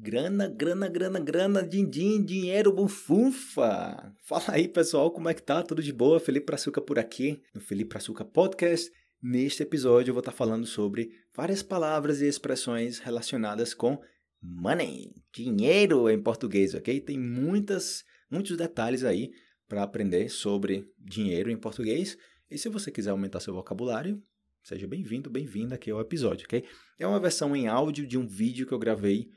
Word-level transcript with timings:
Grana, 0.00 0.46
grana, 0.46 0.88
grana, 0.88 1.18
grana, 1.18 1.62
din-din, 1.62 2.24
dinheiro, 2.24 2.72
bufunfa. 2.72 4.14
Fala 4.22 4.44
aí, 4.48 4.68
pessoal, 4.68 5.10
como 5.10 5.28
é 5.28 5.34
que 5.34 5.42
tá? 5.42 5.60
Tudo 5.60 5.82
de 5.82 5.92
boa? 5.92 6.20
Felipe 6.20 6.46
Praçuca 6.46 6.80
por 6.80 7.00
aqui, 7.00 7.42
no 7.52 7.60
Felipe 7.60 7.90
Praçuca 7.90 8.24
Podcast. 8.24 8.92
Neste 9.20 9.64
episódio 9.64 10.10
eu 10.10 10.14
vou 10.14 10.20
estar 10.20 10.30
falando 10.30 10.66
sobre 10.66 11.10
várias 11.34 11.64
palavras 11.64 12.20
e 12.20 12.28
expressões 12.28 13.00
relacionadas 13.00 13.74
com 13.74 14.00
money, 14.40 15.12
dinheiro 15.32 16.08
em 16.08 16.22
português, 16.22 16.74
ok? 16.74 17.00
Tem 17.00 17.18
muitas, 17.18 18.04
muitos 18.30 18.56
detalhes 18.56 19.02
aí 19.02 19.32
para 19.68 19.82
aprender 19.82 20.28
sobre 20.28 20.88
dinheiro 20.96 21.50
em 21.50 21.56
português. 21.56 22.16
E 22.48 22.56
se 22.56 22.68
você 22.68 22.92
quiser 22.92 23.10
aumentar 23.10 23.40
seu 23.40 23.52
vocabulário, 23.52 24.22
seja 24.62 24.86
bem-vindo, 24.86 25.28
bem-vinda 25.28 25.74
aqui 25.74 25.90
ao 25.90 26.00
episódio, 26.00 26.44
ok? 26.44 26.64
É 27.00 27.06
uma 27.06 27.18
versão 27.18 27.56
em 27.56 27.66
áudio 27.66 28.06
de 28.06 28.16
um 28.16 28.28
vídeo 28.28 28.64
que 28.64 28.72
eu 28.72 28.78
gravei 28.78 29.28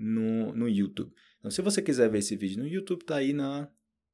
no, 0.00 0.54
no 0.54 0.66
YouTube. 0.66 1.12
Então, 1.38 1.50
se 1.50 1.60
você 1.60 1.82
quiser 1.82 2.08
ver 2.08 2.18
esse 2.18 2.34
vídeo 2.34 2.62
no 2.62 2.66
YouTube, 2.66 3.04
tá 3.04 3.16
aí 3.16 3.34
na, 3.34 3.68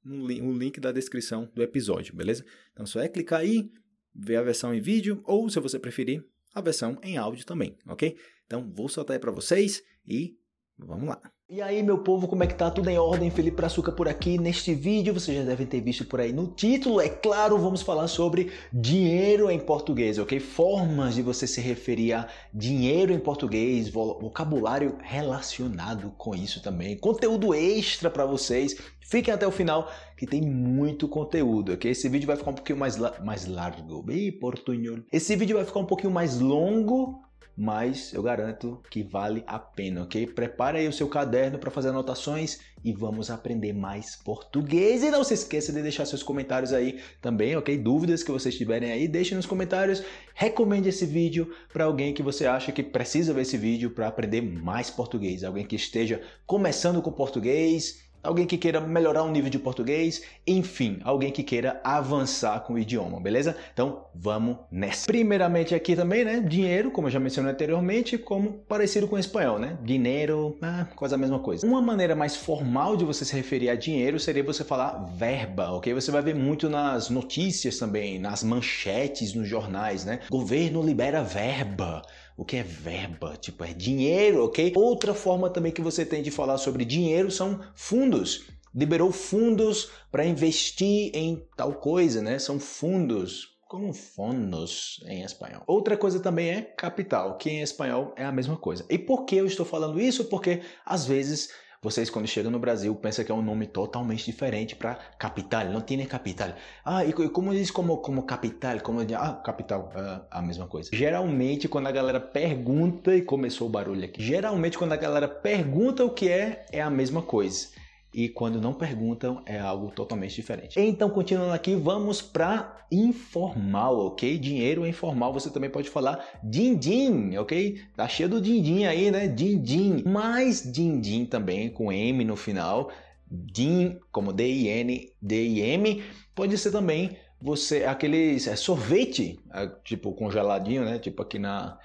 no 0.05 0.25
o 0.25 0.59
link 0.59 0.81
da 0.81 0.91
descrição 0.91 1.51
do 1.55 1.63
episódio, 1.63 2.15
beleza? 2.15 2.45
Então, 2.73 2.85
só 2.85 3.01
é 3.01 3.09
clicar 3.09 3.41
aí, 3.41 3.71
ver 4.13 4.37
a 4.37 4.43
versão 4.43 4.75
em 4.75 4.81
vídeo, 4.81 5.23
ou, 5.25 5.49
se 5.49 5.61
você 5.61 5.79
preferir, 5.79 6.25
a 6.53 6.61
versão 6.61 6.99
em 7.03 7.17
áudio 7.17 7.47
também, 7.47 7.77
ok? 7.87 8.17
Então, 8.47 8.69
vou 8.73 8.89
soltar 8.89 9.15
aí 9.15 9.21
para 9.21 9.31
vocês 9.31 9.83
e 10.07 10.37
vamos 10.79 11.09
lá. 11.09 11.21
E 11.49 11.63
aí, 11.63 11.81
meu 11.81 11.99
povo, 11.99 12.27
como 12.27 12.43
é 12.43 12.47
que 12.49 12.57
tá? 12.57 12.69
Tudo 12.73 12.91
em 12.91 12.99
ordem? 12.99 13.31
Felipe 13.31 13.57
Praçuca 13.57 13.93
por 13.93 14.09
aqui. 14.09 14.37
Neste 14.37 14.75
vídeo, 14.75 15.15
vocês 15.15 15.37
já 15.37 15.45
devem 15.45 15.65
ter 15.65 15.81
visto 15.81 16.05
por 16.05 16.21
aí 16.21 16.33
no 16.33 16.49
título, 16.49 17.01
é 17.01 17.09
claro, 17.09 17.57
vamos 17.57 17.83
falar 17.83 18.09
sobre 18.09 18.51
dinheiro 18.73 19.49
em 19.49 19.61
português, 19.61 20.19
ok? 20.19 20.41
Formas 20.41 21.15
de 21.15 21.23
você 21.23 21.47
se 21.47 21.61
referir 21.61 22.15
a 22.15 22.29
dinheiro 22.53 23.13
em 23.13 23.21
português, 23.21 23.89
vocabulário 23.89 24.99
relacionado 25.01 26.13
com 26.19 26.35
isso 26.35 26.61
também, 26.61 26.99
conteúdo 26.99 27.55
extra 27.55 28.11
para 28.11 28.27
vocês. 28.27 28.77
Fiquem 29.01 29.33
até 29.33 29.47
o 29.47 29.53
final 29.53 29.89
que 30.17 30.27
tem 30.27 30.43
muito 30.43 31.07
conteúdo, 31.07 31.75
ok? 31.75 31.93
Esse 31.93 32.09
vídeo 32.09 32.27
vai 32.27 32.37
ficar 32.37 32.51
um 32.51 32.55
pouquinho 32.55 32.79
mais, 32.81 32.97
la 32.97 33.15
mais 33.25 33.47
largo. 33.47 34.05
Ih, 34.11 34.33
portunhol. 34.33 34.99
Esse 35.13 35.37
vídeo 35.37 35.57
vai 35.57 35.65
ficar 35.65 35.79
um 35.79 35.87
pouquinho 35.87 36.13
mais 36.13 36.41
longo 36.41 37.25
mas 37.57 38.13
eu 38.13 38.23
garanto 38.23 38.83
que 38.91 39.03
vale 39.03 39.43
a 39.47 39.59
pena, 39.59 40.03
ok? 40.03 40.27
Prepare 40.27 40.79
aí 40.79 40.89
o 40.89 40.93
seu 40.93 41.09
caderno 41.09 41.59
para 41.59 41.71
fazer 41.71 41.89
anotações 41.89 42.61
e 42.85 42.93
vamos 42.93 43.31
aprender 43.31 43.73
mais 43.73 44.15
português. 44.17 45.03
E 45.03 45.11
não 45.11 45.25
se 45.25 45.35
esqueça 45.35 45.73
de 45.73 45.81
deixar 45.81 46.05
seus 46.05 46.23
comentários 46.23 46.73
aí 46.73 47.01
também, 47.23 47.57
ok? 47.57 47.79
Dúvidas 47.79 48.23
que 48.23 48.31
vocês 48.31 48.57
tiverem 48.57 48.93
aí, 48.93 49.09
deixe 49.09 49.35
nos 49.35 49.47
comentários. 49.47 50.03
Recomende 50.35 50.91
esse 50.91 51.07
vídeo 51.07 51.51
para 51.73 51.85
alguém 51.85 52.13
que 52.13 52.23
você 52.23 52.47
acha 52.47 52.71
que 52.73 52.83
precisa 52.83 53.33
ver 53.33 53.43
esse 53.43 53.57
vídeo 53.57 53.91
para 53.91 54.07
aprender 54.07 54.43
mais 54.43 54.91
português, 54.91 55.43
alguém 55.43 55.65
que 55.65 55.77
esteja 55.77 56.21
começando 56.47 57.01
com 57.01 57.11
português 57.11 58.06
alguém 58.27 58.47
que 58.47 58.59
queira 58.59 58.81
melhorar 58.81 59.23
o 59.23 59.31
nível 59.31 59.49
de 59.49 59.59
português, 59.59 60.23
enfim, 60.47 60.99
alguém 61.05 61.31
que 61.31 61.43
queira 61.43 61.81
avançar 61.85 62.61
com 62.61 62.75
o 62.75 62.79
idioma, 62.79 63.21
beleza? 63.21 63.57
Então, 63.73 64.05
vamos 64.15 64.57
nessa. 64.71 65.07
Primeiramente 65.07 65.75
aqui 65.75 65.95
também, 65.95 66.25
né, 66.25 66.41
dinheiro, 66.41 66.91
como 66.91 67.07
eu 67.07 67.13
já 67.13 67.21
mencionei 67.21 67.53
anteriormente, 67.53 68.19
como 68.19 68.53
parecido 68.69 69.07
com 69.07 69.17
o 69.17 69.19
espanhol, 69.19 69.59
né? 69.59 69.79
Dinheiro, 69.83 70.57
ah, 70.61 70.87
quase 70.97 71.15
a 71.15 71.19
mesma 71.19 71.39
coisa. 71.39 71.67
Uma 71.67 71.81
maneira 71.81 72.15
mais 72.15 72.37
formal 72.37 72.97
de 72.97 73.05
você 73.05 73.25
se 73.25 73.35
referir 73.35 73.71
a 73.71 73.75
dinheiro 73.77 74.19
seria 74.19 74.43
você 74.43 74.65
falar 74.65 75.05
verba, 75.17 75.71
ok? 75.71 75.95
Você 75.95 76.11
vai 76.11 76.23
ver 76.23 76.35
muito 76.35 76.69
nas 76.69 77.09
notícias 77.09 77.79
também, 77.79 78.19
nas 78.19 78.43
manchetes 78.43 79.35
nos 79.35 79.49
jornais, 79.49 80.05
né? 80.05 80.21
Governo 80.31 80.83
libera 80.83 81.23
verba 81.23 82.03
o 82.37 82.45
que 82.45 82.57
é 82.57 82.63
verba, 82.63 83.37
tipo 83.37 83.65
é 83.65 83.73
dinheiro, 83.73 84.45
ok? 84.45 84.73
Outra 84.77 85.15
forma 85.15 85.49
também 85.49 85.73
que 85.73 85.81
você 85.81 86.05
tem 86.05 86.23
de 86.23 86.31
falar 86.31 86.59
sobre 86.59 86.85
dinheiro 86.85 87.31
são 87.31 87.61
fundos. 87.75 88.45
Liberou 88.75 89.11
fundos 89.11 89.91
para 90.13 90.27
investir 90.27 91.11
em 91.15 91.43
tal 91.57 91.75
coisa, 91.75 92.21
né? 92.21 92.39
São 92.39 92.61
fundos, 92.61 93.57
como 93.67 93.93
fundos 93.95 95.03
em 95.07 95.23
espanhol. 95.23 95.63
Outra 95.67 95.97
coisa 95.97 96.21
também 96.21 96.51
é 96.51 96.61
capital, 96.61 97.39
que 97.39 97.49
em 97.49 97.63
espanhol 97.63 98.13
é 98.17 98.25
a 98.25 98.33
mesma 98.33 98.57
coisa. 98.57 98.85
E 98.91 98.99
por 98.99 99.25
que 99.25 99.37
eu 99.37 99.47
estou 99.47 99.65
falando 99.65 99.99
isso? 99.99 100.27
Porque 100.27 100.61
às 100.85 101.07
vezes 101.07 101.49
vocês, 101.83 102.11
quando 102.11 102.27
chegam 102.27 102.51
no 102.51 102.59
Brasil, 102.59 102.95
pensam 102.95 103.25
que 103.25 103.31
é 103.31 103.35
um 103.35 103.43
nome 103.43 103.67
totalmente 103.67 104.25
diferente 104.25 104.75
para 104.75 104.95
capital. 105.19 105.67
Não 105.67 105.81
tem 105.81 106.05
capital. 106.07 106.51
Ah, 106.85 107.05
e 107.05 107.13
como 107.13 107.53
diz 107.53 107.71
como, 107.71 107.99
como 107.99 108.23
capital? 108.23 108.81
Como, 108.81 109.01
ah, 109.01 109.33
capital. 109.45 109.93
Ah, 109.95 110.23
a 110.31 110.43
mesma 110.43 110.67
coisa. 110.67 110.91
Geralmente, 110.93 111.69
quando 111.69 111.87
a 111.87 111.93
galera 111.93 112.21
pergunta, 112.21 113.15
e 113.15 113.23
começou 113.23 113.69
o 113.69 113.71
barulho 113.71 114.05
aqui. 114.05 114.23
Geralmente, 114.23 114.79
quando 114.79 114.93
a 114.93 114.97
galera 114.97 115.29
pergunta 115.29 116.05
o 116.05 116.11
que 116.11 116.29
é, 116.29 116.67
é 116.73 116.81
a 116.81 116.91
mesma 116.91 117.23
coisa 117.23 117.69
e 118.17 118.31
quando 118.31 118.63
não 118.63 118.73
perguntam 118.73 119.43
é 119.45 119.59
algo 119.59 119.91
totalmente 119.91 120.35
diferente. 120.35 120.81
Então, 120.81 121.11
continuando 121.11 121.53
aqui, 121.53 121.75
vamos 121.75 122.23
para 122.23 122.87
informal, 122.91 124.07
ok? 124.07 124.39
Dinheiro 124.39 124.87
informal, 124.87 125.35
você 125.35 125.51
também 125.51 125.69
pode 125.69 125.91
falar 125.91 126.25
din-din, 126.43 127.37
ok? 127.37 127.79
Tá 127.95 128.09
cheio 128.09 128.31
do 128.31 128.41
din-din 128.41 128.87
aí, 128.87 129.11
né? 129.11 129.29
Din-din. 129.29 130.03
Mas 130.07 130.63
din-din 130.63 131.27
também 131.27 131.69
com 131.69 131.93
M 131.93 132.25
no 132.25 132.37
final, 132.37 132.91
din 133.31 133.99
como 134.11 134.33
D-I-N, 134.33 135.13
D-I-M, 135.21 136.03
pode 136.35 136.57
ser 136.57 136.73
também 136.73 137.19
você 137.39 137.85
aqueles 137.85 138.47
é, 138.47 138.57
sorvete, 138.57 139.39
é, 139.53 139.69
tipo 139.85 140.11
congeladinho, 140.15 140.87
né? 140.87 140.99
Tipo 140.99 141.21
aqui 141.21 141.39
na 141.39 141.79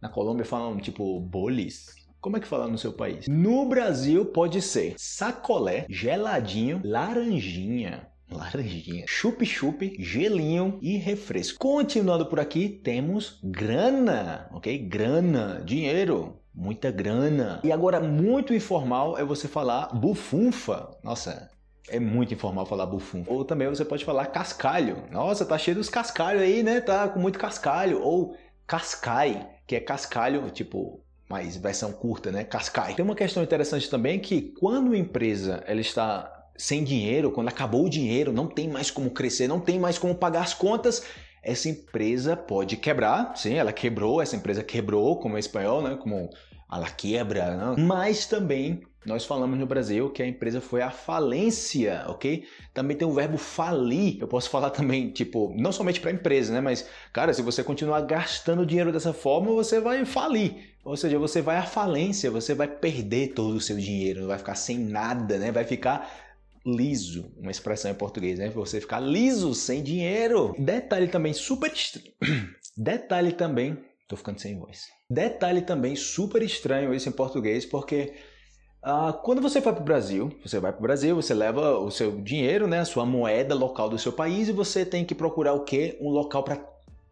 na 0.00 0.08
Colômbia 0.08 0.46
falam 0.46 0.78
tipo 0.78 1.20
bolis, 1.20 1.94
como 2.24 2.38
é 2.38 2.40
que 2.40 2.48
fala 2.48 2.66
no 2.66 2.78
seu 2.78 2.90
país? 2.90 3.28
No 3.28 3.66
Brasil 3.68 4.24
pode 4.24 4.62
ser 4.62 4.94
sacolé, 4.96 5.84
geladinho, 5.90 6.80
laranjinha. 6.82 8.08
Laranjinha, 8.32 9.04
chup-chup, 9.06 9.94
gelinho 9.98 10.78
e 10.80 10.96
refresco. 10.96 11.58
Continuando 11.58 12.24
por 12.24 12.40
aqui, 12.40 12.66
temos 12.66 13.38
grana, 13.44 14.48
ok? 14.54 14.78
Grana, 14.78 15.60
dinheiro, 15.66 16.40
muita 16.54 16.90
grana. 16.90 17.60
E 17.62 17.70
agora, 17.70 18.00
muito 18.00 18.54
informal 18.54 19.18
é 19.18 19.22
você 19.22 19.46
falar 19.46 19.94
bufunfa. 19.94 20.96
Nossa, 21.04 21.50
é 21.90 22.00
muito 22.00 22.32
informal 22.32 22.64
falar 22.64 22.86
bufunfa. 22.86 23.30
Ou 23.30 23.44
também 23.44 23.68
você 23.68 23.84
pode 23.84 24.02
falar 24.02 24.24
cascalho. 24.28 25.04
Nossa, 25.10 25.44
tá 25.44 25.58
cheio 25.58 25.76
dos 25.76 25.90
cascalhos 25.90 26.40
aí, 26.40 26.62
né? 26.62 26.80
Tá 26.80 27.06
com 27.06 27.20
muito 27.20 27.38
cascalho. 27.38 28.00
Ou 28.00 28.34
cascai, 28.66 29.46
que 29.66 29.76
é 29.76 29.80
cascalho, 29.80 30.50
tipo 30.50 31.04
mais 31.28 31.56
versão 31.56 31.92
curta, 31.92 32.30
né? 32.30 32.44
Cascai. 32.44 32.94
Tem 32.94 33.04
uma 33.04 33.14
questão 33.14 33.42
interessante 33.42 33.88
também 33.88 34.18
que 34.18 34.52
quando 34.60 34.92
a 34.92 34.98
empresa 34.98 35.62
ela 35.66 35.80
está 35.80 36.30
sem 36.56 36.84
dinheiro, 36.84 37.30
quando 37.30 37.48
acabou 37.48 37.86
o 37.86 37.90
dinheiro, 37.90 38.32
não 38.32 38.46
tem 38.46 38.68
mais 38.68 38.90
como 38.90 39.10
crescer, 39.10 39.48
não 39.48 39.60
tem 39.60 39.78
mais 39.78 39.98
como 39.98 40.14
pagar 40.14 40.42
as 40.42 40.54
contas, 40.54 41.02
essa 41.42 41.68
empresa 41.68 42.36
pode 42.36 42.76
quebrar. 42.76 43.36
Sim, 43.36 43.54
ela 43.54 43.72
quebrou, 43.72 44.22
essa 44.22 44.36
empresa 44.36 44.62
quebrou, 44.62 45.18
como 45.18 45.36
é 45.36 45.40
espanhol, 45.40 45.82
né? 45.82 45.96
Como 45.96 46.30
ela 46.70 46.90
quebra, 46.90 47.56
né? 47.56 47.82
mas 47.82 48.26
também 48.26 48.82
nós 49.06 49.24
falamos 49.24 49.58
no 49.58 49.66
Brasil 49.66 50.10
que 50.10 50.22
a 50.22 50.26
empresa 50.26 50.60
foi 50.60 50.80
à 50.80 50.90
falência, 50.90 52.04
ok? 52.06 52.46
Também 52.72 52.96
tem 52.96 53.06
o 53.06 53.12
verbo 53.12 53.36
falir. 53.36 54.18
Eu 54.20 54.26
posso 54.26 54.48
falar 54.48 54.70
também, 54.70 55.10
tipo, 55.10 55.52
não 55.56 55.72
somente 55.72 56.00
para 56.00 56.10
a 56.10 56.14
empresa, 56.14 56.52
né? 56.52 56.60
Mas, 56.60 56.88
cara, 57.12 57.34
se 57.34 57.42
você 57.42 57.62
continuar 57.62 58.00
gastando 58.02 58.64
dinheiro 58.64 58.92
dessa 58.92 59.12
forma, 59.12 59.52
você 59.52 59.78
vai 59.78 60.04
falir. 60.04 60.74
Ou 60.84 60.96
seja, 60.96 61.18
você 61.18 61.42
vai 61.42 61.56
à 61.56 61.62
falência, 61.62 62.30
você 62.30 62.54
vai 62.54 62.68
perder 62.68 63.34
todo 63.34 63.56
o 63.56 63.60
seu 63.60 63.76
dinheiro, 63.76 64.26
vai 64.26 64.38
ficar 64.38 64.54
sem 64.54 64.78
nada, 64.78 65.38
né? 65.38 65.52
Vai 65.52 65.64
ficar 65.64 66.24
liso, 66.64 67.30
uma 67.38 67.50
expressão 67.50 67.90
em 67.90 67.94
português, 67.94 68.38
né? 68.38 68.48
Você 68.50 68.80
ficar 68.80 69.00
liso, 69.00 69.54
sem 69.54 69.82
dinheiro. 69.82 70.54
Detalhe 70.58 71.08
também 71.08 71.32
super. 71.34 71.72
Detalhe 72.76 73.32
também, 73.32 73.78
tô 74.08 74.16
ficando 74.16 74.40
sem 74.40 74.58
voz. 74.58 74.86
Detalhe 75.08 75.60
também 75.60 75.94
super 75.94 76.42
estranho 76.42 76.94
isso 76.94 77.08
em 77.08 77.12
português, 77.12 77.66
porque 77.66 78.14
uh, 78.84 79.12
quando 79.22 79.40
você 79.40 79.60
vai 79.60 79.72
para 79.72 79.82
o 79.82 79.84
Brasil, 79.84 80.32
você 80.44 80.60
vai 80.60 80.72
para 80.72 80.78
o 80.78 80.82
Brasil, 80.82 81.16
você 81.16 81.34
leva 81.34 81.78
o 81.78 81.90
seu 81.90 82.20
dinheiro, 82.20 82.66
né, 82.66 82.80
a 82.80 82.84
sua 82.84 83.04
moeda 83.04 83.54
local 83.54 83.88
do 83.88 83.98
seu 83.98 84.12
país 84.12 84.48
e 84.48 84.52
você 84.52 84.84
tem 84.84 85.04
que 85.04 85.14
procurar 85.14 85.54
o 85.54 85.64
quê? 85.64 85.96
Um 86.00 86.10
local 86.10 86.42
para 86.42 86.58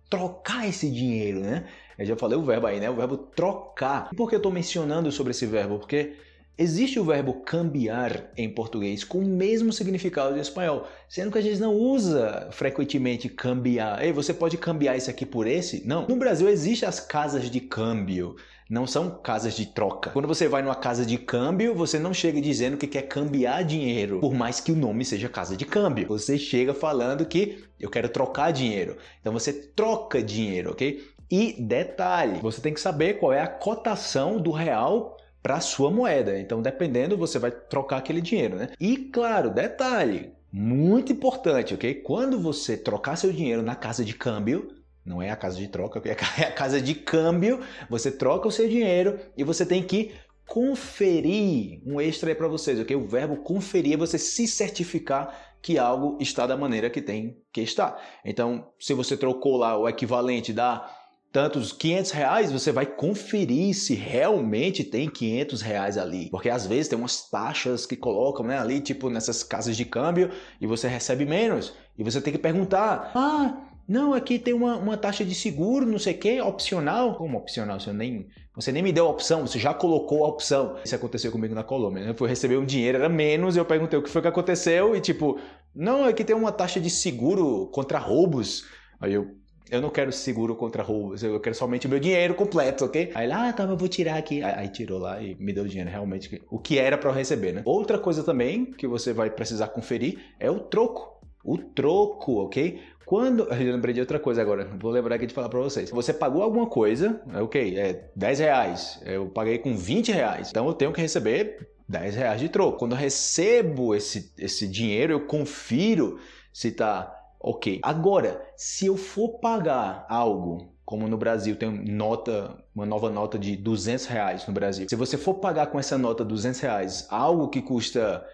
trocar 0.09 0.69
esse 0.69 0.91
dinheiro, 0.91 1.41
né? 1.41 1.65
Eu 1.99 2.05
já 2.05 2.17
falei 2.17 2.37
o 2.37 2.43
verbo 2.43 2.67
aí, 2.67 2.79
né? 2.79 2.91
O 2.91 2.97
verbo 2.97 3.17
trocar. 3.17 4.11
Por 4.15 4.29
que 4.29 4.35
eu 4.35 4.39
estou 4.39 4.53
mencionando 4.53 5.11
sobre 5.11 5.31
esse 5.31 5.47
verbo? 5.47 5.79
Porque 5.79 6.15
existe 6.59 6.99
o 6.99 7.05
verbo 7.05 7.41
cambiar 7.41 8.31
em 8.37 8.49
português 8.49 9.05
com 9.05 9.19
o 9.19 9.25
mesmo 9.25 9.73
significado 9.73 10.37
em 10.37 10.41
espanhol, 10.41 10.87
sendo 11.09 11.31
que 11.31 11.39
a 11.39 11.43
gente 11.43 11.59
não 11.59 11.75
usa 11.75 12.49
frequentemente 12.53 13.29
cambiar. 13.29 14.05
Ei, 14.05 14.13
você 14.13 14.35
pode 14.35 14.59
cambiar 14.59 14.97
isso 14.97 15.09
aqui 15.09 15.25
por 15.25 15.47
esse? 15.47 15.87
Não. 15.87 16.07
No 16.07 16.17
Brasil 16.17 16.49
existem 16.49 16.89
as 16.89 17.01
casas 17.01 17.51
de 17.51 17.61
câmbio, 17.61 18.37
não 18.73 18.87
são 18.87 19.11
casas 19.11 19.55
de 19.55 19.67
troca. 19.67 20.09
Quando 20.09 20.27
você 20.27 20.49
vai 20.49 20.63
numa 20.63 20.75
casa 20.75 21.05
de 21.05 21.19
câmbio, 21.19 21.75
você 21.75 21.99
não 21.99 22.15
chega 22.15 22.41
dizendo 22.41 22.79
que 22.79 22.87
quer 22.87 23.03
cambiar 23.03 23.63
dinheiro, 23.65 24.19
por 24.19 24.33
mais 24.33 24.61
que 24.61 24.73
o 24.73 24.75
nome 24.75 25.05
seja 25.05 25.29
casa 25.29 25.55
de 25.55 25.67
câmbio. 25.67 26.09
Você 26.09 26.39
chega 26.39 26.73
falando 26.73 27.27
que 27.27 27.63
eu 27.79 27.91
quero 27.91 28.09
trocar 28.09 28.51
dinheiro. 28.51 28.97
Então 29.21 29.31
você 29.31 29.53
troca 29.53 30.23
dinheiro, 30.23 30.71
ok? 30.71 31.05
E 31.31 31.55
detalhe, 31.63 32.41
você 32.41 32.63
tem 32.63 32.73
que 32.73 32.81
saber 32.81 33.19
qual 33.19 33.31
é 33.31 33.43
a 33.43 33.47
cotação 33.47 34.41
do 34.41 34.51
real 34.51 35.19
para 35.43 35.61
sua 35.61 35.91
moeda. 35.91 36.41
Então, 36.41 36.63
dependendo, 36.63 37.15
você 37.15 37.39
vai 37.39 37.51
trocar 37.51 37.99
aquele 37.99 38.23
dinheiro, 38.23 38.57
né? 38.57 38.71
E 38.81 38.97
claro, 38.97 39.51
detalhe, 39.51 40.33
muito 40.51 41.13
importante, 41.13 41.75
ok? 41.75 41.97
Quando 41.97 42.41
você 42.41 42.75
trocar 42.79 43.17
seu 43.17 43.35
dinheiro 43.35 43.61
na 43.61 43.75
casa 43.75 44.03
de 44.03 44.15
câmbio, 44.15 44.82
não 45.05 45.21
é 45.21 45.31
a 45.31 45.37
casa 45.37 45.59
de 45.59 45.69
troca, 45.69 46.01
é 46.09 46.45
a 46.45 46.53
casa 46.53 46.81
de 46.81 46.95
câmbio, 46.95 47.61
você 47.89 48.11
troca 48.11 48.49
o 48.49 48.53
seu 48.53 48.69
dinheiro 48.69 49.19
e 49.37 49.45
você 49.45 49.67
tem 49.67 49.83
que 49.83 50.13
conferir 50.47 51.81
um 51.87 52.01
extra 52.01 52.31
aí 52.31 52.35
para 52.35 52.49
vocês, 52.49 52.79
ok? 52.79 52.95
O 52.95 53.07
verbo 53.07 53.37
conferir 53.37 53.95
é 53.95 53.97
você 53.97 54.19
se 54.19 54.47
certificar 54.47 55.53
que 55.63 55.79
algo 55.79 56.19
está 56.21 56.47
da 56.47 56.57
maneira 56.57 56.91
que 56.91 57.01
tem 57.01 57.39
que 57.53 57.61
estar. 57.61 57.97
Então, 58.25 58.69
se 58.79 58.93
você 58.93 59.17
trocou 59.17 59.57
lá 59.57 59.79
o 59.79 59.89
equivalente 59.89 60.53
da 60.53 60.91
tantos 61.33 61.73
500 61.73 62.11
reais, 62.11 62.53
você 62.53 62.71
vai 62.71 62.85
conferir 62.85 63.75
se 63.75 63.95
realmente 63.95 64.85
tem 64.85 65.09
500 65.09 65.63
reais 65.63 65.97
ali. 65.97 66.29
Porque 66.29 66.51
às 66.51 66.67
vezes 66.67 66.89
tem 66.89 66.99
umas 66.99 67.31
taxas 67.31 67.87
que 67.87 67.97
colocam 67.97 68.45
né, 68.45 68.59
ali, 68.59 68.81
tipo 68.81 69.09
nessas 69.09 69.43
casas 69.43 69.75
de 69.75 69.87
câmbio, 69.87 70.31
e 70.61 70.67
você 70.67 70.87
recebe 70.87 71.25
menos. 71.25 71.73
E 71.97 72.05
você 72.05 72.21
tem 72.21 72.33
que 72.33 72.39
perguntar: 72.39 73.13
ah, 73.15 73.72
não, 73.89 74.15
aqui 74.15 74.39
tem 74.39 74.55
uma, 74.55 74.77
uma 74.77 74.97
taxa 74.97 75.25
de 75.25 75.35
seguro, 75.35 75.85
não 75.85 75.99
sei 75.99 76.15
o 76.15 76.19
que, 76.19 76.41
opcional. 76.41 77.17
Como 77.17 77.37
opcional? 77.37 77.81
Você 77.81 77.93
nem, 77.93 78.29
você 78.55 78.71
nem 78.71 78.83
me 78.83 78.93
deu 78.93 79.07
a 79.07 79.11
opção, 79.11 79.47
você 79.47 79.59
já 79.59 79.75
colocou 79.75 80.25
a 80.25 80.29
opção. 80.29 80.77
Isso 80.85 80.95
aconteceu 80.95 81.33
comigo 81.33 81.55
na 81.55 81.65
Colômbia. 81.65 82.05
Né? 82.05 82.11
Eu 82.11 82.15
fui 82.15 82.29
receber 82.29 82.57
um 82.57 82.65
dinheiro, 82.65 82.99
era 82.99 83.09
menos, 83.09 83.57
eu 83.57 83.65
perguntei 83.65 83.99
o 83.99 84.03
que 84.03 84.11
foi 84.11 84.23
que 84.23 84.29
aconteceu, 84.29 84.95
e 84.95 85.01
tipo, 85.01 85.39
não, 85.75 86.05
aqui 86.05 86.25
tem 86.25 86.37
uma 86.37 86.53
taxa 86.53 86.81
de 86.81 86.91
seguro 86.91 87.67
contra 87.73 87.99
roubos. 87.99 88.65
Aí 89.01 89.15
eu, 89.15 89.35
eu 89.71 89.81
não 89.81 89.91
quero 89.91 90.13
seguro 90.13 90.55
contra 90.55 90.83
roubos, 90.83 91.23
eu 91.23 91.41
quero 91.41 91.57
somente 91.57 91.87
o 91.87 91.91
meu 91.91 91.99
dinheiro 91.99 92.35
completo, 92.35 92.85
ok? 92.85 93.11
Aí 93.15 93.27
lá, 93.27 93.49
ah, 93.49 93.53
tá, 93.53 93.65
eu 93.65 93.77
vou 93.77 93.89
tirar 93.89 94.17
aqui. 94.17 94.43
Aí, 94.43 94.55
aí 94.55 94.69
tirou 94.69 94.99
lá 95.01 95.21
e 95.21 95.35
me 95.37 95.53
deu 95.53 95.65
o 95.65 95.69
dinheiro, 95.69 95.91
realmente, 95.91 96.41
o 96.51 96.59
que 96.59 96.79
era 96.79 96.97
para 96.97 97.11
eu 97.11 97.15
receber, 97.15 97.53
né? 97.53 97.63
Outra 97.65 97.99
coisa 97.99 98.23
também 98.23 98.67
que 98.67 98.87
você 98.87 99.13
vai 99.13 99.29
precisar 99.29 99.69
conferir 99.69 100.19
é 100.39 100.51
o 100.51 100.61
troco. 100.61 101.13
O 101.45 101.59
troco, 101.59 102.45
ok? 102.45 102.81
Quando. 103.13 103.43
Eu 103.53 103.75
lembrei 103.75 103.93
de 103.93 104.01
outra 104.01 104.19
coisa 104.19 104.41
agora, 104.41 104.65
vou 104.79 104.91
lembrar 104.91 105.17
aqui 105.17 105.27
de 105.27 105.35
falar 105.35 105.51
para 105.51 105.59
vocês. 105.59 105.91
Você 105.91 106.15
pagou 106.15 106.43
alguma 106.43 106.65
coisa, 106.65 107.21
é 107.35 107.43
ok, 107.43 107.79
é 107.79 108.09
10 108.17 108.39
reais. 108.39 109.03
Eu 109.05 109.27
paguei 109.27 109.59
com 109.59 109.77
20 109.77 110.11
reais. 110.11 110.49
Então 110.49 110.67
eu 110.67 110.73
tenho 110.73 110.95
que 110.95 111.01
receber 111.03 111.69
10 111.87 112.15
reais 112.15 112.41
de 112.41 112.49
troco. 112.49 112.79
Quando 112.79 112.93
eu 112.93 112.97
recebo 112.97 113.95
esse, 113.95 114.33
esse 114.39 114.67
dinheiro, 114.67 115.13
eu 115.13 115.27
confiro 115.27 116.19
se 116.55 116.73
tá 116.73 117.19
Ok. 117.39 117.81
Agora, 117.83 118.41
se 118.57 118.87
eu 118.87 118.97
for 118.97 119.41
pagar 119.41 120.07
algo, 120.09 120.73
como 120.85 121.09
no 121.09 121.19
Brasil 121.19 121.57
tem 121.57 121.71
nota, 121.71 122.57
uma 122.73 122.87
nova 122.87 123.11
nota 123.11 123.37
de 123.37 123.57
200 123.57 124.07
reais 124.07 124.47
no 124.47 124.55
Brasil. 124.55 124.87
Se 124.89 124.95
você 124.95 125.19
for 125.19 125.35
pagar 125.35 125.67
com 125.67 125.79
essa 125.79 125.99
nota 125.99 126.25
200 126.25 126.61
reais 126.61 127.07
algo 127.11 127.49
que 127.49 127.61
custa 127.61 128.25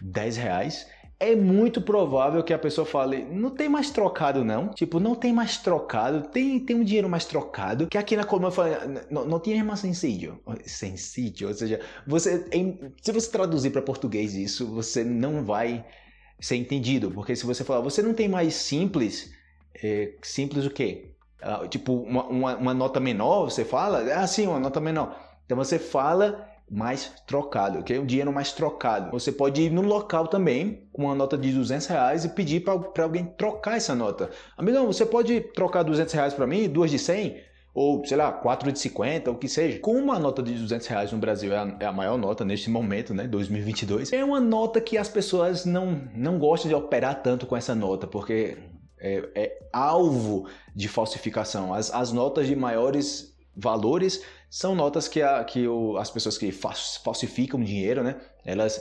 10 0.00 0.36
reais, 0.36 0.86
é 1.18 1.34
muito 1.34 1.80
provável 1.80 2.42
que 2.44 2.52
a 2.52 2.58
pessoa 2.58 2.86
fale, 2.86 3.24
não 3.24 3.50
tem 3.50 3.68
mais 3.68 3.90
trocado 3.90 4.44
não, 4.44 4.68
tipo, 4.68 5.00
não 5.00 5.14
tem 5.14 5.32
mais 5.32 5.56
trocado, 5.56 6.28
tem, 6.28 6.60
tem 6.60 6.76
um 6.76 6.84
dinheiro 6.84 7.08
mais 7.08 7.24
trocado, 7.24 7.86
que 7.86 7.96
aqui 7.96 8.16
na 8.16 8.24
Colômbia 8.24 8.50
fala, 8.50 9.04
não, 9.10 9.24
não 9.24 9.38
tem 9.38 9.62
mais 9.62 9.80
sencillo, 9.80 10.38
sencillo, 10.64 11.48
ou 11.48 11.54
seja, 11.54 11.80
você, 12.06 12.46
em, 12.52 12.92
se 13.00 13.12
você 13.12 13.30
traduzir 13.30 13.70
para 13.70 13.80
português 13.80 14.34
isso, 14.34 14.66
você 14.66 15.02
não 15.02 15.42
vai 15.42 15.84
ser 16.40 16.56
entendido. 16.56 17.10
Porque 17.10 17.34
se 17.34 17.46
você 17.46 17.64
falar, 17.64 17.80
você 17.80 18.02
não 18.02 18.14
tem 18.14 18.28
mais 18.28 18.54
simples, 18.54 19.32
é, 19.82 20.14
simples 20.22 20.66
o 20.66 20.70
quê? 20.70 21.10
Ah, 21.40 21.66
tipo, 21.68 21.92
uma, 21.94 22.24
uma, 22.26 22.56
uma, 22.56 22.74
nota 22.74 22.98
menor, 22.98 23.44
você 23.44 23.64
fala, 23.64 24.00
ah, 24.14 24.26
sim, 24.26 24.46
uma 24.46 24.60
nota 24.60 24.80
menor. 24.80 25.18
Então 25.44 25.56
você 25.56 25.78
fala 25.78 26.48
mais 26.70 27.12
trocado, 27.26 27.78
ok? 27.78 27.98
Um 27.98 28.06
dinheiro 28.06 28.32
mais 28.32 28.52
trocado. 28.52 29.10
Você 29.12 29.30
pode 29.30 29.62
ir 29.62 29.70
no 29.70 29.82
local 29.82 30.26
também 30.26 30.88
com 30.92 31.04
uma 31.04 31.14
nota 31.14 31.38
de 31.38 31.52
200 31.52 31.86
reais 31.86 32.24
e 32.24 32.28
pedir 32.30 32.60
para 32.60 33.04
alguém 33.04 33.24
trocar 33.24 33.76
essa 33.76 33.94
nota. 33.94 34.30
Amigão, 34.56 34.86
você 34.86 35.06
pode 35.06 35.40
trocar 35.40 35.82
200 35.84 36.12
reais 36.12 36.34
para 36.34 36.46
mim, 36.46 36.68
duas 36.68 36.90
de 36.90 36.98
100? 36.98 37.46
ou 37.76 38.02
sei 38.06 38.16
lá, 38.16 38.32
4 38.32 38.72
de 38.72 38.78
50, 38.78 39.30
o 39.30 39.36
que 39.36 39.46
seja. 39.46 39.78
Como 39.80 39.98
uma 39.98 40.18
nota 40.18 40.42
de 40.42 40.54
200 40.54 40.86
reais 40.86 41.12
no 41.12 41.18
Brasil 41.18 41.52
é 41.52 41.58
a, 41.58 41.76
é 41.80 41.84
a, 41.84 41.92
maior 41.92 42.16
nota 42.16 42.42
neste 42.42 42.70
momento, 42.70 43.12
né, 43.12 43.28
2022, 43.28 44.14
é 44.14 44.24
uma 44.24 44.40
nota 44.40 44.80
que 44.80 44.96
as 44.96 45.10
pessoas 45.10 45.66
não, 45.66 46.08
não 46.14 46.38
gostam 46.38 46.70
de 46.70 46.74
operar 46.74 47.22
tanto 47.22 47.44
com 47.46 47.54
essa 47.54 47.74
nota, 47.74 48.06
porque 48.06 48.56
é, 48.98 49.28
é 49.34 49.58
alvo 49.70 50.48
de 50.74 50.88
falsificação. 50.88 51.74
As, 51.74 51.92
as 51.92 52.12
notas 52.12 52.46
de 52.46 52.56
maiores 52.56 53.36
valores 53.54 54.22
são 54.56 54.74
notas 54.74 55.06
que, 55.06 55.20
a, 55.20 55.44
que 55.44 55.68
o, 55.68 55.98
as 55.98 56.10
pessoas 56.10 56.38
que 56.38 56.50
falsificam 56.50 57.62
dinheiro, 57.62 58.02
né, 58.02 58.18
elas 58.42 58.80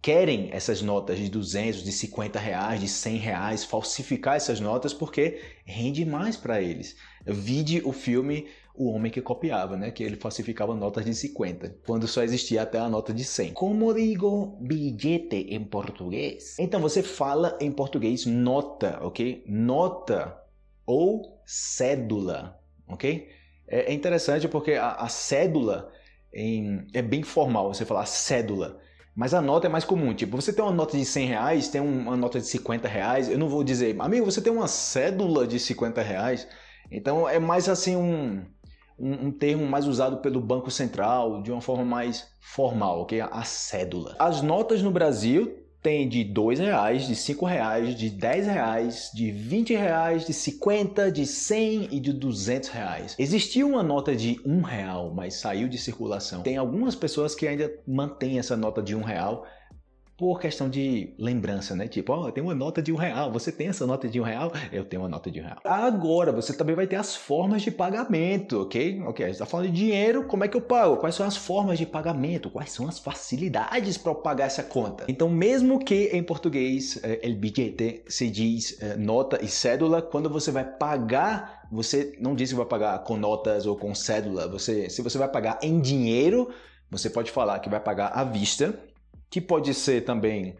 querem 0.00 0.48
essas 0.52 0.80
notas 0.80 1.18
de 1.18 1.28
200, 1.28 1.82
de 1.82 1.90
50 1.90 2.38
reais, 2.38 2.80
de 2.80 2.86
100 2.86 3.16
reais, 3.16 3.64
falsificar 3.64 4.36
essas 4.36 4.60
notas 4.60 4.94
porque 4.94 5.42
rende 5.64 6.04
mais 6.04 6.36
para 6.36 6.62
eles. 6.62 6.94
Vide 7.26 7.82
o 7.84 7.90
filme 7.90 8.46
O 8.76 8.92
Homem 8.92 9.10
que 9.10 9.20
Copiava, 9.20 9.76
né? 9.76 9.90
Que 9.90 10.04
ele 10.04 10.14
falsificava 10.14 10.72
notas 10.72 11.04
de 11.04 11.12
50, 11.12 11.78
quando 11.84 12.06
só 12.06 12.22
existia 12.22 12.62
até 12.62 12.78
a 12.78 12.88
nota 12.88 13.12
de 13.12 13.24
100. 13.24 13.54
Como 13.54 13.92
digo 13.92 14.56
bilhete 14.60 15.48
em 15.50 15.64
português? 15.64 16.56
Então 16.60 16.80
você 16.80 17.02
fala 17.02 17.58
em 17.60 17.72
português 17.72 18.24
nota, 18.24 19.00
ok? 19.02 19.42
Nota 19.48 20.40
ou 20.86 21.42
cédula, 21.44 22.56
ok? 22.86 23.41
É, 23.72 23.90
é 23.90 23.92
interessante 23.94 24.46
porque 24.46 24.72
a, 24.72 24.92
a 24.92 25.08
cédula 25.08 25.90
em, 26.32 26.86
é 26.92 27.00
bem 27.00 27.22
formal 27.22 27.72
você 27.72 27.86
falar 27.86 28.04
cédula. 28.04 28.78
Mas 29.14 29.34
a 29.34 29.42
nota 29.42 29.66
é 29.66 29.70
mais 29.70 29.84
comum. 29.84 30.14
Tipo, 30.14 30.40
você 30.40 30.52
tem 30.52 30.64
uma 30.64 30.72
nota 30.72 30.96
de 30.96 31.04
100 31.04 31.26
reais, 31.26 31.68
tem 31.68 31.80
uma 31.80 32.16
nota 32.16 32.38
de 32.38 32.46
50 32.46 32.88
reais. 32.88 33.28
Eu 33.28 33.38
não 33.38 33.48
vou 33.48 33.64
dizer, 33.64 33.96
amigo, 33.98 34.24
você 34.24 34.40
tem 34.40 34.52
uma 34.52 34.68
cédula 34.68 35.46
de 35.46 35.58
50 35.58 36.00
reais. 36.02 36.46
Então 36.90 37.28
é 37.28 37.38
mais 37.38 37.68
assim 37.68 37.96
um, 37.96 38.44
um, 38.98 39.26
um, 39.26 39.30
termo 39.30 39.66
mais 39.66 39.86
usado 39.86 40.18
pelo 40.18 40.40
Banco 40.40 40.70
Central, 40.70 41.42
de 41.42 41.50
uma 41.50 41.60
forma 41.60 41.84
mais 41.84 42.28
formal, 42.40 43.00
ok? 43.00 43.20
A 43.20 43.44
cédula. 43.44 44.16
As 44.18 44.42
notas 44.42 44.82
no 44.82 44.90
Brasil 44.90 45.61
tem 45.82 46.08
de 46.08 46.22
dois 46.22 46.60
reais, 46.60 47.06
de 47.06 47.16
cinco 47.16 47.44
reais, 47.44 47.96
de 47.96 48.08
dez 48.08 48.46
reais, 48.46 49.10
de 49.12 49.32
vinte 49.32 49.74
reais, 49.74 50.24
de 50.24 50.32
cinquenta, 50.32 51.10
de 51.10 51.26
cem 51.26 51.88
e 51.90 51.98
de 51.98 52.12
duzentos 52.12 52.68
reais. 52.68 53.16
Existia 53.18 53.66
uma 53.66 53.82
nota 53.82 54.14
de 54.14 54.40
um 54.44 54.62
real, 54.62 55.12
mas 55.12 55.34
saiu 55.34 55.68
de 55.68 55.76
circulação. 55.76 56.42
Tem 56.42 56.56
algumas 56.56 56.94
pessoas 56.94 57.34
que 57.34 57.48
ainda 57.48 57.70
mantêm 57.86 58.38
essa 58.38 58.56
nota 58.56 58.80
de 58.80 58.94
um 58.94 59.02
real 59.02 59.44
por 60.22 60.38
questão 60.38 60.70
de 60.70 61.12
lembrança, 61.18 61.74
né? 61.74 61.88
Tipo, 61.88 62.12
ó, 62.12 62.28
oh, 62.28 62.30
tem 62.30 62.40
uma 62.40 62.54
nota 62.54 62.80
de 62.80 62.92
um 62.92 62.94
real, 62.94 63.32
você 63.32 63.50
tem 63.50 63.66
essa 63.66 63.84
nota 63.84 64.08
de 64.08 64.20
um 64.20 64.22
real? 64.22 64.52
Eu 64.70 64.84
tenho 64.84 65.02
uma 65.02 65.08
nota 65.08 65.28
de 65.28 65.40
um 65.40 65.42
real. 65.42 65.58
Agora, 65.64 66.30
você 66.30 66.52
também 66.52 66.76
vai 66.76 66.86
ter 66.86 66.94
as 66.94 67.16
formas 67.16 67.62
de 67.62 67.72
pagamento, 67.72 68.62
ok? 68.62 69.02
Ok, 69.02 69.24
a 69.24 69.28
gente 69.28 69.38
tá 69.38 69.46
falando 69.46 69.66
de 69.66 69.72
dinheiro, 69.72 70.22
como 70.28 70.44
é 70.44 70.48
que 70.48 70.56
eu 70.56 70.60
pago? 70.60 70.98
Quais 70.98 71.16
são 71.16 71.26
as 71.26 71.36
formas 71.36 71.76
de 71.76 71.86
pagamento? 71.86 72.48
Quais 72.50 72.70
são 72.70 72.86
as 72.86 73.00
facilidades 73.00 73.98
para 73.98 74.12
eu 74.12 74.14
pagar 74.14 74.44
essa 74.44 74.62
conta? 74.62 75.06
Então, 75.08 75.28
mesmo 75.28 75.80
que 75.80 76.10
em 76.12 76.22
português, 76.22 77.00
eh, 77.02 77.18
el 77.24 77.34
billete 77.34 78.04
se 78.06 78.30
diz 78.30 78.80
eh, 78.80 78.96
nota 78.96 79.44
e 79.44 79.48
cédula, 79.48 80.00
quando 80.00 80.30
você 80.30 80.52
vai 80.52 80.64
pagar, 80.64 81.66
você 81.72 82.16
não 82.20 82.36
diz 82.36 82.50
que 82.50 82.56
vai 82.56 82.66
pagar 82.66 83.02
com 83.02 83.16
notas 83.16 83.66
ou 83.66 83.74
com 83.74 83.92
cédula, 83.92 84.46
você, 84.46 84.88
se 84.88 85.02
você 85.02 85.18
vai 85.18 85.26
pagar 85.28 85.58
em 85.60 85.80
dinheiro, 85.80 86.48
você 86.88 87.10
pode 87.10 87.32
falar 87.32 87.58
que 87.58 87.68
vai 87.68 87.80
pagar 87.80 88.12
à 88.14 88.22
vista, 88.22 88.78
que 89.32 89.40
pode 89.40 89.72
ser 89.72 90.04
também. 90.04 90.54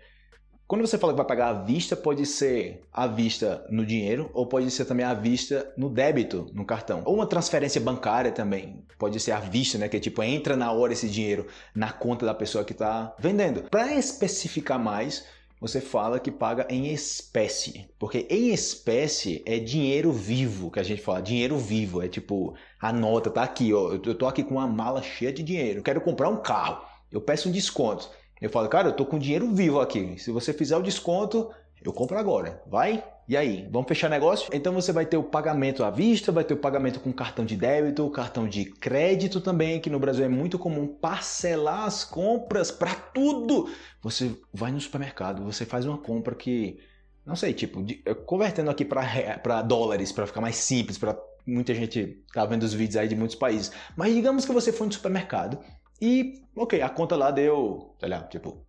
Quando 0.67 0.87
você 0.87 0.97
fala 0.97 1.13
que 1.13 1.19
vai 1.19 1.27
pagar 1.27 1.49
à 1.49 1.53
vista, 1.53 1.95
pode 1.95 2.25
ser 2.25 2.81
à 2.91 3.07
vista 3.07 3.63
no 3.69 3.85
dinheiro 3.85 4.31
ou 4.33 4.47
pode 4.47 4.71
ser 4.71 4.87
também 4.87 5.05
à 5.05 5.13
vista 5.13 5.71
no 5.77 5.91
débito, 5.91 6.51
no 6.55 6.65
cartão. 6.65 7.03
Ou 7.05 7.17
uma 7.17 7.27
transferência 7.27 7.79
bancária 7.79 8.33
também, 8.33 8.83
pode 8.99 9.21
ser 9.21 9.33
à 9.33 9.41
vista, 9.41 9.77
né? 9.77 9.91
Que 9.91 9.99
é 9.99 10.01
tipo, 10.01 10.23
entra 10.23 10.57
na 10.57 10.73
hora 10.73 10.95
esse 10.95 11.07
dinheiro 11.07 11.47
na 11.75 11.93
conta 11.93 12.25
da 12.25 12.33
pessoa 12.33 12.65
que 12.65 12.73
está 12.73 13.15
vendendo. 13.19 13.65
Para 13.65 13.95
especificar 13.95 14.79
mais, 14.79 15.27
você 15.61 15.79
fala 15.79 16.19
que 16.19 16.31
paga 16.31 16.67
em 16.71 16.91
espécie. 16.95 17.87
Porque 17.99 18.27
em 18.31 18.55
espécie 18.55 19.43
é 19.45 19.59
dinheiro 19.59 20.11
vivo, 20.11 20.71
que 20.71 20.81
a 20.81 20.83
gente 20.83 21.03
fala, 21.03 21.21
dinheiro 21.21 21.59
vivo. 21.59 22.01
É 22.01 22.09
tipo, 22.09 22.55
a 22.81 22.91
nota 22.91 23.31
tá 23.31 23.43
aqui, 23.43 23.75
ó. 23.75 23.93
Eu 23.93 24.15
tô 24.15 24.27
aqui 24.27 24.43
com 24.43 24.55
uma 24.55 24.67
mala 24.67 25.03
cheia 25.03 25.31
de 25.31 25.43
dinheiro. 25.43 25.83
Quero 25.83 26.01
comprar 26.01 26.31
um 26.31 26.41
carro. 26.41 26.83
Eu 27.11 27.21
peço 27.21 27.51
um 27.51 27.53
desconto. 27.53 28.11
Eu 28.43 28.51
falo, 28.51 28.69
cara, 28.69 28.89
eu 28.89 28.93
tô 28.93 29.07
com 29.07 29.21
dinheiro 29.21 29.49
vivo 29.55 29.81
aqui. 29.81 30.19
Se 30.19 30.33
você 30.33 30.53
fizer 30.53 30.77
o 30.77 30.83
desconto, 30.83 31.49
eu 31.81 31.93
compro 31.93 32.19
agora. 32.19 32.61
Vai? 32.67 33.05
E 33.29 33.37
aí, 33.37 33.69
vamos 33.71 33.87
fechar 33.87 34.11
negócio? 34.11 34.51
Então 34.53 34.75
você 34.75 34.91
vai 34.91 35.07
ter 35.07 35.17
o 35.17 35.23
pagamento 35.23 35.85
à 35.85 35.91
vista, 35.91 36.33
vai 36.33 36.43
ter 36.43 36.53
o 36.53 36.57
pagamento 36.57 36.99
com 36.99 37.13
cartão 37.13 37.45
de 37.45 37.55
débito, 37.57 38.11
cartão 38.11 38.49
de 38.49 38.65
crédito 38.65 39.41
também, 39.41 39.81
que 39.81 39.89
no 39.89 40.01
Brasil 40.01 40.25
é 40.25 40.29
muito 40.29 40.59
comum 40.59 40.89
parcelar 40.89 41.85
as 41.85 42.03
compras 42.03 42.73
para 42.73 42.93
tudo. 42.93 43.71
Você 44.03 44.37
vai 44.53 44.73
no 44.73 44.81
supermercado, 44.81 45.45
você 45.45 45.65
faz 45.65 45.87
uma 45.87 45.99
compra 45.99 46.35
que, 46.35 46.81
não 47.25 47.37
sei, 47.37 47.55
tipo, 47.55 47.81
de, 47.81 48.03
convertendo 48.27 48.73
aqui 48.73 48.85
para 48.85 49.63
dólares, 49.63 50.11
para 50.11 50.27
ficar 50.27 50.41
mais 50.41 50.57
simples, 50.57 50.99
para 50.99 51.17
muita 51.47 51.73
gente 51.77 52.21
tá 52.35 52.45
vendo 52.45 52.65
os 52.65 52.75
vídeos 52.75 52.97
aí 52.97 53.07
de 53.07 53.15
muitos 53.15 53.37
países. 53.37 53.71
Mas 53.97 54.13
digamos 54.13 54.45
que 54.45 54.53
você 54.53 54.73
foi 54.73 54.89
no 54.89 54.93
supermercado 54.93 55.61
E, 56.03 56.43
ok, 56.57 56.83
a 56.83 56.89
conta 56.89 57.15
lá 57.15 57.31
deu, 57.31 57.95
sei 58.01 58.09
lá, 58.09 58.25
tipo, 58.25 58.67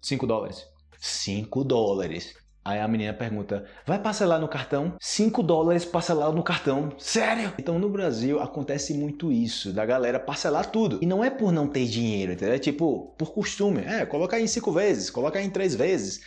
5 0.00 0.28
dólares. 0.28 0.64
5 0.96 1.64
dólares. 1.64 2.36
Aí 2.64 2.78
a 2.78 2.86
menina 2.86 3.12
pergunta: 3.12 3.66
vai 3.84 3.98
parcelar 3.98 4.40
no 4.40 4.46
cartão? 4.46 4.94
5 5.00 5.42
dólares 5.42 5.84
parcelado 5.84 6.36
no 6.36 6.42
cartão. 6.44 6.92
Sério? 6.98 7.52
Então 7.58 7.80
no 7.80 7.90
Brasil 7.90 8.40
acontece 8.40 8.94
muito 8.94 9.32
isso, 9.32 9.72
da 9.72 9.84
galera 9.84 10.20
parcelar 10.20 10.70
tudo. 10.70 11.00
E 11.02 11.06
não 11.06 11.24
é 11.24 11.30
por 11.30 11.50
não 11.50 11.66
ter 11.66 11.84
dinheiro, 11.86 12.32
entendeu? 12.32 12.54
É 12.54 12.60
tipo, 12.60 13.12
por 13.18 13.32
costume. 13.32 13.80
É, 13.80 14.06
coloca 14.06 14.36
aí 14.36 14.44
em 14.44 14.46
5 14.46 14.70
vezes, 14.70 15.10
coloca 15.10 15.40
aí 15.40 15.44
em 15.44 15.50
3 15.50 15.74
vezes. 15.74 16.20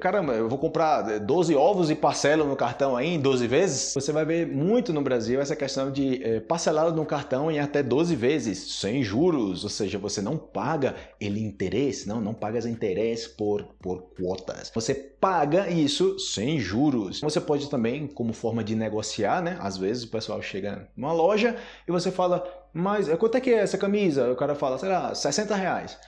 Caramba, 0.00 0.32
eu 0.32 0.48
vou 0.48 0.58
comprar 0.58 1.20
12 1.20 1.54
ovos 1.54 1.90
e 1.90 1.94
parcelo 1.94 2.44
no 2.44 2.56
cartão 2.56 2.96
aí 2.96 3.14
em 3.14 3.20
12 3.20 3.46
vezes? 3.46 3.94
Você 3.94 4.10
vai 4.10 4.24
ver 4.24 4.46
muito 4.46 4.92
no 4.92 5.00
Brasil 5.00 5.40
essa 5.40 5.54
questão 5.54 5.92
de 5.92 6.22
é, 6.24 6.40
parcelado 6.40 6.96
no 6.96 7.06
cartão 7.06 7.50
em 7.50 7.60
até 7.60 7.82
12 7.82 8.16
vezes, 8.16 8.58
sem 8.80 9.02
juros, 9.02 9.62
ou 9.62 9.70
seja, 9.70 9.98
você 9.98 10.20
não 10.20 10.36
paga 10.36 10.96
ele 11.20 11.40
interesse, 11.40 12.08
não, 12.08 12.20
não 12.20 12.34
paga 12.34 12.56
interesse 12.68 13.28
por, 13.28 13.64
por 13.80 14.02
quotas. 14.16 14.72
Você 14.74 14.94
paga 14.94 15.68
isso 15.68 16.18
sem 16.18 16.58
juros. 16.58 17.20
Você 17.20 17.40
pode 17.40 17.68
também, 17.68 18.06
como 18.06 18.32
forma 18.32 18.64
de 18.64 18.74
negociar, 18.74 19.42
né? 19.42 19.58
Às 19.60 19.76
vezes 19.76 20.04
o 20.04 20.08
pessoal 20.08 20.40
chega 20.40 20.88
numa 20.96 21.12
loja 21.12 21.56
e 21.86 21.92
você 21.92 22.10
fala, 22.10 22.44
mas 22.72 23.08
quanto 23.16 23.36
é 23.36 23.40
que 23.40 23.50
é 23.50 23.58
essa 23.58 23.78
camisa? 23.78 24.30
O 24.32 24.36
cara 24.36 24.54
fala, 24.54 24.78
sei 24.78 24.88
lá, 24.88 25.14
60 25.14 25.54
reais. 25.54 25.98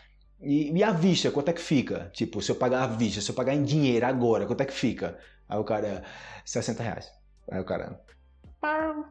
E, 0.40 0.71
e, 0.71 0.85
a 0.85 0.92
vista, 0.92 1.30
quanto 1.30 1.49
é 1.49 1.52
que 1.52 1.61
fica? 1.61 2.11
Tipo, 2.12 2.40
se 2.40 2.50
eu 2.50 2.57
pagar 2.57 2.85
a 2.85 2.87
vista, 2.87 3.21
se 3.21 3.30
eu 3.30 3.35
pagar 3.35 3.54
em 3.54 3.64
dinheiro 3.64 4.07
agora, 4.07 4.47
quanto 4.47 4.61
é 4.61 4.64
que 4.64 4.73
fica? 4.73 5.18
Aí 5.49 5.59
o 5.59 5.64
cara, 5.64 6.04
60 6.45 6.83
reais. 6.83 7.12
Aí 7.50 7.61
o 7.61 7.64
cara. 7.64 8.00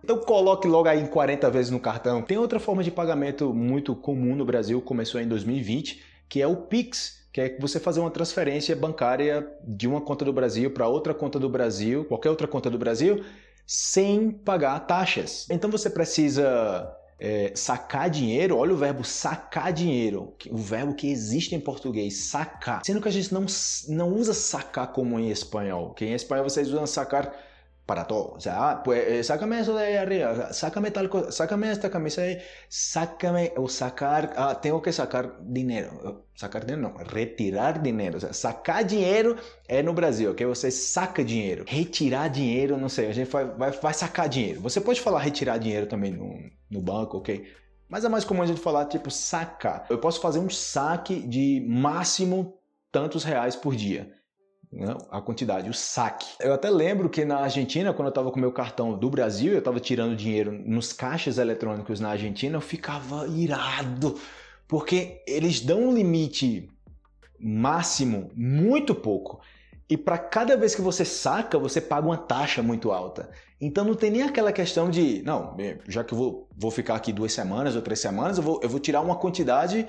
Então 0.03 0.19
coloque 0.19 0.67
logo 0.67 0.87
aí 0.87 1.01
em 1.01 1.07
40 1.07 1.49
vezes 1.49 1.71
no 1.71 1.79
cartão. 1.79 2.21
Tem 2.21 2.37
outra 2.37 2.59
forma 2.59 2.83
de 2.83 2.91
pagamento 2.91 3.53
muito 3.53 3.95
comum 3.95 4.35
no 4.35 4.45
Brasil, 4.45 4.81
começou 4.81 5.19
em 5.19 5.27
2020, 5.27 6.03
que 6.29 6.41
é 6.41 6.47
o 6.47 6.55
Pix, 6.55 7.27
que 7.31 7.41
é 7.41 7.57
você 7.59 7.79
fazer 7.79 7.99
uma 7.99 8.11
transferência 8.11 8.75
bancária 8.75 9.47
de 9.63 9.87
uma 9.87 10.01
conta 10.01 10.25
do 10.25 10.33
Brasil 10.33 10.71
para 10.71 10.87
outra 10.87 11.13
conta 11.13 11.39
do 11.39 11.49
Brasil, 11.49 12.05
qualquer 12.05 12.29
outra 12.29 12.47
conta 12.47 12.69
do 12.69 12.77
Brasil, 12.77 13.23
sem 13.65 14.31
pagar 14.31 14.79
taxas. 14.81 15.45
Então 15.49 15.69
você 15.69 15.89
precisa 15.89 16.96
é, 17.19 17.51
sacar 17.55 18.09
dinheiro, 18.09 18.57
olha 18.57 18.73
o 18.73 18.77
verbo 18.77 19.03
sacar 19.03 19.73
dinheiro, 19.73 20.33
o 20.51 20.57
verbo 20.57 20.93
que 20.93 21.09
existe 21.09 21.55
em 21.55 21.59
português, 21.59 22.17
sacar. 22.17 22.81
Sendo 22.85 23.01
que 23.01 23.07
a 23.07 23.11
gente 23.11 23.33
não, 23.33 23.45
não 23.89 24.13
usa 24.13 24.33
sacar 24.33 24.91
como 24.91 25.19
em 25.19 25.29
espanhol, 25.29 25.93
que 25.93 26.05
em 26.05 26.13
espanhol 26.13 26.47
vocês 26.47 26.67
usam 26.67 26.85
sacar 26.85 27.33
para 27.87 28.03
todo. 28.05 28.33
O 28.35 28.39
sea, 28.39 28.69
ah, 28.69 28.83
pues 28.83 29.01
eh, 29.07 29.23
sácame 29.23 29.61
eso 29.61 29.73
de 29.75 29.85
ahí 29.85 29.95
arriba, 29.95 30.53
sácame 30.53 30.91
tal 30.91 31.09
cosa, 31.09 31.31
sácame 31.31 31.71
esta 31.71 31.89
camisa 31.89 32.21
ahí, 32.21 32.37
sácame 32.67 33.53
o 33.55 33.69
sacar, 33.69 34.33
ah, 34.35 34.55
tengo 34.55 34.81
que 34.81 34.91
sacar 34.91 35.37
dinheiro. 35.41 36.25
Sacar 36.35 36.65
dinheiro 36.65 36.81
não, 36.81 36.97
retirar 36.97 37.81
dinheiro. 37.81 38.17
O 38.17 38.19
sea, 38.19 38.33
sacar 38.33 38.83
dinheiro 38.83 39.37
é 39.67 39.81
no 39.81 39.93
Brasil, 39.93 40.35
que 40.35 40.45
você 40.45 40.69
saca 40.69 41.23
dinheiro. 41.23 41.63
Retirar 41.65 42.27
dinheiro, 42.27 42.77
não 42.77 42.89
sei, 42.89 43.07
a 43.07 43.13
gente 43.13 43.31
vai, 43.31 43.71
vai, 43.71 43.93
sacar 43.93 44.27
dinheiro. 44.27 44.61
Você 44.61 44.81
pode 44.81 45.01
falar 45.01 45.21
retirar 45.21 45.57
dinheiro 45.57 45.87
também 45.87 46.11
no, 46.11 46.37
no 46.69 46.81
banco, 46.81 47.17
ok? 47.17 47.47
Mas 47.87 48.03
é 48.03 48.09
mais 48.09 48.25
comum 48.25 48.41
a 48.41 48.45
gente 48.45 48.59
falar 48.59 48.85
tipo 48.85 49.09
sacar. 49.09 49.85
Eu 49.89 49.97
posso 49.97 50.19
fazer 50.19 50.39
um 50.39 50.49
saque 50.49 51.21
de 51.21 51.65
máximo 51.65 52.59
tantos 52.91 53.23
reais 53.23 53.55
por 53.55 53.73
dia 53.75 54.16
a 55.09 55.21
quantidade, 55.21 55.69
o 55.69 55.73
saque. 55.73 56.27
Eu 56.39 56.53
até 56.53 56.69
lembro 56.69 57.09
que 57.09 57.23
na 57.23 57.37
Argentina, 57.39 57.93
quando 57.93 58.07
eu 58.07 58.09
estava 58.09 58.31
com 58.31 58.39
meu 58.39 58.51
cartão 58.51 58.97
do 58.97 59.09
Brasil, 59.09 59.53
eu 59.53 59.59
estava 59.59 59.79
tirando 59.79 60.15
dinheiro 60.15 60.51
nos 60.51 60.91
caixas 60.91 61.37
eletrônicos 61.37 61.99
na 61.99 62.09
Argentina, 62.09 62.57
eu 62.57 62.61
ficava 62.61 63.27
irado, 63.27 64.19
porque 64.67 65.23
eles 65.25 65.61
dão 65.61 65.89
um 65.89 65.93
limite 65.93 66.69
máximo 67.39 68.29
muito 68.35 68.93
pouco. 68.93 69.39
E 69.89 69.95
para 69.95 70.17
cada 70.17 70.57
vez 70.57 70.75
que 70.75 70.81
você 70.81 71.05
saca, 71.05 71.57
você 71.57 71.79
paga 71.79 72.05
uma 72.05 72.17
taxa 72.17 72.61
muito 72.61 72.91
alta. 72.91 73.29
Então 73.59 73.85
não 73.85 73.95
tem 73.95 74.11
nem 74.11 74.21
aquela 74.21 74.51
questão 74.51 74.89
de, 74.89 75.23
não, 75.23 75.55
já 75.87 76.03
que 76.03 76.13
eu 76.13 76.17
vou, 76.17 76.49
vou 76.55 76.69
ficar 76.69 76.95
aqui 76.95 77.13
duas 77.13 77.31
semanas 77.31 77.75
ou 77.75 77.81
três 77.81 77.99
semanas, 77.99 78.37
eu 78.37 78.43
vou, 78.43 78.59
eu 78.61 78.69
vou 78.69 78.79
tirar 78.79 79.01
uma 79.01 79.15
quantidade 79.15 79.87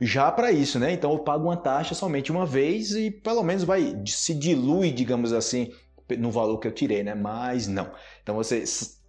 já 0.00 0.30
para 0.30 0.50
isso, 0.52 0.78
né? 0.78 0.92
Então 0.92 1.12
eu 1.12 1.18
pago 1.18 1.44
uma 1.44 1.56
taxa 1.56 1.94
somente 1.94 2.32
uma 2.32 2.46
vez 2.46 2.92
e 2.92 3.10
pelo 3.10 3.42
menos 3.42 3.64
vai 3.64 4.00
se 4.06 4.34
dilui, 4.34 4.90
digamos 4.90 5.32
assim, 5.32 5.72
no 6.16 6.30
valor 6.30 6.58
que 6.58 6.68
eu 6.68 6.72
tirei, 6.72 7.02
né? 7.02 7.14
Mas 7.14 7.66
não. 7.66 7.90
Então 8.22 8.36
você 8.36 8.64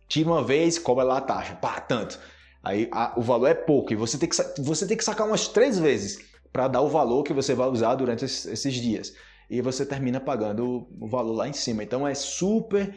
tira 0.07 0.29
uma 0.29 0.43
vez, 0.43 0.77
cobra 0.77 1.03
lá 1.03 1.17
a 1.19 1.21
taxa, 1.21 1.55
pá, 1.55 1.79
tanto. 1.79 2.19
Aí 2.63 2.89
a, 2.91 3.13
o 3.15 3.21
valor 3.21 3.47
é 3.47 3.53
pouco 3.53 3.93
e 3.93 3.95
você 3.95 4.17
tem 4.17 4.27
que, 4.27 4.35
você 4.61 4.85
tem 4.85 4.97
que 4.97 5.05
sacar 5.05 5.25
umas 5.25 5.47
três 5.47 5.79
vezes 5.79 6.19
para 6.51 6.67
dar 6.67 6.81
o 6.81 6.89
valor 6.89 7.23
que 7.23 7.33
você 7.33 7.55
vai 7.55 7.69
usar 7.69 7.95
durante 7.95 8.25
esses 8.25 8.73
dias. 8.73 9.13
E 9.51 9.61
você 9.61 9.85
termina 9.85 10.19
pagando 10.19 10.87
o 10.97 11.07
valor 11.07 11.33
lá 11.33 11.47
em 11.47 11.53
cima. 11.53 11.83
Então 11.83 12.07
é 12.07 12.15
super 12.15 12.95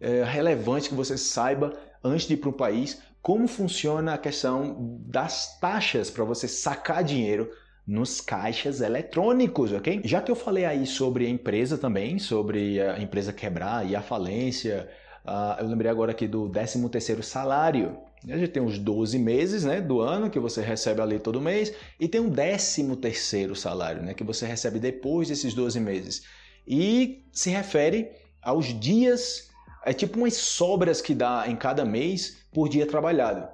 é, 0.00 0.22
relevante 0.22 0.88
que 0.88 0.94
você 0.94 1.18
saiba 1.18 1.72
antes 2.02 2.28
de 2.28 2.34
ir 2.34 2.36
para 2.36 2.48
um 2.48 2.52
país 2.52 3.02
como 3.20 3.48
funciona 3.48 4.14
a 4.14 4.18
questão 4.18 5.00
das 5.04 5.58
taxas 5.58 6.08
para 6.08 6.22
você 6.22 6.46
sacar 6.46 7.02
dinheiro 7.02 7.50
nos 7.84 8.20
caixas 8.20 8.80
eletrônicos, 8.80 9.72
ok? 9.72 10.00
Já 10.04 10.22
que 10.22 10.30
eu 10.30 10.36
falei 10.36 10.64
aí 10.64 10.86
sobre 10.86 11.26
a 11.26 11.28
empresa 11.28 11.76
também, 11.76 12.20
sobre 12.20 12.80
a 12.80 13.00
empresa 13.00 13.32
quebrar 13.32 13.84
e 13.84 13.96
a 13.96 14.00
falência, 14.00 14.88
uh, 15.24 15.60
eu 15.60 15.66
lembrei 15.66 15.90
agora 15.90 16.12
aqui 16.12 16.28
do 16.28 16.48
13 16.48 16.88
terceiro 16.88 17.22
salário. 17.22 17.98
A 18.24 18.36
gente 18.36 18.50
tem 18.50 18.62
os 18.62 18.78
12 18.78 19.18
meses 19.18 19.64
né, 19.64 19.80
do 19.80 20.00
ano 20.00 20.30
que 20.30 20.40
você 20.40 20.60
recebe 20.60 21.00
ali 21.00 21.18
todo 21.18 21.40
mês 21.40 21.72
e 22.00 22.08
tem 22.08 22.20
um 22.20 22.30
13 22.30 22.96
terceiro 22.96 23.54
salário 23.54 24.02
né, 24.02 24.14
que 24.14 24.24
você 24.24 24.46
recebe 24.46 24.78
depois 24.78 25.28
desses 25.28 25.54
12 25.54 25.78
meses. 25.78 26.22
E 26.66 27.24
se 27.32 27.50
refere 27.50 28.10
aos 28.42 28.78
dias, 28.78 29.50
é 29.84 29.92
tipo 29.92 30.18
umas 30.18 30.34
sobras 30.34 31.00
que 31.00 31.14
dá 31.14 31.44
em 31.46 31.56
cada 31.56 31.84
mês 31.84 32.38
por 32.52 32.68
dia 32.68 32.86
trabalhado. 32.86 33.46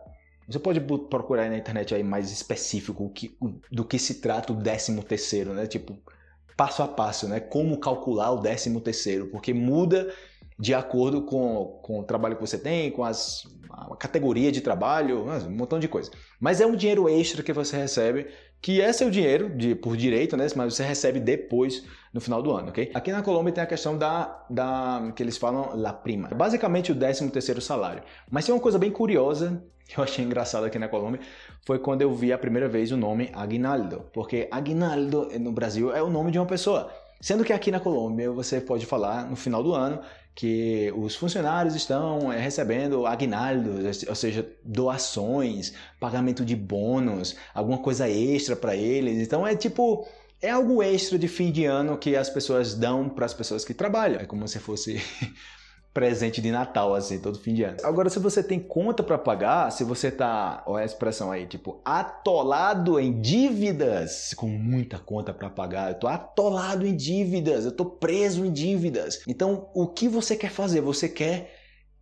Você 0.48 0.58
pode 0.58 0.80
procurar 0.80 1.48
na 1.48 1.56
internet 1.56 1.94
aí 1.94 2.02
mais 2.02 2.30
específico 2.30 3.10
que, 3.10 3.36
do 3.70 3.84
que 3.84 3.98
se 3.98 4.14
trata 4.14 4.52
o 4.52 4.56
décimo 4.56 5.02
terceiro, 5.02 5.54
né? 5.54 5.66
Tipo, 5.66 5.96
passo 6.56 6.82
a 6.82 6.88
passo, 6.88 7.28
né? 7.28 7.40
Como 7.40 7.78
calcular 7.78 8.32
o 8.32 8.40
décimo 8.40 8.80
terceiro, 8.80 9.28
porque 9.28 9.54
muda 9.54 10.12
de 10.62 10.72
acordo 10.72 11.22
com, 11.22 11.80
com 11.82 11.98
o 11.98 12.04
trabalho 12.04 12.36
que 12.36 12.40
você 12.40 12.56
tem, 12.56 12.88
com 12.92 13.02
as, 13.02 13.42
a 13.68 13.96
categoria 13.96 14.52
de 14.52 14.60
trabalho, 14.60 15.24
um 15.24 15.50
montão 15.50 15.80
de 15.80 15.88
coisa. 15.88 16.08
Mas 16.38 16.60
é 16.60 16.66
um 16.66 16.76
dinheiro 16.76 17.08
extra 17.08 17.42
que 17.42 17.52
você 17.52 17.76
recebe, 17.76 18.28
que 18.60 18.80
é 18.80 18.92
seu 18.92 19.10
dinheiro 19.10 19.50
de, 19.50 19.74
por 19.74 19.96
direito, 19.96 20.36
né? 20.36 20.46
Mas 20.54 20.74
você 20.74 20.84
recebe 20.84 21.18
depois 21.18 21.82
no 22.14 22.20
final 22.20 22.40
do 22.40 22.52
ano, 22.52 22.68
ok? 22.68 22.92
Aqui 22.94 23.10
na 23.10 23.22
Colômbia 23.22 23.52
tem 23.52 23.64
a 23.64 23.66
questão 23.66 23.98
da, 23.98 24.46
da 24.48 25.12
que 25.16 25.20
eles 25.24 25.36
falam 25.36 25.72
la 25.74 25.92
prima. 25.92 26.28
É 26.30 26.34
basicamente 26.36 26.92
o 26.92 26.94
13 26.94 27.28
terceiro 27.30 27.60
salário. 27.60 28.04
Mas 28.30 28.46
tem 28.46 28.54
uma 28.54 28.60
coisa 28.60 28.78
bem 28.78 28.92
curiosa 28.92 29.60
que 29.88 29.98
eu 29.98 30.04
achei 30.04 30.24
engraçado 30.24 30.64
aqui 30.64 30.78
na 30.78 30.86
Colômbia, 30.86 31.20
foi 31.66 31.80
quando 31.80 32.02
eu 32.02 32.14
vi 32.14 32.32
a 32.32 32.38
primeira 32.38 32.68
vez 32.68 32.92
o 32.92 32.96
nome 32.96 33.30
Aguinaldo, 33.32 34.04
porque 34.12 34.46
Aguinaldo 34.48 35.28
no 35.40 35.50
Brasil 35.50 35.92
é 35.92 36.00
o 36.00 36.08
nome 36.08 36.30
de 36.30 36.38
uma 36.38 36.46
pessoa. 36.46 36.88
Sendo 37.22 37.44
que 37.44 37.52
aqui 37.52 37.70
na 37.70 37.78
Colômbia 37.78 38.32
você 38.32 38.60
pode 38.60 38.84
falar 38.84 39.30
no 39.30 39.36
final 39.36 39.62
do 39.62 39.72
ano 39.72 40.02
que 40.34 40.92
os 40.96 41.14
funcionários 41.14 41.76
estão 41.76 42.32
eh, 42.32 42.38
recebendo 42.40 43.06
aguinaldos, 43.06 44.02
ou 44.08 44.14
seja, 44.16 44.44
doações, 44.64 45.72
pagamento 46.00 46.44
de 46.44 46.56
bônus, 46.56 47.36
alguma 47.54 47.78
coisa 47.78 48.08
extra 48.08 48.56
para 48.56 48.74
eles. 48.74 49.18
Então 49.18 49.46
é 49.46 49.54
tipo 49.54 50.04
é 50.40 50.50
algo 50.50 50.82
extra 50.82 51.16
de 51.16 51.28
fim 51.28 51.52
de 51.52 51.64
ano 51.64 51.96
que 51.96 52.16
as 52.16 52.28
pessoas 52.28 52.74
dão 52.74 53.08
para 53.08 53.24
as 53.24 53.32
pessoas 53.32 53.64
que 53.64 53.72
trabalham. 53.72 54.20
É 54.20 54.24
como 54.26 54.48
se 54.48 54.58
fosse 54.58 55.00
presente 55.92 56.40
de 56.40 56.50
Natal, 56.50 56.94
assim, 56.94 57.18
todo 57.18 57.38
fim 57.38 57.52
de 57.54 57.64
ano. 57.64 57.76
Agora, 57.82 58.08
se 58.08 58.18
você 58.18 58.42
tem 58.42 58.58
conta 58.58 59.02
para 59.02 59.18
pagar, 59.18 59.70
se 59.70 59.84
você 59.84 60.10
tá, 60.10 60.62
olha 60.66 60.82
a 60.82 60.86
expressão 60.86 61.30
aí, 61.30 61.46
tipo, 61.46 61.80
atolado 61.84 62.98
em 62.98 63.20
dívidas, 63.20 64.32
com 64.34 64.48
muita 64.48 64.98
conta 64.98 65.34
para 65.34 65.50
pagar, 65.50 65.90
eu 65.90 65.98
tô 65.98 66.08
atolado 66.08 66.86
em 66.86 66.96
dívidas, 66.96 67.66
eu 67.66 67.72
tô 67.72 67.84
preso 67.84 68.44
em 68.44 68.52
dívidas. 68.52 69.22
Então, 69.28 69.68
o 69.74 69.86
que 69.86 70.08
você 70.08 70.34
quer 70.34 70.50
fazer? 70.50 70.80
Você 70.80 71.08
quer 71.08 71.54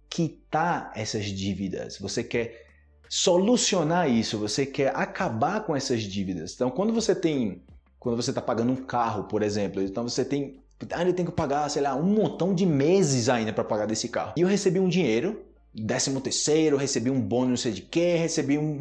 quitar 0.09 0.93
essas 0.95 1.25
dívidas, 1.25 1.99
você 1.99 2.23
quer 2.23 2.67
solucionar 3.09 4.09
isso, 4.09 4.39
você 4.39 4.65
quer 4.65 4.95
acabar 4.95 5.65
com 5.65 5.75
essas 5.75 6.03
dívidas. 6.03 6.55
Então, 6.55 6.71
quando 6.71 6.93
você 6.93 7.13
tem, 7.13 7.65
quando 7.99 8.15
você 8.15 8.31
está 8.31 8.41
pagando 8.41 8.71
um 8.71 8.85
carro, 8.85 9.25
por 9.25 9.43
exemplo, 9.43 9.83
então 9.83 10.09
você 10.09 10.25
tem 10.25 10.63
ainda 10.93 11.13
tem 11.13 11.25
que 11.25 11.33
pagar, 11.33 11.69
sei 11.69 11.83
lá, 11.83 11.95
um 11.95 12.03
montão 12.03 12.55
de 12.55 12.65
meses 12.65 13.29
ainda 13.29 13.53
para 13.53 13.65
pagar 13.65 13.87
desse 13.87 14.09
carro. 14.09 14.33
E 14.37 14.41
eu 14.41 14.49
recebi 14.49 14.81
um 14.81 14.89
dinheiro, 14.89 15.45
décimo 15.75 16.21
terceiro, 16.21 16.77
recebi 16.77 17.11
um 17.11 17.21
bônus 17.21 17.49
não 17.49 17.57
sei 17.57 17.73
de 17.73 17.83
quê, 17.83 18.17
recebi 18.17 18.59
um, 18.59 18.79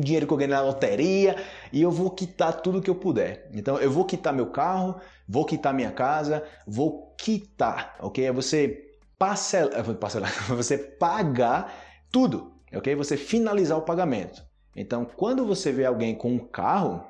dinheiro 0.00 0.26
que 0.26 0.32
eu 0.32 0.36
ganhei 0.36 0.54
na 0.54 0.62
loteria 0.62 1.36
e 1.72 1.82
eu 1.82 1.90
vou 1.90 2.10
quitar 2.10 2.60
tudo 2.60 2.80
que 2.80 2.90
eu 2.90 2.94
puder. 2.94 3.48
Então 3.52 3.78
eu 3.78 3.90
vou 3.90 4.04
quitar 4.04 4.32
meu 4.32 4.46
carro, 4.46 4.96
vou 5.28 5.44
quitar 5.44 5.74
minha 5.74 5.90
casa, 5.90 6.44
vou 6.66 7.14
quitar, 7.18 7.96
ok? 8.00 8.24
É 8.24 8.32
você 8.32 8.90
parcelar, 9.18 9.84
parcelar 9.96 10.32
você 10.48 10.78
pagar 10.78 11.72
tudo, 12.10 12.52
ok? 12.74 12.94
Você 12.94 13.16
finalizar 13.16 13.78
o 13.78 13.82
pagamento. 13.82 14.42
Então, 14.74 15.04
quando 15.04 15.44
você 15.44 15.70
vê 15.70 15.84
alguém 15.84 16.14
com 16.14 16.32
um 16.32 16.38
carro, 16.38 17.04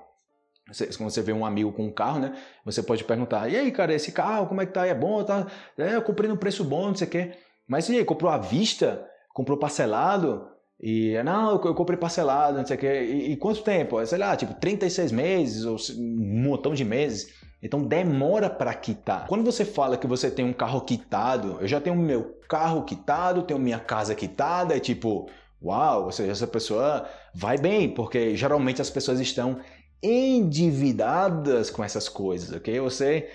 quando 0.97 1.11
você 1.11 1.23
vê 1.23 1.33
um 1.33 1.45
amigo 1.45 1.73
com 1.73 1.87
um 1.87 1.93
carro, 1.93 2.21
né? 2.21 2.35
Você 2.64 2.83
pode 2.83 3.05
perguntar: 3.05 3.49
e 3.49 3.57
aí, 3.57 3.71
cara, 3.71 3.95
esse 3.95 4.12
carro, 4.12 4.47
como 4.47 4.61
é 4.61 4.67
que 4.67 4.73
tá? 4.73 4.87
É 4.87 4.95
bom? 4.95 5.23
Tá? 5.23 5.47
É, 5.79 5.95
eu 5.97 6.02
comprei 6.02 6.29
num 6.29 6.37
preço 6.37 6.64
bom, 6.64 6.88
não 6.88 6.95
sei 6.95 7.07
o 7.07 7.11
quê. 7.11 7.33
Mas 7.67 7.88
e 7.88 7.97
aí, 7.97 8.05
comprou 8.05 8.31
à 8.31 8.38
vista? 8.38 9.07
Comprou 9.33 9.59
parcelado? 9.59 10.49
E 10.81 11.14
não, 11.23 11.52
eu 11.52 11.75
comprei 11.75 11.97
parcelado, 11.97 12.59
não 12.59 12.67
sei 12.67 12.76
o 12.76 12.81
quê. 12.81 13.02
E, 13.05 13.33
e 13.33 13.37
quanto 13.37 13.62
tempo? 13.62 14.05
Sei 14.05 14.19
lá, 14.19 14.37
tipo 14.37 14.52
36 14.55 15.12
meses 15.12 15.64
ou 15.64 15.76
um 15.97 16.43
montão 16.43 16.75
de 16.75 16.85
meses. 16.85 17.33
Então 17.62 17.85
demora 17.85 18.50
para 18.50 18.75
quitar. 18.75 19.29
Quando 19.29 19.45
você 19.45 19.64
fala 19.64 19.97
que 19.97 20.07
você 20.09 20.29
tem 20.29 20.45
um 20.45 20.52
carro 20.52 20.81
quitado, 20.81 21.59
eu 21.61 21.69
já 21.69 21.81
tenho 21.81 21.95
meu 21.95 22.37
carro 22.49 22.83
quitado, 22.85 23.43
tenho 23.43 23.61
minha 23.61 23.79
casa 23.79 24.17
quitada, 24.17 24.76
é 24.76 24.81
tipo, 24.81 25.31
uau, 25.62 26.07
ou 26.07 26.12
seja, 26.12 26.33
essa 26.33 26.47
pessoa 26.49 27.09
vai 27.33 27.57
bem, 27.57 27.88
porque 27.88 28.37
geralmente 28.37 28.83
as 28.83 28.91
pessoas 28.91 29.21
estão 29.21 29.61
endividadas 30.02 31.71
com 31.71 31.85
essas 31.85 32.09
coisas, 32.09 32.54
ok? 32.54 32.80
Você 32.80 33.30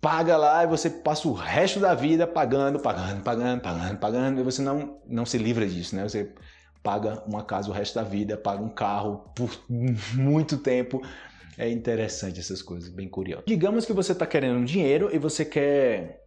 paga 0.00 0.36
lá 0.36 0.62
e 0.62 0.66
você 0.66 0.90
passa 0.90 1.26
o 1.26 1.32
resto 1.32 1.80
da 1.80 1.94
vida 1.94 2.26
pagando, 2.26 2.78
pagando, 2.78 3.22
pagando, 3.22 3.60
pagando, 3.60 3.98
pagando, 3.98 4.40
e 4.40 4.44
você 4.44 4.62
não, 4.62 4.98
não 5.06 5.24
se 5.24 5.38
livra 5.38 5.66
disso, 5.66 5.96
né? 5.96 6.06
Você 6.06 6.30
paga 6.82 7.22
uma 7.26 7.42
casa 7.42 7.70
o 7.70 7.72
resto 7.72 7.94
da 7.94 8.02
vida, 8.02 8.36
paga 8.36 8.62
um 8.62 8.68
carro 8.68 9.24
por 9.34 9.50
muito 10.14 10.58
tempo. 10.58 11.02
É 11.56 11.70
interessante 11.70 12.38
essas 12.38 12.60
coisas, 12.60 12.90
bem 12.90 13.08
curioso. 13.08 13.44
Digamos 13.46 13.86
que 13.86 13.92
você 13.92 14.12
está 14.12 14.26
querendo 14.26 14.64
dinheiro 14.64 15.08
e 15.10 15.18
você 15.18 15.44
quer 15.44 16.26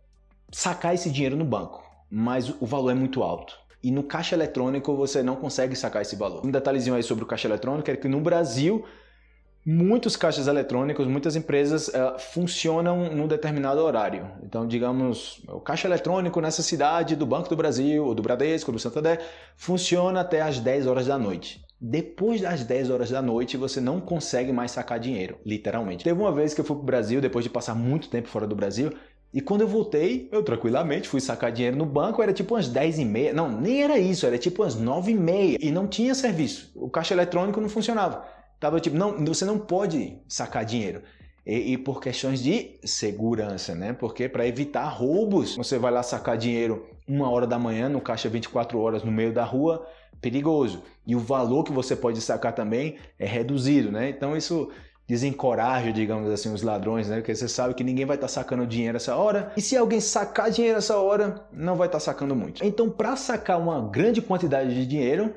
sacar 0.52 0.96
esse 0.96 1.12
dinheiro 1.12 1.36
no 1.36 1.46
banco, 1.46 1.84
mas 2.10 2.50
o 2.60 2.66
valor 2.66 2.90
é 2.90 2.96
muito 2.96 3.22
alto. 3.22 3.54
E 3.84 3.92
no 3.92 4.04
caixa 4.04 4.36
eletrônico 4.36 4.96
você 4.96 5.22
não 5.22 5.36
consegue 5.36 5.76
sacar 5.76 6.02
esse 6.02 6.16
valor. 6.16 6.44
Um 6.44 6.50
detalhezinho 6.50 6.96
aí 6.96 7.04
sobre 7.04 7.24
o 7.24 7.28
caixa 7.28 7.48
eletrônico 7.48 7.92
é 7.92 7.96
que 7.96 8.08
no 8.08 8.20
Brasil 8.20 8.84
muitos 9.70 10.16
caixas 10.16 10.48
eletrônicos, 10.48 11.06
muitas 11.06 11.36
empresas 11.36 11.90
uh, 11.90 12.18
funcionam 12.18 13.14
num 13.14 13.28
determinado 13.28 13.82
horário. 13.82 14.32
Então, 14.42 14.66
digamos, 14.66 15.42
o 15.46 15.60
caixa 15.60 15.90
eletrônico 15.90 16.40
nessa 16.40 16.64
cidade 16.64 17.18
do 17.18 17.26
Banco 17.26 17.50
do 17.50 17.56
Brasil, 17.58 18.06
ou 18.06 18.16
do 18.16 18.22
Bradesco, 18.22 18.72
do 18.72 18.80
Santander, 18.80 19.20
funciona 19.58 20.22
até 20.22 20.42
às 20.42 20.58
10 20.62 20.88
horas 20.88 21.08
da 21.08 21.18
noite. 21.18 21.62
Depois 21.82 22.40
das 22.40 22.64
10 22.64 22.90
horas 22.90 23.10
da 23.10 23.22
noite, 23.22 23.58
você 23.58 23.82
não 23.82 24.00
consegue 24.00 24.54
mais 24.54 24.72
sacar 24.72 25.02
dinheiro, 25.02 25.38
literalmente. 25.46 26.06
Teve 26.06 26.18
uma 26.18 26.32
vez 26.32 26.54
que 26.54 26.62
eu 26.62 26.66
fui 26.66 26.78
para 26.78 26.84
o 26.84 26.86
Brasil, 26.86 27.20
depois 27.20 27.44
de 27.44 27.50
passar 27.50 27.76
muito 27.76 28.10
tempo 28.10 28.30
fora 28.30 28.48
do 28.48 28.56
Brasil, 28.56 28.94
e 29.34 29.42
quando 29.42 29.62
eu 29.62 29.68
voltei, 29.68 30.30
eu 30.32 30.42
tranquilamente 30.44 31.10
fui 31.10 31.20
sacar 31.20 31.52
dinheiro 31.52 31.76
no 31.76 31.86
banco, 31.86 32.24
era 32.24 32.32
tipo 32.32 32.56
umas 32.56 32.70
10 32.70 33.00
e 33.00 33.06
meia. 33.06 33.34
Não, 33.34 33.52
nem 33.52 33.84
era 33.84 34.00
isso, 34.00 34.26
era 34.26 34.38
tipo 34.38 34.64
umas 34.64 34.76
9 34.76 35.12
e 35.12 35.16
meia. 35.16 35.58
E 35.60 35.70
não 35.72 35.86
tinha 35.88 36.16
serviço. 36.16 36.72
O 36.74 36.90
caixa 36.90 37.14
eletrônico 37.14 37.60
não 37.60 37.68
funcionava. 37.68 38.37
Tava 38.60 38.80
tipo, 38.80 38.98
não, 38.98 39.24
você 39.26 39.46
não 39.46 39.60
pode 39.60 40.18
sacar 40.28 40.66
dinheiro. 40.66 41.02
E, 41.46 41.74
e 41.74 41.78
por 41.78 42.02
questões 42.02 42.42
de 42.42 42.80
segurança, 42.84 43.74
né? 43.74 43.94
Porque 43.94 44.28
para 44.28 44.46
evitar 44.46 44.88
roubos, 44.90 45.56
você 45.56 45.78
vai 45.78 45.92
lá 45.92 46.04
sacar 46.04 46.38
dinheiro 46.38 46.86
uma 47.08 47.30
hora 47.30 47.48
da 47.48 47.58
manhã 47.58 47.88
no 47.88 48.02
caixa 48.02 48.28
24 48.28 48.78
horas 48.80 49.04
no 49.04 49.12
meio 49.12 49.34
da 49.34 49.46
rua, 49.46 49.88
perigoso. 50.20 50.84
E 51.06 51.16
o 51.16 51.20
valor 51.20 51.64
que 51.64 51.72
você 51.72 51.96
pode 51.96 52.20
sacar 52.20 52.54
também 52.54 52.98
é 53.18 53.26
reduzido, 53.26 53.92
né? 53.92 54.10
Então 54.10 54.36
isso 54.36 54.70
desencoraja, 55.08 55.94
digamos 55.94 56.30
assim, 56.30 56.54
os 56.54 56.62
ladrões, 56.62 57.08
né? 57.08 57.18
Porque 57.18 57.34
você 57.34 57.48
sabe 57.48 57.74
que 57.74 57.84
ninguém 57.84 58.06
vai 58.06 58.18
estar 58.18 58.28
tá 58.28 58.34
sacando 58.34 58.68
dinheiro 58.68 58.98
essa 58.98 59.16
hora. 59.16 59.54
E 59.56 59.62
se 59.62 59.78
alguém 59.78 60.02
sacar 60.02 60.52
dinheiro 60.52 60.78
essa 60.78 60.98
hora, 60.98 61.48
não 61.54 61.76
vai 61.76 61.88
estar 61.88 62.00
tá 62.00 62.04
sacando 62.04 62.36
muito. 62.36 62.64
Então, 62.64 62.90
para 62.90 63.16
sacar 63.16 63.58
uma 63.58 63.80
grande 63.90 64.22
quantidade 64.22 64.76
de 64.76 64.86
dinheiro, 64.86 65.34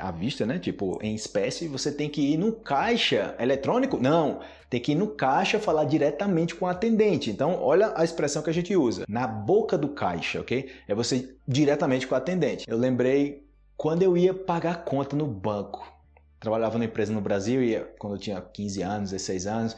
à 0.00 0.10
vista, 0.10 0.46
né? 0.46 0.58
Tipo, 0.58 0.98
em 1.02 1.14
espécie, 1.14 1.66
você 1.66 1.90
tem 1.90 2.08
que 2.08 2.20
ir 2.20 2.36
no 2.36 2.52
caixa 2.52 3.34
eletrônico? 3.38 3.98
Não, 3.98 4.40
tem 4.70 4.80
que 4.80 4.92
ir 4.92 4.94
no 4.94 5.08
caixa 5.08 5.58
falar 5.58 5.84
diretamente 5.84 6.54
com 6.54 6.66
o 6.66 6.68
atendente. 6.68 7.30
Então, 7.30 7.60
olha 7.60 7.92
a 7.96 8.04
expressão 8.04 8.42
que 8.42 8.50
a 8.50 8.54
gente 8.54 8.74
usa. 8.76 9.04
Na 9.08 9.26
boca 9.26 9.76
do 9.76 9.88
caixa, 9.88 10.40
ok? 10.40 10.70
É 10.86 10.94
você 10.94 11.34
diretamente 11.46 12.06
com 12.06 12.14
o 12.14 12.18
atendente. 12.18 12.64
Eu 12.68 12.78
lembrei 12.78 13.44
quando 13.76 14.02
eu 14.02 14.16
ia 14.16 14.32
pagar 14.32 14.84
conta 14.84 15.16
no 15.16 15.26
banco. 15.26 15.90
Trabalhava 16.38 16.74
numa 16.74 16.84
empresa 16.84 17.12
no 17.12 17.20
Brasil, 17.20 17.62
ia, 17.62 17.92
quando 17.98 18.14
eu 18.14 18.20
tinha 18.20 18.40
15 18.40 18.82
anos, 18.82 19.10
16 19.10 19.46
anos. 19.46 19.76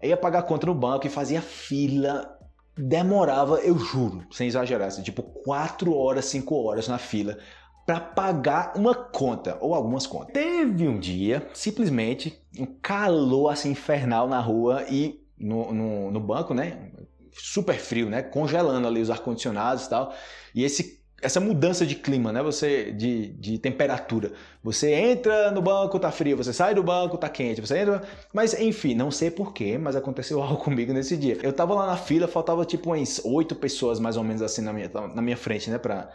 Eu 0.00 0.10
ia 0.10 0.16
pagar 0.16 0.42
conta 0.42 0.66
no 0.66 0.74
banco 0.74 1.06
e 1.06 1.10
fazia 1.10 1.42
fila 1.42 2.38
demorava, 2.74 3.56
eu 3.56 3.78
juro, 3.78 4.24
sem 4.30 4.48
exagerar, 4.48 4.88
assim, 4.88 5.02
tipo 5.02 5.22
4 5.22 5.94
horas, 5.94 6.24
5 6.24 6.54
horas 6.54 6.88
na 6.88 6.96
fila 6.96 7.38
para 7.86 8.00
pagar 8.00 8.72
uma 8.76 8.94
conta 8.94 9.58
ou 9.60 9.74
algumas 9.74 10.06
contas. 10.06 10.32
Teve 10.32 10.86
um 10.86 10.98
dia, 10.98 11.48
simplesmente, 11.52 12.40
um 12.58 12.66
calor 12.66 13.50
assim 13.50 13.70
infernal 13.70 14.28
na 14.28 14.40
rua 14.40 14.84
e 14.88 15.20
no, 15.38 15.72
no, 15.72 16.10
no 16.10 16.20
banco, 16.20 16.54
né? 16.54 16.90
Super 17.32 17.78
frio, 17.78 18.08
né? 18.08 18.22
Congelando 18.22 18.86
ali 18.86 19.00
os 19.00 19.10
ar-condicionados 19.10 19.86
e 19.86 19.90
tal. 19.90 20.14
E 20.54 20.64
esse 20.64 21.02
essa 21.22 21.38
mudança 21.38 21.86
de 21.86 21.94
clima, 21.94 22.32
né? 22.32 22.42
Você 22.42 22.90
de, 22.90 23.28
de 23.28 23.58
temperatura. 23.58 24.32
Você 24.62 24.92
entra 24.92 25.52
no 25.52 25.62
banco, 25.62 25.98
tá 25.98 26.10
frio, 26.10 26.36
você 26.36 26.52
sai 26.52 26.74
do 26.74 26.82
banco, 26.82 27.16
tá 27.16 27.28
quente, 27.28 27.60
você 27.60 27.78
entra, 27.78 28.02
mas 28.34 28.58
enfim, 28.58 28.94
não 28.94 29.10
sei 29.10 29.30
porquê, 29.30 29.78
mas 29.78 29.94
aconteceu 29.94 30.42
algo 30.42 30.56
comigo 30.56 30.92
nesse 30.92 31.16
dia. 31.16 31.38
Eu 31.42 31.52
tava 31.52 31.74
lá 31.74 31.86
na 31.86 31.96
fila, 31.96 32.26
faltava 32.26 32.64
tipo 32.64 32.90
umas 32.90 33.20
oito 33.24 33.54
pessoas 33.54 34.00
mais 34.00 34.16
ou 34.16 34.24
menos 34.24 34.42
assim 34.42 34.62
na 34.62 34.72
minha, 34.72 34.90
na 35.14 35.22
minha 35.22 35.36
frente, 35.36 35.70
né, 35.70 35.78
para 35.78 36.10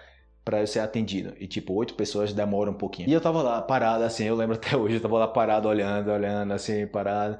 para 0.47 0.61
eu 0.61 0.67
ser 0.67 0.79
atendido. 0.79 1.33
E 1.41 1.45
tipo, 1.45 1.73
oito 1.73 1.93
pessoas 1.93 2.31
demoram 2.31 2.71
um 2.71 2.77
pouquinho. 2.77 3.09
E 3.09 3.11
eu 3.11 3.19
tava 3.19 3.41
lá 3.41 3.61
parado 3.61 4.05
assim, 4.05 4.23
eu 4.23 4.35
lembro 4.35 4.55
até 4.55 4.77
hoje, 4.77 4.95
eu 4.95 5.01
tava 5.01 5.19
lá 5.19 5.27
parado 5.27 5.67
olhando, 5.67 6.09
olhando 6.09 6.53
assim, 6.53 6.87
parado. 6.87 7.37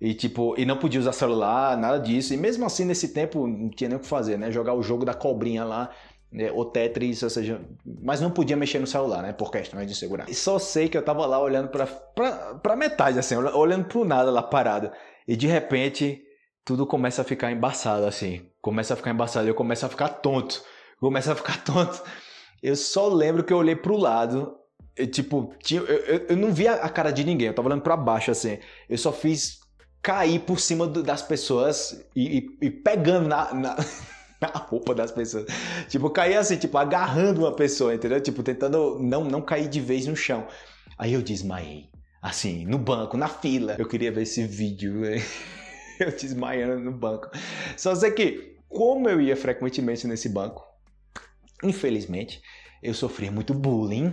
E 0.00 0.14
tipo, 0.14 0.54
e 0.56 0.64
não 0.64 0.76
podia 0.76 1.00
usar 1.00 1.10
celular, 1.10 1.76
nada 1.76 1.98
disso. 1.98 2.32
E 2.32 2.36
mesmo 2.36 2.64
assim, 2.64 2.84
nesse 2.84 3.08
tempo, 3.12 3.44
não 3.48 3.68
tinha 3.70 3.88
nem 3.88 3.96
o 3.96 4.00
que 4.00 4.06
fazer, 4.06 4.38
né? 4.38 4.52
Jogar 4.52 4.72
o 4.74 4.84
jogo 4.84 5.04
da 5.04 5.12
cobrinha 5.12 5.64
lá, 5.64 5.90
né? 6.30 6.52
o 6.52 6.64
Tetris, 6.64 7.24
ou 7.24 7.30
seja, 7.30 7.60
mas 7.84 8.20
não 8.20 8.30
podia 8.30 8.56
mexer 8.56 8.78
no 8.78 8.86
celular, 8.86 9.20
né? 9.20 9.32
Por 9.32 9.50
questões 9.50 9.88
de 9.88 9.96
segurança. 9.96 10.30
E 10.30 10.34
só 10.34 10.56
sei 10.60 10.88
que 10.88 10.96
eu 10.96 11.02
tava 11.02 11.26
lá 11.26 11.40
olhando 11.40 11.70
pra, 11.70 11.86
pra, 11.86 12.54
pra 12.54 12.76
metade, 12.76 13.18
assim, 13.18 13.34
olhando 13.34 13.86
pro 13.86 14.04
nada 14.04 14.30
lá 14.30 14.44
parado. 14.44 14.92
E 15.26 15.34
de 15.34 15.48
repente, 15.48 16.22
tudo 16.64 16.86
começa 16.86 17.22
a 17.22 17.24
ficar 17.24 17.50
embaçado, 17.50 18.06
assim. 18.06 18.46
Começa 18.62 18.94
a 18.94 18.96
ficar 18.96 19.10
embaçado, 19.10 19.48
eu 19.48 19.54
começo 19.56 19.84
a 19.84 19.88
ficar 19.88 20.08
tonto. 20.08 20.62
Começa 21.00 21.32
a 21.32 21.34
ficar 21.34 21.62
tonto. 21.64 22.00
Eu 22.64 22.76
só 22.76 23.08
lembro 23.08 23.44
que 23.44 23.52
eu 23.52 23.58
olhei 23.58 23.76
pro 23.76 23.94
lado, 23.94 24.56
e, 24.96 25.06
tipo, 25.06 25.52
tinha, 25.62 25.82
eu, 25.82 25.98
eu, 25.98 26.26
eu, 26.30 26.36
não 26.36 26.50
via 26.50 26.72
a 26.72 26.88
cara 26.88 27.10
de 27.10 27.22
ninguém, 27.22 27.48
eu 27.48 27.54
tava 27.54 27.68
olhando 27.68 27.82
para 27.82 27.94
baixo 27.94 28.30
assim. 28.30 28.56
Eu 28.88 28.96
só 28.96 29.12
fiz 29.12 29.60
cair 30.00 30.40
por 30.40 30.58
cima 30.58 30.86
do, 30.86 31.02
das 31.02 31.20
pessoas 31.20 32.02
e, 32.16 32.38
e, 32.38 32.66
e 32.66 32.70
pegando 32.70 33.28
na, 33.28 33.52
na, 33.52 33.76
roupa 34.70 34.94
das 34.94 35.12
pessoas. 35.12 35.44
Tipo, 35.90 36.08
cair 36.08 36.36
assim, 36.36 36.56
tipo, 36.56 36.78
agarrando 36.78 37.42
uma 37.42 37.52
pessoa, 37.52 37.94
entendeu? 37.94 38.18
Tipo, 38.18 38.42
tentando 38.42 38.98
não, 38.98 39.24
não 39.24 39.42
cair 39.42 39.68
de 39.68 39.80
vez 39.80 40.06
no 40.06 40.16
chão. 40.16 40.46
Aí 40.96 41.12
eu 41.12 41.20
desmaiei. 41.20 41.90
Assim, 42.22 42.64
no 42.64 42.78
banco, 42.78 43.18
na 43.18 43.28
fila. 43.28 43.76
Eu 43.78 43.86
queria 43.86 44.10
ver 44.10 44.22
esse 44.22 44.42
vídeo, 44.46 45.04
eu 46.00 46.10
desmaiando 46.12 46.80
no 46.80 46.92
banco. 46.92 47.28
Só 47.76 47.94
sei 47.94 48.10
que, 48.12 48.56
como 48.70 49.06
eu 49.06 49.20
ia 49.20 49.36
frequentemente 49.36 50.06
nesse 50.06 50.30
banco, 50.30 50.64
infelizmente, 51.64 52.40
eu 52.84 52.92
sofria 52.92 53.32
muito 53.32 53.54
bullying 53.54 54.12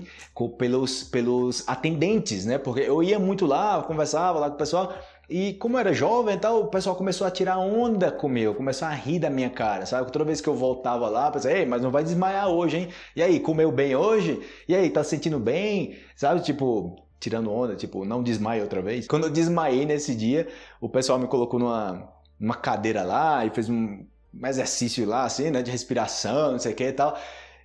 pelos, 0.57 1.03
pelos 1.03 1.67
atendentes, 1.67 2.45
né? 2.45 2.57
Porque 2.57 2.79
eu 2.79 3.03
ia 3.03 3.19
muito 3.19 3.45
lá, 3.45 3.83
conversava 3.83 4.39
lá 4.39 4.47
com 4.49 4.55
o 4.55 4.57
pessoal, 4.57 4.93
e 5.29 5.53
como 5.55 5.75
eu 5.75 5.79
era 5.81 5.93
jovem 5.93 6.37
tal, 6.37 6.63
o 6.63 6.67
pessoal 6.67 6.95
começou 6.95 7.27
a 7.27 7.31
tirar 7.31 7.57
onda 7.57 8.09
comigo, 8.11 8.55
começou 8.55 8.87
a 8.87 8.91
rir 8.91 9.19
da 9.19 9.29
minha 9.29 9.49
cara, 9.49 9.85
sabe? 9.85 10.09
Toda 10.09 10.23
vez 10.23 10.39
que 10.39 10.47
eu 10.47 10.55
voltava 10.55 11.09
lá, 11.09 11.29
pensei, 11.29 11.59
ei, 11.59 11.65
mas 11.65 11.81
não 11.81 11.91
vai 11.91 12.01
desmaiar 12.01 12.47
hoje, 12.47 12.77
hein? 12.77 12.89
E 13.13 13.21
aí, 13.21 13.41
comeu 13.41 13.71
bem 13.71 13.93
hoje? 13.93 14.41
E 14.67 14.73
aí, 14.73 14.89
tá 14.89 15.03
se 15.03 15.11
sentindo 15.11 15.37
bem? 15.37 15.97
Sabe? 16.15 16.41
Tipo, 16.41 16.95
tirando 17.19 17.51
onda, 17.51 17.75
tipo, 17.75 18.05
não 18.05 18.23
desmaie 18.23 18.61
outra 18.61 18.81
vez. 18.81 19.05
Quando 19.05 19.25
eu 19.25 19.29
desmaiei 19.29 19.85
nesse 19.85 20.15
dia, 20.15 20.47
o 20.79 20.87
pessoal 20.87 21.19
me 21.19 21.27
colocou 21.27 21.59
numa, 21.59 22.09
numa 22.39 22.55
cadeira 22.55 23.03
lá 23.03 23.45
e 23.45 23.49
fez 23.49 23.69
um, 23.69 24.05
um 24.33 24.47
exercício 24.47 25.05
lá, 25.05 25.25
assim, 25.25 25.49
né? 25.51 25.61
De 25.61 25.71
respiração, 25.71 26.53
não 26.53 26.59
sei 26.59 26.71
o 26.71 26.75
que 26.75 26.85
e 26.85 26.93
tal 26.93 27.17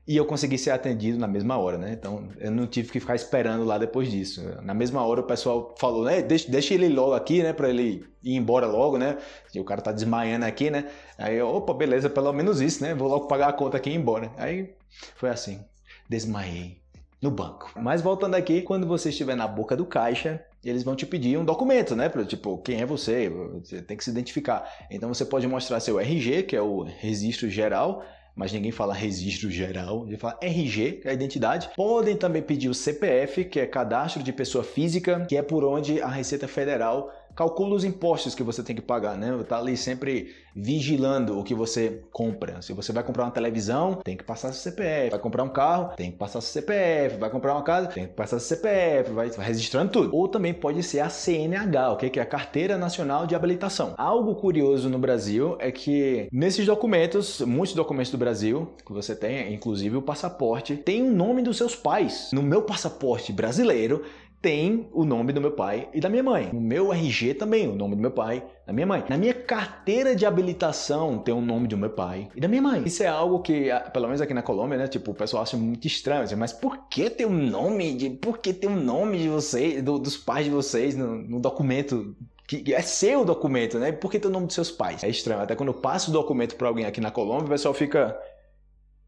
e 0.07 0.16
eu 0.16 0.25
consegui 0.25 0.57
ser 0.57 0.71
atendido 0.71 1.19
na 1.19 1.27
mesma 1.27 1.59
hora, 1.59 1.77
né? 1.77 1.92
Então 1.92 2.29
eu 2.38 2.51
não 2.51 2.66
tive 2.66 2.90
que 2.92 3.01
ficar 3.01 3.16
esperando 3.16 3.64
lá 3.64 3.77
depois 3.77 4.09
disso. 4.09 4.40
Na 4.62 4.73
mesma 4.73 5.05
hora 5.05 5.21
o 5.21 5.25
pessoal 5.25 5.75
falou, 5.79 6.05
né? 6.05 6.23
Deixa, 6.23 6.49
deixa 6.51 6.75
ele 6.75 6.88
logo 6.88 7.12
aqui, 7.12 7.42
né? 7.42 7.53
Pra 7.53 7.69
ele 7.69 8.05
ir 8.23 8.37
embora 8.37 8.66
logo, 8.66 8.99
né? 8.99 9.19
E 9.53 9.59
o 9.59 9.64
cara 9.64 9.83
tá 9.83 9.90
desmaiando 9.90 10.45
aqui, 10.45 10.71
né? 10.71 10.88
Aí 11.19 11.37
eu, 11.37 11.49
opa, 11.49 11.75
beleza, 11.75 12.09
pelo 12.09 12.33
menos 12.33 12.61
isso, 12.61 12.85
né? 12.85 12.95
Vou 12.95 13.09
logo 13.09 13.27
pagar 13.27 13.49
a 13.49 13.53
conta 13.53 13.79
aqui 13.79 13.90
e 13.90 13.95
ir 13.95 13.97
embora. 13.97 14.31
Aí 14.37 14.75
foi 15.16 15.29
assim, 15.29 15.61
desmaiei 16.09 16.79
no 17.21 17.31
banco. 17.31 17.73
Mas 17.75 18.01
voltando 18.01 18.37
aqui, 18.37 18.62
quando 18.62 18.87
você 18.87 19.09
estiver 19.09 19.35
na 19.35 19.49
boca 19.49 19.77
do 19.77 19.85
caixa, 19.85 20.40
eles 20.64 20.85
vão 20.85 20.95
te 20.95 21.05
pedir 21.05 21.37
um 21.37 21.45
documento, 21.45 21.97
né? 21.97 22.09
Tipo, 22.29 22.59
quem 22.59 22.81
é 22.81 22.87
você? 22.87 23.29
Você 23.29 23.83
tem 23.83 23.97
que 23.97 24.05
se 24.05 24.11
identificar. 24.11 24.69
Então 24.88 25.12
você 25.12 25.25
pode 25.25 25.49
mostrar 25.49 25.81
seu 25.81 25.99
RG, 25.99 26.45
que 26.45 26.55
é 26.55 26.62
o 26.62 26.83
registro 26.83 27.51
geral 27.51 28.05
mas 28.37 28.53
ninguém 28.53 28.70
fala 28.70 28.92
registro 28.92 29.51
geral, 29.51 30.07
ele 30.07 30.18
fala 30.18 30.38
RG, 30.42 30.92
que 31.01 31.09
é 31.09 31.11
a 31.11 31.14
identidade. 31.14 31.70
Podem 31.75 32.14
também 32.14 32.42
pedir 32.42 32.68
o 32.68 32.75
CPF, 32.75 33.46
que 33.46 33.59
é 33.59 33.66
cadastro 33.66 34.22
de 34.22 34.31
pessoa 34.31 34.62
física, 34.62 35.25
que 35.27 35.37
é 35.37 35.42
por 35.42 35.64
onde 35.64 36.03
a 36.03 36.09
Receita 36.09 36.46
Federal 36.46 37.11
calcula 37.37 37.77
os 37.77 37.85
impostos 37.85 38.35
que 38.35 38.42
você 38.42 38.62
tem 38.62 38.75
que 38.75 38.83
pagar, 38.83 39.16
né? 39.16 39.37
Tá 39.46 39.59
ali 39.59 39.77
sempre 39.77 40.35
vigilando 40.57 41.38
o 41.38 41.44
que 41.44 41.55
você 41.55 42.03
compra. 42.11 42.62
Se 42.62 42.72
você 42.72 42.90
vai 42.90 43.05
comprar 43.05 43.25
uma 43.25 43.31
televisão, 43.31 43.96
tem 44.03 44.16
que 44.16 44.25
passar 44.25 44.53
seu 44.53 44.72
CPF. 44.72 45.11
Vai 45.11 45.20
comprar 45.20 45.42
um 45.42 45.51
carro, 45.51 45.94
tem 45.94 46.11
que 46.11 46.16
passar 46.16 46.40
seu 46.40 46.62
CPF. 46.62 47.18
Vai 47.18 47.29
comprar 47.29 47.53
uma 47.53 47.62
casa, 47.62 47.88
tem 47.88 48.07
que 48.07 48.14
passar 48.14 48.38
seu 48.38 48.57
CPF. 48.57 49.12
Vai, 49.12 49.31
registrando 49.38 49.92
tudo. 49.92 50.16
Ou 50.16 50.27
também 50.27 50.55
pode 50.55 50.83
ser 50.83 51.01
a 51.01 51.11
CNH, 51.11 51.92
okay? 51.92 52.09
que 52.09 52.18
é 52.18 52.22
a 52.22 52.27
Carteira 52.27 52.79
Nacional 52.79 53.27
de 53.27 53.35
Habilitação. 53.35 53.94
Algo 53.99 54.35
curioso 54.37 54.88
no 54.88 54.99
Brasil 54.99 55.57
é 55.61 55.70
que 55.70 56.29
nesses 56.33 56.64
documentos, 56.64 57.42
muitos 57.42 57.75
documentos 57.75 58.11
do 58.11 58.16
Brasil 58.16 58.72
que 58.85 58.92
você 58.92 59.14
tem, 59.14 59.53
inclusive 59.53 59.96
o 59.96 60.03
passaporte, 60.03 60.77
tem 60.77 61.03
o 61.03 61.12
nome 61.12 61.42
dos 61.42 61.59
seus 61.59 61.77
pais. 61.77 62.31
No 62.33 62.42
meu 62.42 62.62
passaporte 62.62 63.31
brasileiro, 63.31 64.05
tem 64.47 64.89
o 64.93 65.05
nome 65.05 65.33
do 65.33 65.41
meu 65.41 65.51
pai 65.51 65.89
e 65.93 66.01
da 66.01 66.09
minha 66.09 66.23
mãe. 66.23 66.51
No 66.53 66.61
meu 66.61 66.93
RG 66.93 67.35
também, 67.35 67.67
o 67.67 67.75
nome 67.75 67.97
do 67.97 68.01
meu 68.01 68.13
pai 68.13 68.45
da 68.65 68.73
minha 68.73 68.87
mãe. 68.87 69.03
Na 69.09 69.19
minha 69.19 69.35
carteira 69.35 70.15
de 70.15 70.25
habilitação 70.25 71.19
tem 71.19 71.35
o 71.35 71.41
nome 71.41 71.67
do 71.67 71.77
meu 71.77 71.91
pai 71.91 72.29
e 72.33 72.41
da 72.41 72.47
minha 72.47 72.63
mãe. 72.63 72.85
Isso 72.87 73.03
é 73.03 73.09
algo 73.09 73.41
que, 73.41 73.71
pelo 73.93 74.07
menos 74.07 74.21
aqui 74.21 74.33
na 74.33 74.43
Colômbia, 74.43 74.79
né, 74.79 74.87
tipo, 74.87 75.11
o 75.11 75.15
pessoal 75.15 75.43
acha 75.43 75.57
muito 75.57 75.89
estranho. 75.89 76.23
Assim, 76.23 76.37
mas 76.37 76.53
por 76.53 76.87
que 76.89 77.11
tem 77.11 77.27
o 77.27 77.29
um 77.29 77.51
nome 77.51 77.95
de, 77.95 78.11
por 78.11 78.39
que 78.39 78.53
tem 78.53 78.71
o 78.71 78.75
um 78.75 78.81
nome 78.81 79.19
de 79.19 79.29
vocês, 79.29 79.83
do, 79.83 79.99
dos 79.99 80.17
pais 80.17 80.45
de 80.45 80.51
vocês 80.53 80.95
no, 80.95 81.17
no 81.17 81.41
documento 81.41 82.15
que 82.47 82.73
é 82.73 82.83
seu 82.83 83.25
documento, 83.25 83.77
né? 83.81 83.91
Por 83.91 84.13
que 84.13 84.21
tem 84.21 84.31
o 84.31 84.33
nome 84.33 84.47
dos 84.47 84.55
seus 84.55 84.71
pais? 84.71 85.03
É 85.03 85.09
estranho. 85.09 85.41
Até 85.41 85.57
quando 85.57 85.71
eu 85.71 85.75
passo 85.75 86.11
o 86.11 86.13
documento 86.13 86.55
para 86.55 86.69
alguém 86.69 86.85
aqui 86.85 87.01
na 87.01 87.11
Colômbia, 87.11 87.47
o 87.47 87.49
pessoal 87.49 87.75
fica 87.75 88.17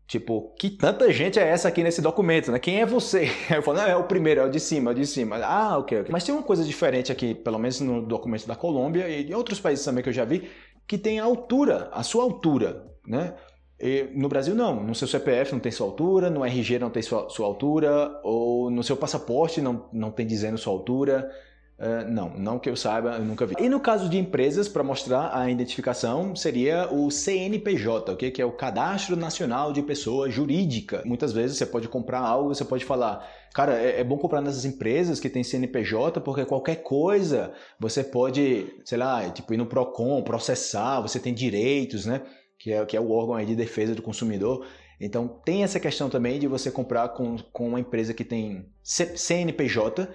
Tipo, 0.08 0.54
que 0.58 0.70
tanta 0.70 1.12
gente 1.12 1.38
é 1.38 1.46
essa 1.46 1.68
aqui 1.68 1.82
nesse 1.82 2.00
documento, 2.00 2.50
né? 2.50 2.58
Quem 2.58 2.80
é 2.80 2.86
você? 2.86 3.28
Eu 3.54 3.62
falo, 3.62 3.76
não, 3.76 3.86
é 3.86 3.94
o 3.94 4.04
primeiro, 4.04 4.40
é 4.40 4.44
o 4.46 4.50
de 4.50 4.58
cima, 4.58 4.90
é 4.90 4.94
o 4.94 4.96
de 4.96 5.06
cima. 5.06 5.36
Ah, 5.36 5.76
ok, 5.76 6.00
ok. 6.00 6.10
Mas 6.10 6.24
tem 6.24 6.34
uma 6.34 6.42
coisa 6.42 6.64
diferente 6.64 7.12
aqui, 7.12 7.34
pelo 7.34 7.58
menos 7.58 7.78
no 7.80 8.00
documento 8.00 8.46
da 8.46 8.56
Colômbia 8.56 9.06
e 9.06 9.30
em 9.30 9.34
outros 9.34 9.60
países 9.60 9.84
também 9.84 10.02
que 10.02 10.08
eu 10.08 10.12
já 10.14 10.24
vi, 10.24 10.48
que 10.86 10.96
tem 10.96 11.20
a 11.20 11.24
altura, 11.24 11.90
a 11.92 12.02
sua 12.02 12.22
altura, 12.22 12.86
né? 13.06 13.34
E 13.78 14.08
no 14.14 14.30
Brasil 14.30 14.54
não, 14.54 14.82
no 14.82 14.94
seu 14.94 15.06
CPF 15.06 15.52
não 15.52 15.60
tem 15.60 15.70
sua 15.70 15.86
altura, 15.86 16.30
no 16.30 16.42
RG 16.42 16.78
não 16.78 16.88
tem 16.88 17.02
sua, 17.02 17.28
sua 17.28 17.46
altura, 17.46 18.18
ou 18.24 18.70
no 18.70 18.82
seu 18.82 18.96
passaporte 18.96 19.60
não, 19.60 19.90
não 19.92 20.10
tem 20.10 20.26
dizendo 20.26 20.56
sua 20.56 20.72
altura. 20.72 21.30
Uh, 21.78 22.10
não, 22.10 22.30
não 22.30 22.58
que 22.58 22.68
eu 22.68 22.74
saiba, 22.74 23.10
eu 23.18 23.24
nunca 23.24 23.46
vi. 23.46 23.54
E 23.60 23.68
no 23.68 23.78
caso 23.78 24.08
de 24.08 24.18
empresas, 24.18 24.68
para 24.68 24.82
mostrar 24.82 25.30
a 25.32 25.48
identificação, 25.48 26.34
seria 26.34 26.92
o 26.92 27.08
CNPJ, 27.08 28.12
okay? 28.12 28.32
que 28.32 28.42
é 28.42 28.44
o 28.44 28.50
Cadastro 28.50 29.14
Nacional 29.14 29.72
de 29.72 29.80
Pessoa 29.80 30.28
Jurídica. 30.28 31.02
Muitas 31.06 31.32
vezes 31.32 31.56
você 31.56 31.64
pode 31.64 31.86
comprar 31.86 32.18
algo, 32.18 32.52
você 32.52 32.64
pode 32.64 32.84
falar, 32.84 33.24
cara, 33.54 33.80
é, 33.80 34.00
é 34.00 34.04
bom 34.04 34.18
comprar 34.18 34.40
nessas 34.40 34.64
empresas 34.64 35.20
que 35.20 35.30
tem 35.30 35.44
CNPJ, 35.44 36.20
porque 36.20 36.44
qualquer 36.44 36.82
coisa 36.82 37.52
você 37.78 38.02
pode, 38.02 38.66
sei 38.84 38.98
lá, 38.98 39.30
tipo 39.30 39.54
ir 39.54 39.56
no 39.56 39.66
PROCON, 39.66 40.22
processar, 40.22 41.00
você 41.00 41.20
tem 41.20 41.32
direitos, 41.32 42.06
né? 42.06 42.22
Que 42.58 42.72
é, 42.72 42.84
que 42.84 42.96
é 42.96 43.00
o 43.00 43.12
órgão 43.12 43.40
de 43.44 43.54
defesa 43.54 43.94
do 43.94 44.02
consumidor. 44.02 44.66
Então 45.00 45.28
tem 45.44 45.62
essa 45.62 45.78
questão 45.78 46.10
também 46.10 46.40
de 46.40 46.48
você 46.48 46.72
comprar 46.72 47.10
com, 47.10 47.36
com 47.52 47.68
uma 47.68 47.78
empresa 47.78 48.12
que 48.12 48.24
tem 48.24 48.66
CNPJ 48.82 50.08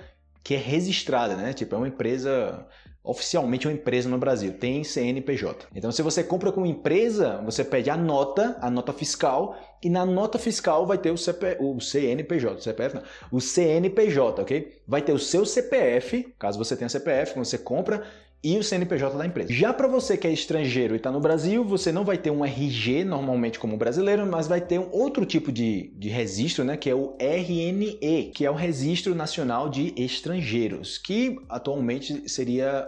que 0.44 0.56
é 0.56 0.58
registrada, 0.58 1.36
né? 1.36 1.54
Tipo, 1.54 1.76
é 1.76 1.78
uma 1.78 1.88
empresa 1.88 2.68
oficialmente 3.04 3.68
uma 3.68 3.74
empresa 3.74 4.08
no 4.08 4.18
Brasil, 4.18 4.54
tem 4.54 4.82
CNPJ. 4.84 5.68
Então, 5.76 5.92
se 5.92 6.02
você 6.02 6.24
compra 6.24 6.54
com 6.54 6.66
empresa, 6.66 7.42
você 7.44 7.62
pede 7.64 7.90
a 7.90 7.98
nota, 7.98 8.58
a 8.62 8.72
nota 8.72 8.94
fiscal, 8.94 9.58
e 9.84 9.90
na 9.90 10.06
nota 10.06 10.40
fiscal 10.40 10.86
vai 10.88 10.98
ter 10.98 11.12
o, 11.12 11.18
CP, 11.18 11.58
o 11.60 11.82
CNPJ, 11.82 12.56
o 12.56 12.62
CPF 12.62 12.96
não, 12.96 13.04
o 13.30 13.42
CNPJ, 13.42 14.42
ok? 14.42 14.82
Vai 14.88 15.02
ter 15.02 15.12
o 15.12 15.20
seu 15.20 15.46
CPF, 15.46 16.34
caso 16.40 16.58
você 16.58 16.78
tenha 16.78 16.88
CPF, 16.88 17.34
quando 17.34 17.46
você 17.46 17.58
compra, 17.58 18.06
e 18.44 18.58
o 18.58 18.64
CNPJ 18.64 19.18
da 19.18 19.26
empresa. 19.26 19.54
Já 19.54 19.72
para 19.72 19.88
você 19.88 20.18
que 20.18 20.28
é 20.28 20.32
estrangeiro 20.32 20.94
e 20.94 20.98
está 20.98 21.12
no 21.12 21.20
Brasil, 21.20 21.64
você 21.64 21.92
não 21.92 22.04
vai 22.04 22.18
ter 22.18 22.30
um 22.30 22.44
RG 22.44 23.06
normalmente 23.06 23.58
como 23.58 23.78
brasileiro, 23.78 24.26
mas 24.26 24.48
vai 24.48 24.60
ter 24.60 24.80
um 24.80 24.90
outro 24.92 25.26
tipo 25.26 25.52
de, 25.52 25.94
de 25.96 26.10
registro, 26.10 26.66
né, 26.66 26.76
que 26.76 26.90
é 26.90 26.96
o 26.96 27.16
RNE, 27.20 28.32
que 28.34 28.46
é 28.46 28.52
o 28.52 28.56
Registro 28.56 29.16
Nacional 29.16 29.70
de 29.70 29.94
Estrangeiros, 29.96 30.98
que 30.98 31.40
atualmente 31.48 32.30
seria 32.30 32.88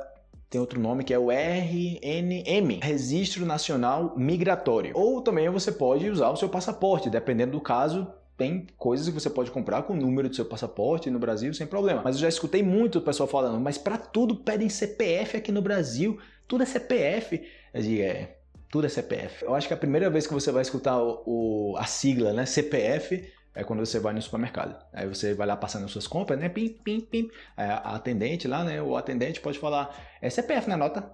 tem 0.49 0.61
outro 0.61 0.79
nome 0.79 1.03
que 1.03 1.13
é 1.13 1.19
o 1.19 1.31
RNM, 1.31 2.79
Registro 2.81 3.45
Nacional 3.45 4.13
Migratório. 4.15 4.91
Ou 4.95 5.21
também 5.21 5.49
você 5.49 5.71
pode 5.71 6.09
usar 6.09 6.29
o 6.29 6.37
seu 6.37 6.47
passaporte, 6.47 7.09
dependendo 7.09 7.53
do 7.53 7.59
caso, 7.59 8.07
tem 8.37 8.67
coisas 8.77 9.07
que 9.07 9.13
você 9.13 9.29
pode 9.29 9.49
comprar 9.49 9.83
com 9.83 9.93
o 9.93 9.95
número 9.95 10.27
do 10.27 10.35
seu 10.35 10.45
passaporte 10.45 11.09
no 11.09 11.19
Brasil 11.19 11.53
sem 11.53 11.65
problema. 11.65 12.01
Mas 12.03 12.15
eu 12.15 12.21
já 12.21 12.29
escutei 12.29 12.61
muito 12.61 12.99
o 12.99 13.01
pessoal 13.01 13.27
falando, 13.27 13.59
mas 13.59 13.77
para 13.77 13.97
tudo 13.97 14.35
pedem 14.35 14.67
CPF 14.67 15.37
aqui 15.37 15.51
no 15.51 15.61
Brasil, 15.61 16.19
tudo 16.47 16.63
é 16.63 16.65
CPF. 16.65 17.41
Eu 17.73 17.81
digo, 17.81 18.01
é, 18.01 18.35
tudo 18.69 18.87
é 18.87 18.89
CPF. 18.89 19.45
Eu 19.45 19.55
acho 19.55 19.67
que 19.67 19.73
a 19.73 19.77
primeira 19.77 20.09
vez 20.09 20.27
que 20.27 20.33
você 20.33 20.51
vai 20.51 20.61
escutar 20.61 20.97
o, 21.01 21.23
o, 21.25 21.77
a 21.77 21.85
sigla, 21.85 22.33
né, 22.33 22.45
CPF, 22.45 23.31
é 23.55 23.63
quando 23.63 23.79
você 23.85 23.99
vai 23.99 24.13
no 24.13 24.21
supermercado. 24.21 24.75
Aí 24.91 25.07
você 25.07 25.33
vai 25.33 25.47
lá 25.47 25.55
passando 25.55 25.85
as 25.85 25.91
suas 25.91 26.05
compras, 26.05 26.37
né, 26.37 26.49
pim, 26.49 26.67
pim, 26.67 26.99
pim. 26.99 27.31
Aí 27.55 27.69
a 27.69 27.95
atendente 27.95 28.49
lá, 28.49 28.65
né, 28.65 28.81
o 28.81 28.97
atendente 28.97 29.39
pode 29.39 29.59
falar, 29.59 29.95
é 30.21 30.29
CPF 30.29 30.67
na 30.67 30.75
nota. 30.75 31.09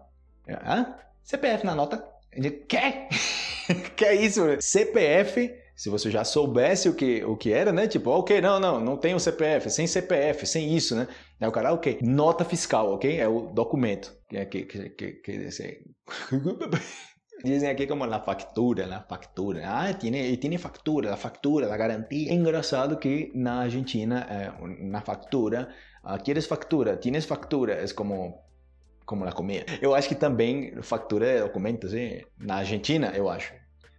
Hã? 0.50 0.96
CPF 1.24 1.64
na 1.68 1.76
nota. 1.76 2.04
Digo, 2.36 2.66
quer? 2.66 3.10
que 3.96 4.06
é 4.06 4.16
isso? 4.16 4.42
CPF 4.60 5.61
se 5.82 5.90
você 5.90 6.12
já 6.12 6.24
soubesse 6.24 6.88
o 6.88 6.94
que, 6.94 7.26
o 7.26 7.36
que 7.36 7.52
era, 7.52 7.72
né? 7.72 7.88
Tipo, 7.88 8.12
ok, 8.12 8.40
não, 8.40 8.60
não, 8.60 8.80
não 8.80 8.96
tem 8.96 9.16
o 9.16 9.20
CPF, 9.20 9.68
sem 9.72 9.88
CPF, 9.88 10.46
sem 10.46 10.76
isso, 10.76 10.96
né? 10.96 11.08
Aí 11.40 11.48
o 11.48 11.52
cara, 11.52 11.74
ok, 11.74 11.98
nota 12.04 12.46
fiscal, 12.46 12.94
ok? 12.94 13.20
É 13.20 13.28
o 13.28 13.48
documento. 13.48 14.16
Que, 14.30 14.46
que, 14.46 14.66
que, 14.66 14.90
que, 14.92 15.12
que 15.14 15.50
Dizem 17.44 17.68
aqui 17.68 17.88
como 17.88 18.06
na 18.06 18.20
factura, 18.20 18.86
na 18.86 19.02
factura. 19.02 19.64
Ah, 19.66 19.92
tiene, 19.92 20.38
tiene 20.38 20.60
factura, 20.60 21.16
a 21.16 21.18
factura, 21.18 21.74
a 21.74 21.76
garantia. 21.76 22.30
É 22.30 22.36
engraçado 22.36 22.98
que 22.98 23.32
na 23.34 23.62
Argentina, 23.62 24.28
é, 24.30 24.54
na 24.88 25.02
factura, 25.02 25.68
uh, 26.04 26.22
queres 26.24 26.46
factura, 26.46 26.96
tienes 26.96 27.26
factura, 27.26 27.74
é 27.84 27.88
como 27.88 28.40
como 29.04 29.26
na 29.26 29.32
comida. 29.32 29.66
Eu 29.82 29.96
acho 29.96 30.08
que 30.08 30.14
também 30.14 30.80
factura 30.84 31.26
é 31.26 31.40
documento, 31.42 31.88
assim, 31.88 32.22
na 32.38 32.58
Argentina, 32.58 33.12
eu 33.16 33.28
acho, 33.28 33.52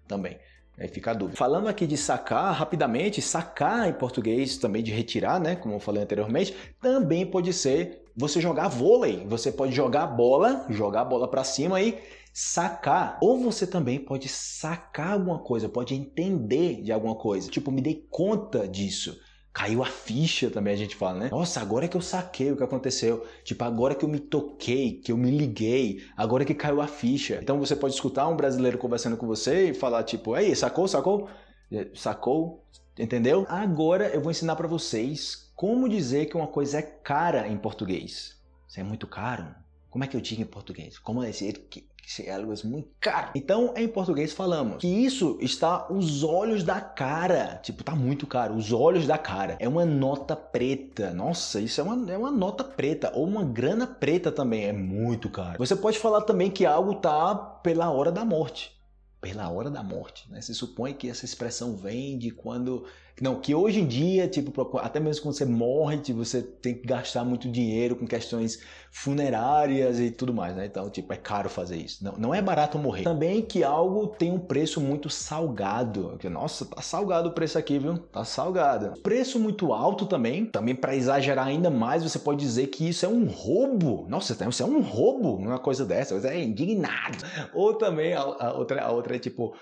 também. 0.07 0.39
Aí 0.79 0.89
fica 0.89 1.11
a 1.11 1.15
dúvida. 1.15 1.37
Falando 1.37 1.69
aqui 1.69 1.87
de 1.87 1.97
sacar, 1.97 2.55
rapidamente, 2.55 3.21
sacar 3.21 3.89
em 3.89 3.93
português 3.93 4.57
também 4.57 4.83
de 4.83 4.91
retirar, 4.91 5.39
né? 5.39 5.55
Como 5.55 5.75
eu 5.75 5.81
falei 5.81 6.03
anteriormente, 6.03 6.55
também 6.81 7.27
pode 7.27 7.53
ser 7.53 8.03
você 8.17 8.41
jogar 8.41 8.69
vôlei. 8.69 9.27
Você 9.27 9.53
pode 9.53 9.73
jogar 9.73 10.07
bola, 10.07 10.67
jogar 10.71 11.03
a 11.03 11.05
bola 11.05 11.29
para 11.29 11.45
cima 11.45 11.81
e 11.81 11.99
sacar. 12.33 13.19
Ou 13.21 13.39
você 13.39 13.67
também 13.67 13.99
pode 13.99 14.29
sacar 14.29 15.13
alguma 15.13 15.39
coisa, 15.39 15.69
pode 15.69 15.95
entender 15.95 16.83
de 16.83 16.91
alguma 16.91 17.15
coisa. 17.15 17.51
Tipo, 17.51 17.71
me 17.71 17.83
dei 17.83 18.07
conta 18.11 18.67
disso. 18.67 19.21
Caiu 19.53 19.83
a 19.83 19.87
ficha 19.87 20.51
também, 20.51 20.73
a 20.73 20.77
gente 20.77 20.97
fala, 20.97 21.19
né? 21.19 21.29
Nossa, 21.31 21.61
agora 21.61 21.87
que 21.87 21.97
eu 21.97 22.01
saquei 22.01 22.51
o 22.51 22.57
que 22.57 22.63
aconteceu. 22.63 23.27
Tipo, 23.45 23.65
agora 23.65 23.95
que 23.95 24.05
eu 24.05 24.09
me 24.09 24.19
toquei, 24.19 24.95
que 24.95 25.13
eu 25.13 25.17
me 25.17 25.31
liguei, 25.31 26.03
agora 26.17 26.45
que 26.45 26.55
caiu 26.55 26.81
a 26.81 26.87
ficha. 26.87 27.39
Então 27.43 27.59
você 27.59 27.77
pode 27.77 27.95
escutar 27.95 28.27
um 28.29 28.37
brasileiro 28.37 28.79
conversando 28.79 29.17
com 29.17 29.27
você 29.27 29.71
e 29.71 29.75
falar, 29.75 30.05
tipo, 30.05 30.33
aí, 30.33 30.57
sacou, 30.57 30.89
sacou? 30.89 31.29
É, 31.71 31.89
sacou? 31.95 32.65
Entendeu? 32.99 33.47
Agora 33.49 34.09
eu 34.09 34.21
vou 34.21 34.31
ensinar 34.31 34.57
para 34.57 34.69
vocês 34.69 35.51
como 35.55 35.89
dizer 35.89 36.27
que 36.27 36.37
uma 36.37 36.47
coisa 36.47 36.79
é 36.79 36.83
cara 36.83 37.47
em 37.47 37.57
português. 37.57 38.37
Isso 38.67 38.81
é 38.81 38.83
muito 38.83 39.07
caro. 39.07 39.62
Como 39.93 40.03
é 40.03 40.07
que 40.07 40.17
eu 40.17 40.23
digo 40.23 40.41
em 40.41 40.47
português? 40.47 40.99
Como 40.99 41.23
dizer 41.23 41.67
que 41.69 41.87
isso 42.03 42.23
é 42.23 42.31
algo 42.35 42.53
muito 42.65 42.89
caro. 42.99 43.31
Então, 43.35 43.75
em 43.77 43.87
português 43.87 44.33
falamos 44.33 44.79
que 44.79 44.89
isso 44.89 45.37
está 45.39 45.87
os 45.93 46.25
olhos 46.25 46.65
da 46.65 46.81
cara. 46.81 47.61
Tipo, 47.63 47.85
tá 47.85 47.95
muito 47.95 48.27
caro. 48.27 48.55
Os 48.55 48.73
olhos 48.73 49.07
da 49.07 49.19
cara. 49.19 49.59
É 49.61 49.69
uma 49.69 49.85
nota 49.85 50.35
preta. 50.35 51.13
Nossa, 51.13 51.61
isso 51.61 51.79
é 51.79 51.85
uma, 51.85 52.11
é 52.11 52.17
uma 52.17 52.31
nota 52.31 52.65
preta. 52.65 53.13
Ou 53.15 53.27
uma 53.27 53.45
grana 53.45 53.87
preta 53.87 54.33
também. 54.33 54.65
É 54.65 54.73
muito 54.73 55.29
caro. 55.29 55.59
Você 55.59 55.77
pode 55.77 55.99
falar 55.99 56.23
também 56.23 56.51
que 56.51 56.65
algo 56.65 56.95
tá 56.95 57.35
pela 57.35 57.91
hora 57.91 58.11
da 58.11 58.25
morte. 58.25 58.73
Pela 59.21 59.51
hora 59.51 59.71
da 59.71 59.83
morte. 59.83 60.25
Né? 60.33 60.41
Se 60.41 60.55
supõe 60.55 60.95
que 60.95 61.11
essa 61.11 61.27
expressão 61.27 61.77
vem 61.77 62.19
de 62.19 62.31
quando 62.31 62.87
não, 63.21 63.41
que 63.41 63.55
hoje 63.55 63.81
em 63.81 63.87
dia, 63.87 64.27
tipo, 64.27 64.79
até 64.79 64.99
mesmo 64.99 65.23
quando 65.23 65.35
você 65.35 65.45
morre, 65.45 65.99
tipo, 65.99 66.25
você 66.25 66.43
tem 66.43 66.75
que 66.75 66.87
gastar 66.87 67.25
muito 67.25 67.51
dinheiro 67.51 67.95
com 67.95 68.07
questões 68.07 68.61
funerárias 68.91 70.01
e 70.01 70.11
tudo 70.11 70.35
mais, 70.35 70.57
né? 70.57 70.67
Então, 70.67 70.89
tipo, 70.91 71.13
é 71.13 71.17
caro 71.17 71.49
fazer 71.49 71.77
isso. 71.77 72.05
Não, 72.05 72.13
não 72.13 72.35
é 72.35 72.43
barato 72.43 72.79
morrer. 72.79 73.03
Também 73.03 73.43
que 73.43 73.63
algo 73.63 74.07
tem 74.07 74.31
um 74.31 74.39
preço 74.39 74.81
muito 74.81 75.09
salgado. 75.09 76.19
Nossa, 76.31 76.65
tá 76.67 76.83
salgado 76.83 77.29
o 77.29 77.33
preço 77.33 77.59
aqui, 77.59 77.79
viu? 77.79 77.99
Tá 77.99 78.25
salgado. 78.25 79.01
Preço 79.03 79.39
muito 79.39 79.73
alto 79.73 80.07
também. 80.07 80.47
Também 80.47 80.75
para 80.75 80.95
exagerar 80.95 81.47
ainda 81.47 81.71
mais, 81.71 82.03
você 82.03 82.19
pode 82.19 82.41
dizer 82.41 82.69
que 82.69 82.89
isso 82.89 83.07
é 83.07 83.09
um 83.09 83.27
roubo. 83.27 84.07
Nossa, 84.09 84.37
isso 84.49 84.63
é 84.63 84.67
um 84.67 84.81
roubo, 84.81 85.37
uma 85.37 85.59
coisa 85.59 85.85
dessa. 85.85 86.19
Você 86.19 86.29
é 86.29 86.43
indignado. 86.43 87.19
Ou 87.55 87.75
também 87.75 88.15
a, 88.15 88.21
a 88.21 88.53
outra, 88.53 88.83
a 88.83 88.91
outra 88.91 89.17
é 89.17 89.19
tipo 89.19 89.55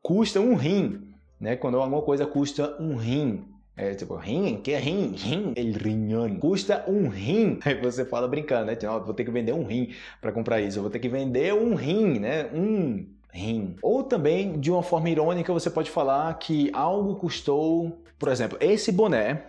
custa 0.00 0.40
um 0.40 0.54
rim, 0.54 1.08
né? 1.40 1.56
Quando 1.56 1.78
alguma 1.78 2.02
coisa 2.02 2.26
custa 2.26 2.76
um 2.80 2.96
rim. 2.96 3.44
É 3.76 3.94
tipo, 3.94 4.16
rim? 4.16 4.56
Que 4.56 4.72
é 4.72 4.78
rim? 4.78 5.14
Rim? 5.16 5.52
El 5.54 5.74
riñón. 5.74 6.38
Custa 6.40 6.84
um 6.88 7.08
rim. 7.08 7.60
Aí 7.64 7.80
você 7.80 8.04
fala 8.04 8.26
brincando, 8.26 8.66
né? 8.66 8.76
Tipo, 8.76 9.00
vou 9.00 9.14
ter 9.14 9.24
que 9.24 9.30
vender 9.30 9.52
um 9.52 9.64
rim 9.64 9.94
para 10.20 10.32
comprar 10.32 10.60
isso. 10.60 10.78
Eu 10.78 10.82
vou 10.82 10.90
ter 10.90 10.98
que 10.98 11.08
vender 11.08 11.54
um 11.54 11.74
rim, 11.74 12.18
né? 12.18 12.46
Um 12.52 13.06
rim. 13.32 13.76
Ou 13.80 14.02
também, 14.02 14.58
de 14.58 14.70
uma 14.70 14.82
forma 14.82 15.08
irônica, 15.08 15.52
você 15.52 15.70
pode 15.70 15.90
falar 15.90 16.36
que 16.38 16.70
algo 16.72 17.14
custou... 17.16 18.02
Por 18.18 18.28
exemplo, 18.28 18.58
esse 18.60 18.90
boné 18.90 19.44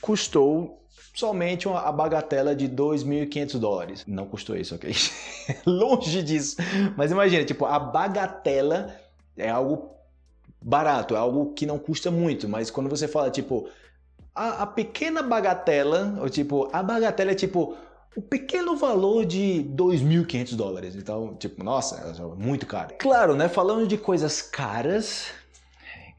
custou 0.00 0.82
somente 1.14 1.68
a 1.68 1.92
bagatela 1.92 2.54
de 2.54 2.68
2.500 2.68 3.58
dólares. 3.58 4.04
Não 4.06 4.26
custou 4.26 4.56
isso, 4.56 4.74
ok? 4.74 4.92
Longe 5.66 6.22
disso. 6.22 6.56
Mas 6.96 7.12
imagina, 7.12 7.44
tipo, 7.44 7.66
a 7.66 7.78
bagatela 7.78 8.96
é 9.36 9.48
algo 9.48 9.94
barato, 10.64 11.14
é 11.14 11.18
algo 11.18 11.52
que 11.52 11.66
não 11.66 11.78
custa 11.78 12.10
muito, 12.10 12.48
mas 12.48 12.70
quando 12.70 12.88
você 12.88 13.06
fala, 13.06 13.30
tipo, 13.30 13.68
a, 14.34 14.62
a 14.62 14.66
pequena 14.66 15.22
bagatela, 15.22 16.16
ou 16.20 16.28
tipo, 16.30 16.70
a 16.72 16.82
bagatela 16.82 17.32
é 17.32 17.34
tipo 17.34 17.76
o 18.16 18.22
pequeno 18.22 18.76
valor 18.76 19.26
de 19.26 19.66
2.500 19.76 20.54
dólares. 20.54 20.96
Então, 20.96 21.34
tipo, 21.34 21.62
nossa, 21.62 21.96
é 21.96 22.42
muito 22.42 22.64
caro. 22.64 22.94
Claro, 22.98 23.34
né? 23.34 23.48
Falando 23.48 23.86
de 23.86 23.98
coisas 23.98 24.40
caras, 24.40 25.26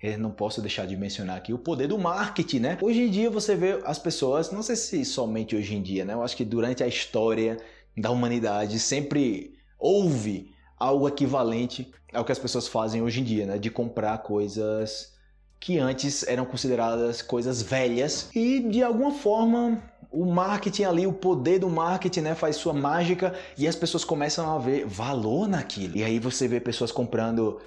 eu 0.04 0.20
não 0.20 0.30
posso 0.30 0.62
deixar 0.62 0.86
de 0.86 0.96
mencionar 0.96 1.38
aqui 1.38 1.54
o 1.54 1.58
poder 1.58 1.88
do 1.88 1.98
marketing, 1.98 2.60
né? 2.60 2.78
Hoje 2.82 3.02
em 3.02 3.10
dia 3.10 3.30
você 3.30 3.56
vê 3.56 3.80
as 3.86 3.98
pessoas, 3.98 4.52
não 4.52 4.62
sei 4.62 4.76
se 4.76 5.06
somente 5.06 5.56
hoje 5.56 5.74
em 5.74 5.82
dia, 5.82 6.06
né? 6.06 6.14
Eu 6.14 6.22
acho 6.22 6.36
que 6.36 6.46
durante 6.46 6.84
a 6.84 6.88
história 6.88 7.58
da 7.98 8.12
humanidade 8.12 8.78
sempre 8.78 9.56
houve 9.80 10.54
algo 10.78 11.08
equivalente 11.08 11.92
ao 12.14 12.24
que 12.24 12.32
as 12.32 12.40
pessoas 12.40 12.68
fazem 12.68 13.02
hoje 13.02 13.22
em 13.22 13.24
dia, 13.24 13.46
né? 13.46 13.58
De 13.58 13.70
comprar 13.70 14.18
coisas 14.20 15.14
que 15.60 15.80
antes 15.80 16.28
eram 16.28 16.46
consideradas 16.46 17.22
coisas 17.22 17.62
velhas 17.62 18.30
e 18.36 18.60
de 18.60 18.84
alguma 18.84 19.12
forma 19.12 19.82
o 20.12 20.26
marketing 20.26 20.84
ali, 20.84 21.08
o 21.08 21.12
poder 21.12 21.60
do 21.60 21.70
marketing, 21.70 22.22
né, 22.22 22.36
faz 22.36 22.56
sua 22.56 22.72
mágica 22.72 23.34
e 23.58 23.68
as 23.68 23.76
pessoas 23.76 24.06
começam 24.06 24.50
a 24.56 24.58
ver 24.58 24.86
valor 24.86 25.48
naquilo. 25.48 25.98
E 25.98 26.04
aí 26.04 26.20
você 26.20 26.48
vê 26.48 26.60
pessoas 26.60 26.92
comprando 26.92 27.60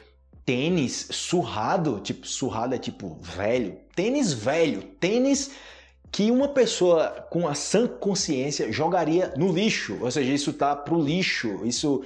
tênis 0.46 1.08
surrado, 1.10 2.00
tipo, 2.00 2.26
surrado 2.26 2.74
é 2.74 2.78
tipo 2.78 3.18
velho, 3.20 3.76
tênis 3.94 4.32
velho, 4.32 4.82
tênis 4.98 5.50
que 6.10 6.30
uma 6.30 6.48
pessoa 6.48 7.26
com 7.30 7.46
a 7.46 7.54
sã 7.54 7.86
consciência 7.86 8.72
jogaria 8.72 9.34
no 9.36 9.52
lixo, 9.52 9.98
ou 10.00 10.10
seja, 10.10 10.32
isso 10.32 10.54
tá 10.54 10.74
pro 10.74 10.98
lixo, 10.98 11.60
isso 11.64 12.02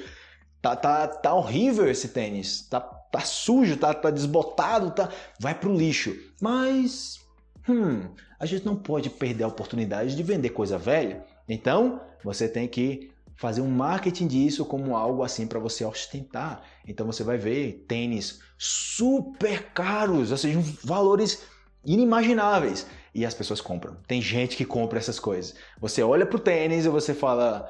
tá, 0.63 0.77
tá, 0.77 1.09
tá 1.09 1.35
horrível 1.35 1.91
esse 1.91 2.09
tênis, 2.09 2.63
tá, 2.63 2.81
tá 2.81 3.21
sujo, 3.21 3.77
tá, 3.77 3.93
tá 3.93 4.11
desbotado, 4.11 4.93
tá, 4.93 5.11
vai 5.39 5.55
pro 5.55 5.75
lixo. 5.75 6.17
Mas, 6.41 7.21
hum, 7.69 8.09
a 8.39 8.47
gente 8.47 8.65
não 8.65 8.77
pode 8.77 9.11
perder 9.11 9.45
a 9.45 9.49
oportunidade 9.49 10.17
de 10.17 10.23
vender 10.23 10.51
coisa 10.51 10.79
velha, 10.79 11.25
então 11.49 12.01
você 12.25 12.49
tem 12.49 12.69
que 12.69 13.11
fazer 13.35 13.61
um 13.61 13.69
marketing 13.69 14.29
disso 14.29 14.65
como 14.65 14.97
algo 14.97 15.25
assim 15.25 15.49
para 15.49 15.59
você 15.59 15.85
ostentar. 15.85 16.63
Então 16.87 17.05
você 17.05 17.25
vai 17.25 17.37
ver 17.37 17.85
tênis 17.89 18.41
super 18.57 19.73
caros, 19.73 20.31
ou 20.31 20.37
seja, 20.37 20.61
valores 20.85 21.43
inimagináveis 21.85 22.87
e 23.13 23.27
as 23.27 23.35
pessoas 23.35 23.61
compram. 23.61 23.97
Tem 24.07 24.23
gente 24.23 24.57
que 24.57 24.65
compra 24.65 24.99
essas 24.99 25.19
coisas. 25.19 25.57
Você 25.81 26.03
olha 26.03 26.25
pro 26.25 26.39
tênis 26.39 26.85
e 26.85 26.89
você 26.89 27.15
fala, 27.15 27.69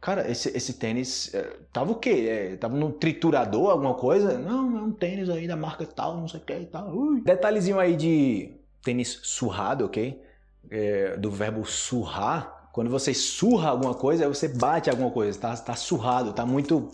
cara, 0.00 0.30
esse, 0.30 0.48
esse 0.56 0.74
tênis 0.74 1.34
é, 1.34 1.56
tava 1.72 1.92
o 1.92 1.96
quê? 1.96 2.26
É, 2.28 2.56
tava 2.56 2.76
no 2.76 2.92
triturador, 2.92 3.70
alguma 3.70 3.94
coisa? 3.94 4.38
Não, 4.38 4.78
é 4.78 4.82
um 4.82 4.92
tênis 4.92 5.28
aí 5.28 5.46
da 5.46 5.56
marca 5.56 5.86
tal, 5.86 6.16
não 6.16 6.28
sei 6.28 6.40
o 6.40 6.42
que 6.44 6.52
e 6.52 6.66
tal. 6.66 6.94
Ui. 6.94 7.20
Detalhezinho 7.22 7.78
aí 7.78 7.96
de 7.96 8.56
tênis 8.82 9.20
surrado, 9.22 9.84
ok? 9.84 10.22
É, 10.70 11.16
do 11.16 11.30
verbo 11.30 11.64
surrar 11.64 12.56
quando 12.76 12.90
você 12.90 13.14
surra 13.14 13.70
alguma 13.70 13.94
coisa, 13.94 14.28
você 14.28 14.48
bate 14.48 14.90
alguma 14.90 15.10
coisa, 15.10 15.40
tá, 15.40 15.56
tá 15.56 15.74
surrado, 15.74 16.34
tá 16.34 16.44
muito 16.44 16.90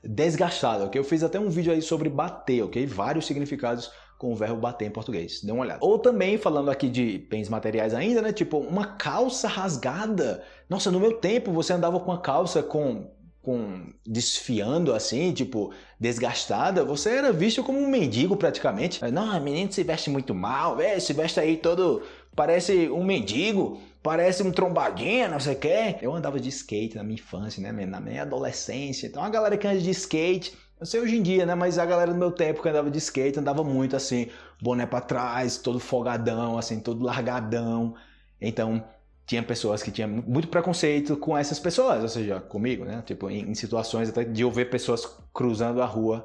desgastado, 0.00 0.84
ok? 0.84 0.96
Eu 0.96 1.02
fiz 1.04 1.24
até 1.24 1.40
um 1.40 1.50
vídeo 1.50 1.72
aí 1.72 1.82
sobre 1.82 2.08
bater, 2.08 2.62
ok? 2.62 2.86
Vários 2.86 3.26
significados 3.26 3.90
com 4.18 4.32
o 4.32 4.36
verbo 4.36 4.60
bater 4.60 4.86
em 4.86 4.90
português. 4.90 5.40
Dê 5.42 5.52
uma 5.52 5.62
olhada. 5.62 5.78
Ou 5.80 5.98
também, 5.98 6.36
falando 6.36 6.70
aqui 6.70 6.88
de 6.88 7.18
bens 7.30 7.48
materiais 7.48 7.94
ainda, 7.94 8.20
né? 8.20 8.32
Tipo, 8.32 8.58
uma 8.58 8.84
calça 8.84 9.46
rasgada. 9.46 10.42
Nossa, 10.68 10.90
no 10.90 10.98
meu 10.98 11.14
tempo 11.14 11.52
você 11.52 11.72
andava 11.72 11.98
com 12.00 12.10
uma 12.10 12.20
calça 12.20 12.62
com 12.62 13.10
com 13.40 13.94
desfiando 14.04 14.92
assim, 14.92 15.32
tipo, 15.32 15.72
desgastada, 15.98 16.84
você 16.84 17.10
era 17.10 17.32
visto 17.32 17.62
como 17.62 17.78
um 17.78 17.88
mendigo 17.88 18.36
praticamente. 18.36 19.00
Não, 19.10 19.40
menino 19.40 19.72
se 19.72 19.82
veste 19.82 20.10
muito 20.10 20.34
mal, 20.34 20.78
é, 20.78 21.00
se 21.00 21.14
veste 21.14 21.40
aí 21.40 21.56
todo 21.56 22.02
parece 22.34 22.90
um 22.90 23.02
mendigo 23.02 23.80
parece 24.02 24.42
um 24.42 24.50
trombadinha, 24.50 25.28
não 25.28 25.40
sei 25.40 25.54
o 25.54 25.58
quê. 25.58 25.96
Eu 26.00 26.14
andava 26.14 26.40
de 26.40 26.48
skate 26.48 26.96
na 26.96 27.02
minha 27.02 27.14
infância, 27.14 27.62
né, 27.62 27.86
na 27.86 28.00
minha 28.00 28.22
adolescência. 28.22 29.06
Então 29.06 29.22
a 29.22 29.28
galera 29.28 29.56
que 29.56 29.66
anda 29.66 29.80
de 29.80 29.90
skate, 29.90 30.56
eu 30.80 30.86
sei 30.86 31.00
hoje 31.00 31.16
em 31.16 31.22
dia, 31.22 31.44
né, 31.44 31.54
mas 31.54 31.78
a 31.78 31.84
galera 31.84 32.12
do 32.12 32.18
meu 32.18 32.30
tempo 32.30 32.62
que 32.62 32.68
andava 32.68 32.90
de 32.90 32.98
skate 32.98 33.38
andava 33.38 33.64
muito 33.64 33.96
assim, 33.96 34.28
boné 34.60 34.86
para 34.86 35.00
trás, 35.00 35.58
todo 35.58 35.80
folgadão, 35.80 36.56
assim, 36.56 36.80
todo 36.80 37.04
largadão. 37.04 37.94
Então 38.40 38.84
tinha 39.26 39.42
pessoas 39.42 39.82
que 39.82 39.90
tinham 39.90 40.08
muito 40.08 40.48
preconceito 40.48 41.16
com 41.16 41.36
essas 41.36 41.58
pessoas, 41.58 42.02
ou 42.02 42.08
seja, 42.08 42.40
comigo, 42.40 42.84
né? 42.84 43.02
Tipo, 43.04 43.28
em, 43.28 43.50
em 43.50 43.54
situações 43.54 44.08
até 44.08 44.24
de 44.24 44.42
eu 44.42 44.50
ver 44.50 44.70
pessoas 44.70 45.04
cruzando 45.34 45.82
a 45.82 45.86
rua 45.86 46.24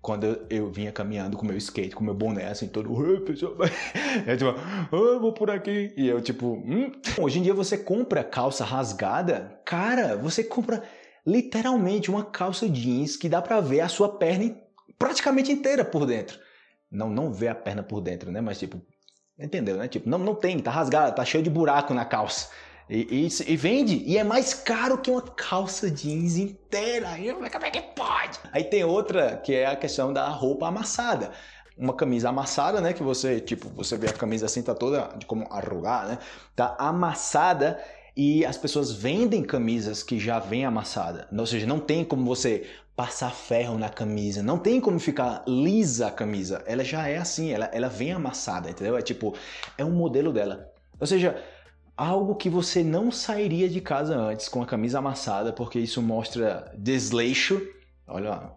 quando 0.00 0.24
eu, 0.24 0.46
eu, 0.48 0.70
vinha 0.70 0.92
caminhando 0.92 1.36
com 1.36 1.44
meu 1.44 1.56
skate, 1.56 1.96
com 1.96 2.04
meu 2.04 2.14
boné, 2.14 2.46
assim, 2.46 2.68
todo. 2.68 2.88
pessoal. 3.26 3.54
É 4.26 4.36
tipo, 4.36 4.54
oh, 4.92 5.18
vou 5.18 5.32
por 5.32 5.50
aqui. 5.50 5.92
E 5.96 6.06
eu, 6.06 6.20
tipo, 6.20 6.46
hum. 6.46 6.92
Hoje 7.18 7.40
em 7.40 7.42
dia 7.42 7.52
você 7.52 7.76
compra 7.76 8.22
calça 8.22 8.64
rasgada, 8.64 9.60
cara, 9.64 10.16
você 10.16 10.44
compra 10.44 10.82
literalmente 11.28 12.10
uma 12.10 12.24
calça 12.24 12.66
jeans 12.66 13.16
que 13.16 13.28
dá 13.28 13.42
pra 13.42 13.60
ver 13.60 13.80
a 13.80 13.88
sua 13.88 14.08
perna 14.08 14.56
praticamente 14.98 15.52
inteira 15.52 15.84
por 15.84 16.06
dentro. 16.06 16.38
Não, 16.90 17.10
não 17.10 17.30
vê 17.30 17.48
a 17.48 17.54
perna 17.54 17.82
por 17.82 18.00
dentro, 18.00 18.32
né? 18.32 18.40
Mas, 18.40 18.58
tipo, 18.58 18.80
entendeu, 19.38 19.76
né? 19.76 19.88
Tipo, 19.88 20.08
não, 20.08 20.18
não 20.18 20.34
tem, 20.34 20.58
tá 20.58 20.70
rasgada, 20.70 21.12
tá 21.12 21.24
cheio 21.24 21.44
de 21.44 21.50
buraco 21.50 21.92
na 21.92 22.06
calça. 22.06 22.48
E, 22.88 23.28
e, 23.28 23.52
e, 23.52 23.56
vende, 23.56 24.02
e 24.06 24.16
é 24.16 24.24
mais 24.24 24.54
caro 24.54 24.96
que 24.96 25.10
uma 25.10 25.20
calça 25.20 25.90
jeans 25.90 26.38
inteira. 26.38 27.18
E 27.18 27.30
como 27.30 27.66
é 27.66 27.70
que 27.70 27.82
pode? 27.82 28.38
Aí 28.50 28.64
tem 28.64 28.82
outra 28.82 29.36
que 29.36 29.54
é 29.54 29.66
a 29.66 29.76
questão 29.76 30.10
da 30.10 30.26
roupa 30.28 30.66
amassada. 30.66 31.30
Uma 31.76 31.92
camisa 31.92 32.30
amassada, 32.30 32.80
né? 32.80 32.94
Que 32.94 33.02
você, 33.02 33.38
tipo, 33.38 33.68
você 33.68 33.98
vê 33.98 34.08
a 34.08 34.12
camisa 34.14 34.46
assim, 34.46 34.62
tá 34.62 34.74
toda 34.74 35.14
de 35.18 35.26
como 35.26 35.46
arrugar, 35.50 36.08
né? 36.08 36.18
Tá 36.56 36.74
amassada 36.78 37.78
e 38.18 38.44
as 38.44 38.58
pessoas 38.58 38.90
vendem 38.90 39.44
camisas 39.44 40.02
que 40.02 40.18
já 40.18 40.40
vem 40.40 40.64
amassada. 40.64 41.28
Ou 41.30 41.46
seja, 41.46 41.68
não 41.68 41.78
tem 41.78 42.04
como 42.04 42.24
você 42.24 42.66
passar 42.96 43.30
ferro 43.30 43.78
na 43.78 43.88
camisa, 43.88 44.42
não 44.42 44.58
tem 44.58 44.80
como 44.80 44.98
ficar 44.98 45.44
lisa 45.46 46.08
a 46.08 46.10
camisa. 46.10 46.60
Ela 46.66 46.82
já 46.82 47.06
é 47.06 47.18
assim, 47.18 47.52
ela, 47.52 47.66
ela 47.66 47.88
vem 47.88 48.10
amassada, 48.10 48.68
entendeu? 48.68 48.96
É 48.96 49.02
tipo, 49.02 49.36
é 49.78 49.84
um 49.84 49.92
modelo 49.92 50.32
dela. 50.32 50.68
Ou 50.98 51.06
seja, 51.06 51.40
algo 51.96 52.34
que 52.34 52.50
você 52.50 52.82
não 52.82 53.12
sairia 53.12 53.68
de 53.68 53.80
casa 53.80 54.16
antes 54.16 54.48
com 54.48 54.60
a 54.60 54.66
camisa 54.66 54.98
amassada, 54.98 55.52
porque 55.52 55.78
isso 55.78 56.02
mostra 56.02 56.72
desleixo. 56.76 57.62
Olha 58.04 58.50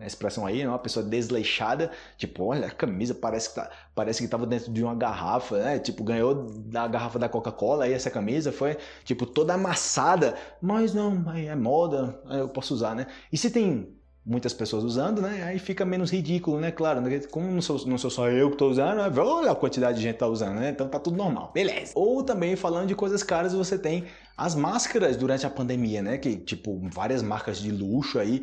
a 0.00 0.06
expressão 0.06 0.46
aí, 0.46 0.62
né? 0.62 0.68
uma 0.68 0.78
pessoa 0.78 1.04
desleixada, 1.04 1.90
tipo, 2.16 2.44
olha, 2.44 2.66
a 2.66 2.70
camisa 2.70 3.14
parece 3.14 3.50
que, 3.50 3.54
tá, 3.56 3.70
parece 3.94 4.22
que 4.22 4.28
tava 4.28 4.46
dentro 4.46 4.72
de 4.72 4.82
uma 4.82 4.94
garrafa, 4.94 5.58
né? 5.58 5.78
Tipo, 5.78 6.02
ganhou 6.02 6.46
da 6.66 6.88
garrafa 6.88 7.18
da 7.18 7.28
Coca-Cola, 7.28 7.84
aí 7.84 7.92
essa 7.92 8.10
camisa 8.10 8.50
foi, 8.50 8.76
tipo, 9.04 9.26
toda 9.26 9.54
amassada, 9.54 10.34
mas 10.60 10.94
não, 10.94 11.24
é 11.34 11.54
moda, 11.54 12.18
eu 12.30 12.48
posso 12.48 12.72
usar, 12.74 12.94
né? 12.94 13.06
E 13.30 13.36
se 13.36 13.50
tem 13.50 13.94
muitas 14.24 14.52
pessoas 14.52 14.84
usando, 14.84 15.20
né? 15.20 15.42
Aí 15.44 15.58
fica 15.58 15.84
menos 15.84 16.10
ridículo, 16.10 16.60
né? 16.60 16.70
Claro, 16.70 17.00
né? 17.00 17.20
como 17.30 17.50
não 17.50 17.62
sou, 17.62 17.86
não 17.86 17.98
sou 17.98 18.10
só 18.10 18.28
eu 18.28 18.48
que 18.48 18.54
estou 18.54 18.70
usando, 18.70 18.98
né? 18.98 19.12
olha 19.20 19.50
a 19.50 19.54
quantidade 19.54 19.98
de 19.98 20.04
gente 20.04 20.16
tá 20.16 20.26
usando, 20.26 20.56
né? 20.56 20.70
Então 20.70 20.88
tá 20.88 20.98
tudo 20.98 21.16
normal. 21.16 21.50
Beleza. 21.52 21.92
Ou 21.94 22.22
também 22.22 22.54
falando 22.54 22.86
de 22.86 22.94
coisas 22.94 23.22
caras, 23.22 23.52
você 23.52 23.78
tem 23.78 24.04
as 24.36 24.54
máscaras 24.54 25.16
durante 25.16 25.46
a 25.46 25.50
pandemia, 25.50 26.02
né? 26.02 26.18
Que 26.18 26.36
tipo 26.36 26.80
várias 26.92 27.22
marcas 27.22 27.58
de 27.58 27.70
luxo 27.70 28.18
aí 28.18 28.42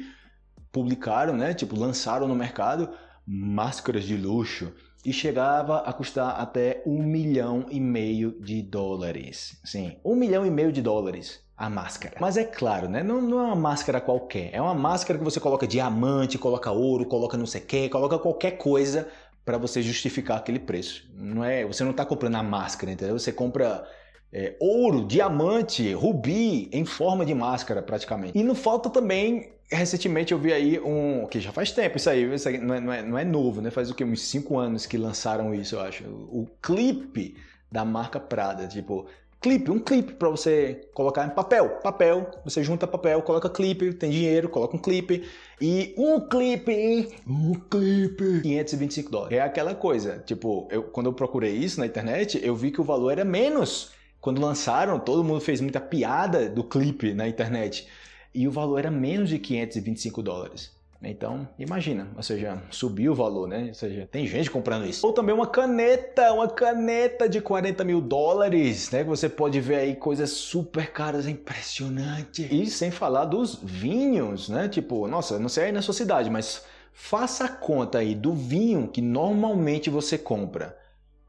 publicaram, 0.78 1.36
né? 1.36 1.56
Tipo 1.56 1.76
lançaram 1.76 2.28
no 2.28 2.36
mercado 2.36 2.90
máscaras 3.26 4.04
de 4.04 4.16
luxo 4.16 4.72
e 5.04 5.12
chegava 5.12 5.80
a 5.80 5.92
custar 5.92 6.40
até 6.40 6.84
um 6.86 7.02
milhão 7.02 7.66
e 7.72 7.80
meio 7.80 8.40
de 8.40 8.62
dólares. 8.62 9.60
Sim, 9.66 9.98
um 10.06 10.16
milhão 10.16 10.46
e 10.46 10.52
meio 10.52 10.72
de 10.72 10.82
dólares 10.82 11.40
a 11.58 11.68
máscara. 11.68 12.16
Mas 12.20 12.38
é 12.38 12.44
claro, 12.44 12.88
né? 12.88 13.02
Não, 13.02 13.20
não, 13.20 13.40
é 13.40 13.46
uma 13.46 13.56
máscara 13.56 14.00
qualquer. 14.00 14.52
É 14.54 14.62
uma 14.62 14.76
máscara 14.76 15.18
que 15.18 15.26
você 15.26 15.40
coloca 15.40 15.66
diamante, 15.66 16.38
coloca 16.38 16.72
ouro, 16.72 17.08
coloca 17.08 17.36
não 17.36 17.48
sei 17.48 17.62
o 17.62 17.66
que, 17.66 17.90
coloca 17.90 18.20
qualquer 18.20 18.52
coisa 18.52 19.08
para 19.44 19.58
você 19.58 19.82
justificar 19.82 20.38
aquele 20.38 20.60
preço. 20.60 21.10
Não 21.16 21.44
é? 21.44 21.66
Você 21.66 21.84
não 21.84 21.92
está 21.92 22.06
comprando 22.06 22.36
a 22.36 22.44
máscara, 22.44 22.92
entendeu? 22.92 23.18
Você 23.18 23.32
compra 23.32 23.84
é, 24.32 24.56
ouro, 24.60 25.08
diamante, 25.08 25.92
rubi 25.94 26.70
em 26.72 26.86
forma 26.86 27.26
de 27.26 27.34
máscara 27.34 27.82
praticamente. 27.82 28.38
E 28.38 28.44
não 28.44 28.54
falta 28.54 28.92
também 28.92 29.57
recentemente 29.70 30.32
eu 30.32 30.40
vi 30.40 30.54
aí 30.54 30.80
um. 30.80 31.28
que 31.28 31.40
já 31.40 31.52
faz 31.52 31.72
tempo 31.72 31.98
isso 31.98 32.10
aí, 32.10 32.34
isso 32.34 32.48
aí 32.48 32.58
não, 32.58 32.76
é, 32.76 32.80
não, 32.80 32.94
é, 32.94 33.02
não 33.04 33.18
é 33.18 33.26
novo, 33.26 33.62
né? 33.62 33.70
Faz 33.70 33.90
o 33.90 33.96
que? 33.96 34.04
Uns 34.04 34.22
5 34.22 34.58
anos 34.58 34.86
que 34.86 34.98
lançaram 34.98 35.54
isso, 35.54 35.76
eu 35.76 35.82
acho. 35.82 36.04
O 36.06 36.48
clipe 36.62 37.36
da 37.72 37.84
marca 37.84 38.20
Prada. 38.20 38.68
Tipo, 38.68 39.08
clipe, 39.42 39.70
um 39.70 39.80
clipe 39.80 40.14
para 40.14 40.30
você 40.30 40.90
colocar 40.94 41.26
em 41.26 41.30
papel. 41.30 41.80
Papel, 41.84 42.32
você 42.44 42.64
junta 42.64 42.88
papel, 42.88 43.22
coloca 43.22 43.50
clipe, 43.50 43.94
tem 43.94 44.10
dinheiro, 44.10 44.50
coloca 44.50 44.76
um 44.76 44.80
clipe. 44.80 45.28
E 45.60 45.94
um 45.98 46.20
clipe, 46.20 47.10
um 47.28 47.54
clipe, 47.54 48.42
525 48.42 49.12
dólares. 49.12 49.38
É 49.38 49.42
aquela 49.42 49.76
coisa, 49.76 50.24
tipo, 50.26 50.68
eu, 50.72 50.84
quando 50.84 51.08
eu 51.08 51.14
procurei 51.14 51.56
isso 51.56 51.80
na 51.80 51.86
internet, 51.86 52.40
eu 52.44 52.56
vi 52.56 52.72
que 52.72 52.82
o 52.82 52.84
valor 52.84 53.12
era 53.12 53.26
menos. 53.26 53.92
Quando 54.20 54.42
lançaram, 54.42 55.00
todo 55.00 55.24
mundo 55.24 55.40
fez 55.42 55.62
muita 55.62 55.80
piada 55.80 56.50
do 56.50 56.64
clipe 56.64 57.14
na 57.14 57.28
internet. 57.28 57.88
E 58.34 58.48
o 58.48 58.52
valor 58.52 58.80
era 58.80 58.92
menos 58.92 59.30
de 59.30 59.40
525 59.40 60.22
dólares. 60.22 60.78
Então, 61.02 61.48
imagina, 61.60 62.08
ou 62.16 62.24
seja, 62.24 62.62
subiu 62.72 63.12
o 63.12 63.16
valor, 63.16 63.48
né? 63.48 63.66
Ou 63.68 63.74
seja, 63.74 64.08
tem 64.12 64.26
gente 64.26 64.50
comprando 64.50 64.88
isso. 64.88 65.06
Ou 65.06 65.14
também 65.14 65.34
uma 65.34 65.46
caneta, 65.46 66.34
uma 66.34 66.48
caneta 66.48 67.30
de 67.30 67.40
40 67.40 67.84
mil 67.84 68.02
dólares, 68.02 68.90
né? 68.90 69.04
Que 69.04 69.10
você 69.10 69.30
pode 69.30 69.60
ver 69.62 69.76
aí 69.76 69.96
coisas 69.96 70.32
super 70.32 70.92
caras, 70.92 71.28
é 71.28 71.30
impressionante. 71.30 72.48
E 72.52 72.66
sem 72.66 72.90
falar 72.90 73.26
dos 73.26 73.60
vinhos, 73.62 74.50
né? 74.50 74.68
Tipo, 74.68 75.08
nossa, 75.08 75.38
não 75.38 75.50
sei 75.50 75.66
aí 75.66 75.72
na 75.72 75.84
sua 75.84 75.94
cidade, 75.94 76.32
mas 76.32 76.66
faça 76.92 77.46
a 77.46 77.50
conta 77.50 78.00
aí 78.00 78.16
do 78.16 78.34
vinho 78.34 78.88
que 78.88 79.02
normalmente 79.02 79.92
você 79.92 80.18
compra. 80.18 80.76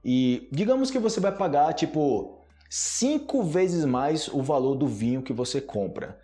E 0.03 0.49
digamos 0.51 0.91
que 0.91 0.99
você 0.99 1.21
vai 1.21 1.37
pagar, 1.37 1.75
tipo, 1.75 2.39
cinco 2.71 3.43
vezes 3.43 3.85
mais 3.85 4.29
o 4.29 4.43
valor 4.43 4.77
do 4.77 4.87
vinho 4.87 5.21
que 5.21 5.33
você 5.33 5.61
compra. 5.61 6.19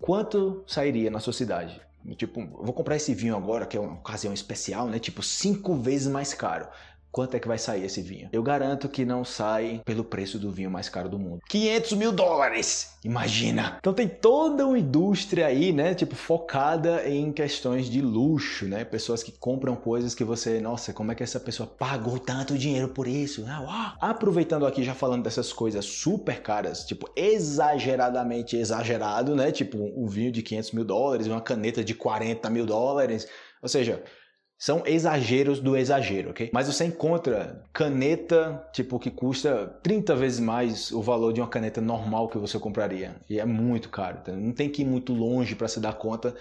Quanto 0.00 0.64
sairia 0.66 1.10
na 1.10 1.20
sua 1.20 1.32
cidade? 1.32 1.80
Tipo, 2.16 2.46
vou 2.46 2.72
comprar 2.72 2.96
esse 2.96 3.14
vinho 3.14 3.36
agora, 3.36 3.66
que 3.66 3.76
é 3.76 3.80
uma 3.80 3.92
ocasião 3.94 4.32
especial, 4.32 4.86
né? 4.88 4.98
Tipo, 4.98 5.22
cinco 5.22 5.74
vezes 5.74 6.08
mais 6.08 6.32
caro. 6.32 6.66
Quanto 7.12 7.36
é 7.36 7.40
que 7.40 7.48
vai 7.48 7.58
sair 7.58 7.84
esse 7.84 8.00
vinho? 8.00 8.28
Eu 8.32 8.42
garanto 8.42 8.88
que 8.88 9.04
não 9.04 9.24
sai 9.24 9.82
pelo 9.84 10.04
preço 10.04 10.38
do 10.38 10.50
vinho 10.50 10.70
mais 10.70 10.88
caro 10.88 11.08
do 11.08 11.18
mundo. 11.18 11.40
500 11.48 11.92
mil 11.94 12.12
dólares! 12.12 12.92
Imagina! 13.02 13.78
Então 13.80 13.92
tem 13.92 14.06
toda 14.06 14.66
uma 14.66 14.78
indústria 14.78 15.46
aí, 15.46 15.72
né? 15.72 15.94
Tipo, 15.94 16.14
focada 16.14 17.08
em 17.08 17.32
questões 17.32 17.90
de 17.90 18.00
luxo, 18.00 18.66
né? 18.66 18.84
Pessoas 18.84 19.22
que 19.22 19.32
compram 19.32 19.74
coisas 19.74 20.14
que 20.14 20.22
você, 20.22 20.60
nossa, 20.60 20.92
como 20.92 21.10
é 21.10 21.14
que 21.14 21.22
essa 21.22 21.40
pessoa 21.40 21.66
pagou 21.66 22.18
tanto 22.18 22.56
dinheiro 22.56 22.88
por 22.88 23.08
isso? 23.08 23.44
Ah, 23.48 23.96
Aproveitando 24.00 24.66
aqui, 24.66 24.84
já 24.84 24.94
falando 24.94 25.24
dessas 25.24 25.52
coisas 25.52 25.84
super 25.84 26.40
caras, 26.42 26.84
tipo, 26.84 27.10
exageradamente 27.16 28.56
exagerado, 28.56 29.34
né? 29.34 29.50
Tipo, 29.50 29.78
um 29.78 30.06
vinho 30.06 30.30
de 30.30 30.42
500 30.42 30.72
mil 30.72 30.84
dólares, 30.84 31.26
uma 31.26 31.40
caneta 31.40 31.82
de 31.82 31.94
40 31.94 32.48
mil 32.50 32.66
dólares. 32.66 33.26
Ou 33.62 33.68
seja, 33.68 34.02
são 34.60 34.82
exageros 34.84 35.58
do 35.58 35.74
exagero, 35.74 36.30
ok? 36.30 36.50
Mas 36.52 36.66
você 36.66 36.84
encontra 36.84 37.64
caneta, 37.72 38.62
tipo, 38.74 38.98
que 38.98 39.10
custa 39.10 39.74
30 39.82 40.14
vezes 40.14 40.38
mais 40.38 40.92
o 40.92 41.00
valor 41.00 41.32
de 41.32 41.40
uma 41.40 41.48
caneta 41.48 41.80
normal 41.80 42.28
que 42.28 42.36
você 42.36 42.58
compraria. 42.58 43.16
E 43.26 43.40
é 43.40 43.46
muito 43.46 43.88
caro. 43.88 44.18
Tá? 44.22 44.32
Não 44.32 44.52
tem 44.52 44.68
que 44.68 44.82
ir 44.82 44.84
muito 44.84 45.14
longe 45.14 45.54
para 45.54 45.66
se 45.66 45.80
dar 45.80 45.94
conta 45.94 46.34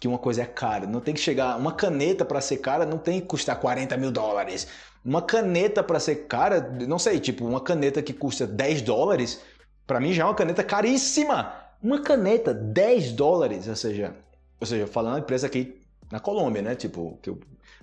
que 0.00 0.08
uma 0.08 0.18
coisa 0.18 0.42
é 0.42 0.44
cara. 0.44 0.88
Não 0.88 1.00
tem 1.00 1.14
que 1.14 1.20
chegar. 1.20 1.56
Uma 1.56 1.70
caneta 1.70 2.24
para 2.24 2.40
ser 2.40 2.56
cara 2.56 2.84
não 2.84 2.98
tem 2.98 3.20
que 3.20 3.28
custar 3.28 3.60
40 3.60 3.96
mil 3.96 4.10
dólares. 4.10 4.66
Uma 5.04 5.22
caneta 5.22 5.84
para 5.84 6.00
ser 6.00 6.26
cara, 6.26 6.60
não 6.88 6.98
sei, 6.98 7.20
tipo, 7.20 7.46
uma 7.46 7.60
caneta 7.60 8.02
que 8.02 8.12
custa 8.12 8.44
10 8.44 8.82
dólares, 8.82 9.40
para 9.86 10.00
mim 10.00 10.12
já 10.12 10.24
é 10.24 10.26
uma 10.26 10.34
caneta 10.34 10.64
caríssima. 10.64 11.54
Uma 11.80 12.02
caneta 12.02 12.52
10 12.52 13.12
dólares, 13.12 13.68
ou 13.68 13.76
seja, 13.76 14.16
ou 14.58 14.66
seja, 14.66 14.88
falando 14.88 15.14
a 15.14 15.20
empresa 15.20 15.46
aqui 15.46 15.81
na 16.12 16.20
Colômbia, 16.20 16.60
né? 16.60 16.74
Tipo, 16.74 17.18
que 17.22 17.34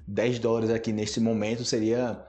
10 0.07 0.37
dólares 0.37 0.69
aqui 0.69 0.93
nesse 0.93 1.19
momento 1.19 1.65
seria 1.65 2.23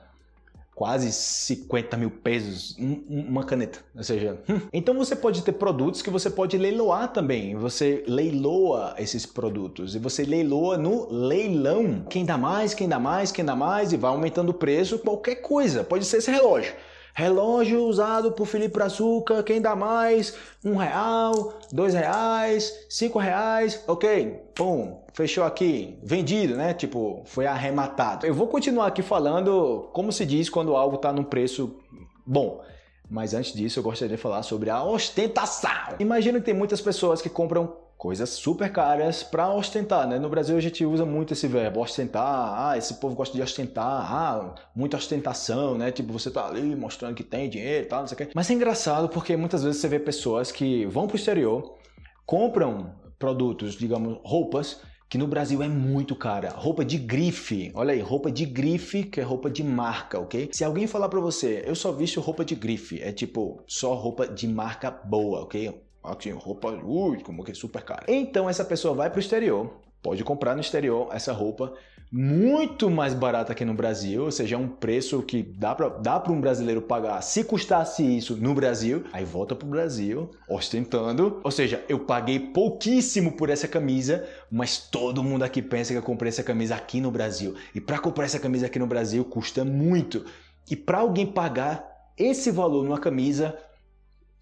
quase 0.74 1.12
50 1.12 1.94
mil 1.98 2.10
pesos 2.10 2.74
uma 3.06 3.44
caneta. 3.44 3.80
Ou 3.94 4.02
seja, 4.02 4.40
hum. 4.48 4.62
então 4.72 4.94
você 4.94 5.14
pode 5.14 5.42
ter 5.42 5.52
produtos 5.52 6.00
que 6.00 6.08
você 6.08 6.30
pode 6.30 6.56
leiloar 6.56 7.12
também. 7.12 7.54
Você 7.54 8.02
leiloa 8.08 8.94
esses 8.96 9.26
produtos 9.26 9.94
e 9.94 9.98
você 9.98 10.24
leiloa 10.24 10.78
no 10.78 11.06
leilão. 11.12 12.06
Quem 12.08 12.24
dá 12.24 12.38
mais, 12.38 12.72
quem 12.72 12.88
dá 12.88 12.98
mais, 12.98 13.30
quem 13.30 13.44
dá 13.44 13.54
mais 13.54 13.92
e 13.92 13.98
vai 13.98 14.10
aumentando 14.10 14.48
o 14.48 14.54
preço, 14.54 14.98
qualquer 15.00 15.36
coisa. 15.36 15.84
Pode 15.84 16.06
ser 16.06 16.16
esse 16.16 16.30
relógio. 16.30 16.72
Relógio 17.14 17.84
usado 17.84 18.32
por 18.32 18.46
Felipe 18.46 18.74
Brazuca, 18.74 19.42
quem 19.42 19.60
dá 19.60 19.74
mais? 19.74 20.34
Um 20.64 20.76
real, 20.76 21.54
dois 21.72 21.94
reais, 21.94 22.86
cinco 22.88 23.18
reais, 23.18 23.82
ok, 23.86 24.40
pum, 24.54 25.00
fechou 25.12 25.44
aqui, 25.44 25.98
vendido, 26.02 26.56
né? 26.56 26.74
Tipo, 26.74 27.22
foi 27.24 27.46
arrematado. 27.46 28.26
Eu 28.26 28.34
vou 28.34 28.46
continuar 28.46 28.86
aqui 28.86 29.02
falando 29.02 29.88
como 29.92 30.12
se 30.12 30.24
diz 30.24 30.48
quando 30.48 30.76
algo 30.76 30.96
está 30.96 31.12
num 31.12 31.24
preço 31.24 31.78
bom. 32.26 32.62
Mas 33.08 33.34
antes 33.34 33.52
disso, 33.52 33.80
eu 33.80 33.82
gostaria 33.82 34.16
de 34.16 34.22
falar 34.22 34.44
sobre 34.44 34.70
a 34.70 34.84
ostentação. 34.84 35.96
Imagino 35.98 36.38
que 36.38 36.44
tem 36.44 36.54
muitas 36.54 36.80
pessoas 36.80 37.20
que 37.20 37.28
compram 37.28 37.76
coisas 38.00 38.30
super 38.30 38.72
caras 38.72 39.22
para 39.22 39.52
ostentar, 39.52 40.08
né? 40.08 40.18
No 40.18 40.30
Brasil 40.30 40.56
a 40.56 40.60
gente 40.60 40.86
usa 40.86 41.04
muito 41.04 41.34
esse 41.34 41.46
verbo, 41.46 41.82
ostentar. 41.82 42.70
Ah, 42.70 42.78
esse 42.78 42.94
povo 42.94 43.14
gosta 43.14 43.36
de 43.36 43.42
ostentar. 43.42 44.10
Ah, 44.10 44.54
muita 44.74 44.96
ostentação, 44.96 45.76
né? 45.76 45.92
Tipo, 45.92 46.10
você 46.10 46.30
tá 46.30 46.46
ali 46.46 46.74
mostrando 46.74 47.14
que 47.14 47.22
tem 47.22 47.50
dinheiro 47.50 47.84
e 47.84 47.88
tal, 47.88 48.00
não 48.00 48.06
sei 48.08 48.14
o 48.14 48.18
quê. 48.18 48.28
Mas 48.34 48.50
é 48.50 48.54
engraçado 48.54 49.10
porque 49.10 49.36
muitas 49.36 49.62
vezes 49.62 49.82
você 49.82 49.86
vê 49.86 49.98
pessoas 49.98 50.50
que 50.50 50.86
vão 50.86 51.06
pro 51.06 51.16
exterior, 51.16 51.76
compram 52.24 52.94
produtos, 53.18 53.74
digamos, 53.74 54.18
roupas, 54.24 54.80
que 55.06 55.18
no 55.18 55.26
Brasil 55.26 55.62
é 55.62 55.68
muito 55.68 56.16
cara. 56.16 56.54
Roupa 56.56 56.82
de 56.82 56.96
grife, 56.96 57.70
olha 57.74 57.92
aí, 57.92 58.00
roupa 58.00 58.30
de 58.30 58.46
grife, 58.46 59.02
que 59.02 59.20
é 59.20 59.22
roupa 59.22 59.50
de 59.50 59.62
marca, 59.62 60.18
ok? 60.18 60.48
Se 60.52 60.64
alguém 60.64 60.86
falar 60.86 61.10
para 61.10 61.20
você, 61.20 61.62
eu 61.66 61.74
só 61.74 61.92
visto 61.92 62.18
roupa 62.18 62.46
de 62.46 62.54
grife, 62.54 62.98
é 63.02 63.12
tipo, 63.12 63.62
só 63.66 63.92
roupa 63.92 64.26
de 64.26 64.48
marca 64.48 64.90
boa, 64.90 65.42
ok? 65.42 65.89
Aqui, 66.02 66.30
roupa, 66.30 66.70
ui, 66.70 67.20
como 67.20 67.44
que 67.44 67.52
é 67.52 67.54
super 67.54 67.82
cara. 67.82 68.04
Então 68.08 68.48
essa 68.48 68.64
pessoa 68.64 68.94
vai 68.94 69.10
para 69.10 69.18
o 69.18 69.20
exterior, 69.20 69.70
pode 70.02 70.24
comprar 70.24 70.54
no 70.54 70.60
exterior 70.60 71.08
essa 71.12 71.32
roupa 71.32 71.74
muito 72.12 72.90
mais 72.90 73.14
barata 73.14 73.54
que 73.54 73.64
no 73.64 73.72
Brasil, 73.72 74.24
ou 74.24 74.32
seja, 74.32 74.56
é 74.56 74.58
um 74.58 74.66
preço 74.66 75.22
que 75.22 75.44
dá 75.44 75.72
para 75.76 76.32
um 76.32 76.40
brasileiro 76.40 76.82
pagar. 76.82 77.22
Se 77.22 77.44
custasse 77.44 78.02
isso 78.02 78.36
no 78.36 78.52
Brasil, 78.52 79.04
aí 79.12 79.24
volta 79.24 79.54
para 79.54 79.66
o 79.66 79.70
Brasil 79.70 80.28
ostentando. 80.48 81.40
Ou 81.44 81.52
seja, 81.52 81.84
eu 81.88 82.00
paguei 82.00 82.40
pouquíssimo 82.40 83.36
por 83.36 83.48
essa 83.48 83.68
camisa, 83.68 84.26
mas 84.50 84.76
todo 84.76 85.22
mundo 85.22 85.44
aqui 85.44 85.62
pensa 85.62 85.92
que 85.92 85.98
eu 85.98 86.02
comprei 86.02 86.30
essa 86.30 86.42
camisa 86.42 86.74
aqui 86.74 87.00
no 87.00 87.12
Brasil. 87.12 87.54
E 87.72 87.80
para 87.80 88.00
comprar 88.00 88.24
essa 88.24 88.40
camisa 88.40 88.66
aqui 88.66 88.80
no 88.80 88.88
Brasil 88.88 89.24
custa 89.24 89.64
muito. 89.64 90.24
E 90.68 90.74
para 90.74 90.98
alguém 90.98 91.28
pagar 91.28 92.10
esse 92.18 92.50
valor 92.50 92.82
numa 92.82 92.98
camisa, 92.98 93.56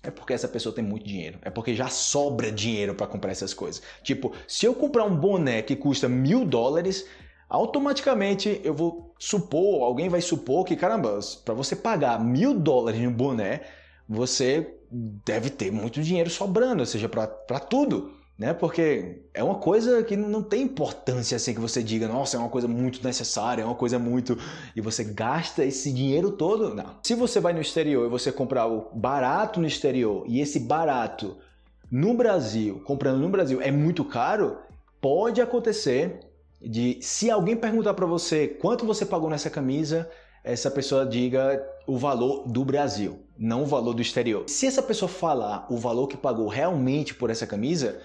é 0.03 0.11
porque 0.11 0.33
essa 0.33 0.49
pessoa 0.49 0.75
tem 0.75 0.85
muito 0.85 1.07
dinheiro. 1.07 1.39
É 1.43 1.51
porque 1.51 1.75
já 1.75 1.89
sobra 1.89 2.53
dinheiro 2.53 2.95
para 2.95 3.07
comprar 3.07 3.33
essas 3.33 3.53
coisas. 3.53 3.83
Tipo, 4.03 4.33
se 4.47 4.67
eu 4.67 4.75
comprar 4.75 5.05
um 5.05 5.17
boné 5.17 5.63
que 5.63 5.77
custa 5.77 6.09
mil 6.09 6.45
dólares, 6.45 7.07
automaticamente 7.49 8.61
eu 8.63 8.75
vou 8.75 9.15
supor, 9.19 9.83
alguém 9.83 10.09
vai 10.09 10.21
supor 10.21 10.65
que, 10.65 10.77
caramba, 10.77 11.19
para 11.45 11.55
você 11.55 11.75
pagar 11.75 12.23
mil 12.23 12.55
dólares 12.55 13.01
um 13.01 13.13
boné, 13.13 13.63
você 14.09 14.75
deve 14.91 15.51
ter 15.51 15.71
muito 15.71 16.03
dinheiro 16.03 16.31
sobrando, 16.31 16.81
ou 16.81 16.87
seja, 16.87 17.09
para 17.09 17.61
tudo 17.61 18.18
né? 18.39 18.55
Porque 18.55 19.23
é 19.35 19.43
uma 19.43 19.57
coisa 19.57 20.03
que 20.05 20.17
não 20.17 20.43
tem 20.43 20.63
importância 20.63 21.35
assim 21.37 21.53
que 21.53 21.61
você 21.61 21.83
diga, 21.83 22.07
nossa, 22.07 22.37
é 22.37 22.41
uma 22.41 22.49
coisa 22.49 22.69
muito 22.69 23.03
necessária, 23.03 23.63
é 23.63 23.65
uma 23.65 23.75
coisa 23.75 23.99
muito 23.99 24.39
e 24.77 24.81
você 24.81 25.03
gasta 25.03 25.65
esse 25.65 25.93
dinheiro 25.93 26.31
todo. 26.31 26.73
Não. 26.73 26.99
Se 27.03 27.15
você 27.15 27.41
vai 27.41 27.53
no 27.53 27.61
exterior 27.61 28.07
e 28.07 28.09
você 28.09 28.31
comprar 28.31 28.67
o 28.69 28.91
barato 28.95 29.61
no 29.61 29.67
exterior 29.67 30.25
e 30.29 30.41
esse 30.41 30.61
barato 30.61 31.37
no 31.91 32.15
Brasil, 32.15 32.81
comprando 32.85 33.19
no 33.19 33.29
Brasil 33.29 33.61
é 33.61 33.73
muito 33.73 34.05
caro, 34.05 34.59
pode 35.01 35.41
acontecer 35.41 36.21
de 36.61 36.99
se 37.01 37.31
alguém 37.31 37.57
perguntar 37.57 37.95
para 37.95 38.07
você 38.07 38.47
quanto 38.47 38.87
você 38.87 39.05
pagou 39.05 39.31
nessa 39.31 39.51
camisa, 39.51 40.09
essa 40.45 40.71
pessoa 40.71 41.05
diga 41.05 41.65
o 41.87 41.97
valor 41.97 42.47
do 42.47 42.65
Brasil, 42.65 43.19
não 43.37 43.65
o 43.65 43.67
valor 43.67 43.95
do 43.95 44.03
exterior. 44.03 44.45
Se 44.47 44.67
essa 44.67 44.83
pessoa 44.83 45.09
falar 45.09 45.67
o 45.71 45.77
valor 45.77 46.07
que 46.07 46.17
pagou 46.17 46.47
realmente 46.47 47.15
por 47.15 47.31
essa 47.31 47.47
camisa, 47.47 48.01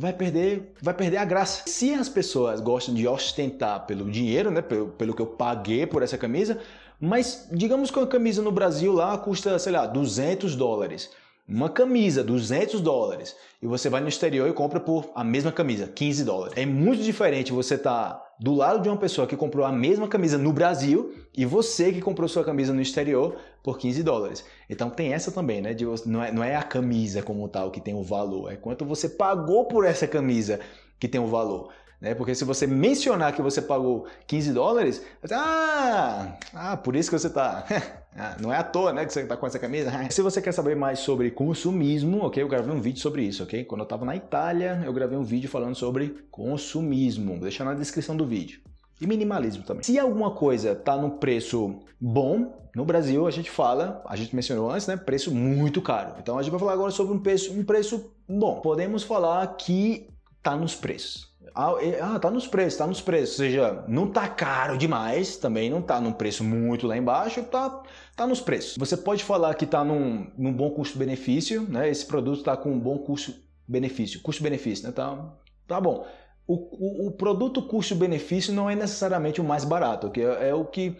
vai 0.00 0.14
perder, 0.14 0.72
vai 0.80 0.94
perder 0.94 1.18
a 1.18 1.24
graça. 1.26 1.62
Se 1.66 1.92
as 1.92 2.08
pessoas 2.08 2.58
gostam 2.60 2.94
de 2.94 3.06
ostentar 3.06 3.86
pelo 3.86 4.10
dinheiro, 4.10 4.50
né, 4.50 4.62
pelo, 4.62 4.88
pelo 4.88 5.14
que 5.14 5.20
eu 5.20 5.26
paguei 5.26 5.86
por 5.86 6.02
essa 6.02 6.16
camisa, 6.16 6.58
mas 6.98 7.46
digamos 7.52 7.90
que 7.90 7.98
uma 7.98 8.06
camisa 8.06 8.40
no 8.40 8.50
Brasil 8.50 8.94
lá 8.94 9.16
custa, 9.18 9.58
sei 9.58 9.72
lá, 9.72 9.86
200 9.86 10.56
dólares. 10.56 11.10
Uma 11.50 11.68
camisa, 11.68 12.22
200 12.22 12.80
dólares. 12.80 13.34
E 13.60 13.66
você 13.66 13.88
vai 13.88 14.00
no 14.00 14.08
exterior 14.08 14.48
e 14.48 14.52
compra 14.52 14.78
por 14.78 15.10
a 15.16 15.24
mesma 15.24 15.50
camisa, 15.50 15.88
15 15.88 16.24
dólares. 16.24 16.56
É 16.56 16.64
muito 16.64 17.02
diferente 17.02 17.52
você 17.52 17.74
estar 17.74 18.14
tá 18.14 18.26
do 18.38 18.54
lado 18.54 18.80
de 18.80 18.88
uma 18.88 18.96
pessoa 18.96 19.26
que 19.26 19.36
comprou 19.36 19.66
a 19.66 19.72
mesma 19.72 20.06
camisa 20.06 20.38
no 20.38 20.52
Brasil 20.52 21.12
e 21.36 21.44
você 21.44 21.92
que 21.92 22.00
comprou 22.00 22.28
sua 22.28 22.44
camisa 22.44 22.72
no 22.72 22.80
exterior 22.80 23.36
por 23.64 23.78
15 23.78 24.02
dólares. 24.04 24.44
Então 24.68 24.88
tem 24.88 25.12
essa 25.12 25.32
também, 25.32 25.60
né? 25.60 25.74
De, 25.74 25.84
não, 26.06 26.22
é, 26.22 26.30
não 26.30 26.44
é 26.44 26.54
a 26.54 26.62
camisa 26.62 27.20
como 27.20 27.48
tal 27.48 27.72
que 27.72 27.80
tem 27.80 27.94
o 27.94 28.02
valor, 28.02 28.52
é 28.52 28.56
quanto 28.56 28.84
você 28.84 29.08
pagou 29.08 29.64
por 29.64 29.84
essa 29.84 30.06
camisa. 30.06 30.60
que 31.00 31.08
tem 31.08 31.20
um 31.20 31.26
valor. 31.26 31.70
Né? 32.00 32.14
Porque 32.14 32.34
se 32.34 32.44
você 32.44 32.66
mencionar 32.66 33.34
que 33.34 33.42
você 33.42 33.60
pagou 33.60 34.06
15 34.26 34.52
dólares, 34.52 35.02
você, 35.20 35.34
ah, 35.34 36.38
ah, 36.54 36.76
por 36.76 36.96
isso 36.96 37.10
que 37.10 37.18
você 37.18 37.26
está. 37.26 37.64
Ah, 38.16 38.36
não 38.40 38.52
é 38.52 38.56
à 38.56 38.62
toa 38.62 38.92
né, 38.92 39.04
que 39.04 39.12
você 39.12 39.20
está 39.20 39.36
com 39.36 39.46
essa 39.46 39.58
camisa. 39.58 39.90
se 40.10 40.20
você 40.22 40.42
quer 40.42 40.52
saber 40.52 40.74
mais 40.74 40.98
sobre 41.00 41.30
consumismo, 41.30 42.24
ok? 42.24 42.42
Eu 42.42 42.48
gravei 42.48 42.74
um 42.74 42.80
vídeo 42.80 43.00
sobre 43.00 43.22
isso, 43.22 43.42
ok? 43.42 43.64
Quando 43.64 43.80
eu 43.80 43.84
estava 43.84 44.04
na 44.04 44.16
Itália, 44.16 44.82
eu 44.84 44.92
gravei 44.92 45.16
um 45.16 45.22
vídeo 45.22 45.48
falando 45.48 45.74
sobre 45.74 46.24
consumismo. 46.30 47.32
Vou 47.32 47.42
deixar 47.42 47.64
na 47.64 47.74
descrição 47.74 48.16
do 48.16 48.26
vídeo. 48.26 48.60
E 49.00 49.06
minimalismo 49.06 49.62
também. 49.62 49.82
Se 49.82 49.98
alguma 49.98 50.32
coisa 50.32 50.72
está 50.72 50.96
no 50.96 51.12
preço 51.12 51.80
bom, 51.98 52.68
no 52.74 52.84
Brasil 52.84 53.26
a 53.26 53.30
gente 53.30 53.50
fala, 53.50 54.02
a 54.06 54.14
gente 54.14 54.36
mencionou 54.36 54.70
antes, 54.70 54.86
né? 54.86 54.96
Preço 54.96 55.34
muito 55.34 55.80
caro. 55.80 56.14
Então 56.18 56.38
a 56.38 56.42
gente 56.42 56.50
vai 56.50 56.60
falar 56.60 56.74
agora 56.74 56.90
sobre 56.90 57.14
um 57.14 57.18
preço, 57.18 57.52
um 57.52 57.64
preço 57.64 58.12
bom. 58.28 58.60
Podemos 58.60 59.02
falar 59.02 59.46
que 59.56 60.08
está 60.38 60.54
nos 60.54 60.74
preços. 60.74 61.29
Ah, 61.54 61.72
ah, 62.00 62.18
tá 62.18 62.30
nos 62.30 62.46
preços, 62.46 62.78
tá 62.78 62.86
nos 62.86 63.00
preços. 63.00 63.38
Ou 63.38 63.44
seja, 63.44 63.84
não 63.88 64.08
tá 64.10 64.28
caro 64.28 64.76
demais, 64.76 65.36
também 65.36 65.70
não 65.70 65.82
tá 65.82 66.00
num 66.00 66.12
preço 66.12 66.44
muito 66.44 66.86
lá 66.86 66.96
embaixo, 66.96 67.42
tá, 67.44 67.82
tá 68.16 68.26
nos 68.26 68.40
preços. 68.40 68.76
Você 68.76 68.96
pode 68.96 69.24
falar 69.24 69.54
que 69.54 69.66
tá 69.66 69.84
num, 69.84 70.30
num 70.36 70.52
bom 70.52 70.70
custo-benefício, 70.70 71.62
né? 71.62 71.88
Esse 71.88 72.06
produto 72.06 72.42
tá 72.42 72.56
com 72.56 72.70
um 72.70 72.78
bom 72.78 72.98
custo-benefício. 72.98 74.20
Custo-benefício, 74.22 74.86
né? 74.86 74.92
Tá, 74.92 75.32
tá 75.66 75.80
bom. 75.80 76.06
O, 76.46 76.54
o, 76.54 77.06
o 77.08 77.10
produto 77.12 77.62
custo-benefício 77.62 78.52
não 78.52 78.68
é 78.68 78.74
necessariamente 78.74 79.40
o 79.40 79.44
mais 79.44 79.64
barato, 79.64 80.10
que 80.10 80.20
é, 80.20 80.48
é 80.48 80.54
o 80.54 80.64
que, 80.64 80.96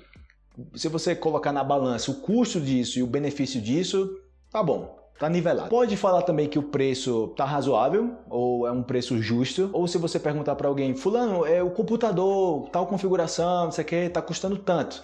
se 0.74 0.88
você 0.88 1.14
colocar 1.14 1.52
na 1.52 1.64
balança 1.64 2.10
o 2.10 2.20
custo 2.20 2.60
disso 2.60 2.98
e 2.98 3.02
o 3.02 3.06
benefício 3.06 3.60
disso, 3.60 4.16
tá 4.50 4.62
bom. 4.62 4.99
Tá 5.20 5.28
nivelado. 5.28 5.68
Pode 5.68 5.98
falar 5.98 6.22
também 6.22 6.48
que 6.48 6.58
o 6.58 6.62
preço 6.62 7.28
tá 7.36 7.44
razoável 7.44 8.16
ou 8.30 8.66
é 8.66 8.72
um 8.72 8.82
preço 8.82 9.20
justo, 9.20 9.68
ou 9.70 9.86
se 9.86 9.98
você 9.98 10.18
perguntar 10.18 10.56
para 10.56 10.66
alguém, 10.66 10.94
fulano, 10.94 11.44
é 11.44 11.62
o 11.62 11.70
computador, 11.70 12.70
tal 12.70 12.86
configuração, 12.86 13.64
não 13.64 13.70
sei 13.70 13.84
o 13.84 13.86
que, 13.86 14.08
tá 14.08 14.22
custando 14.22 14.56
tanto. 14.56 15.02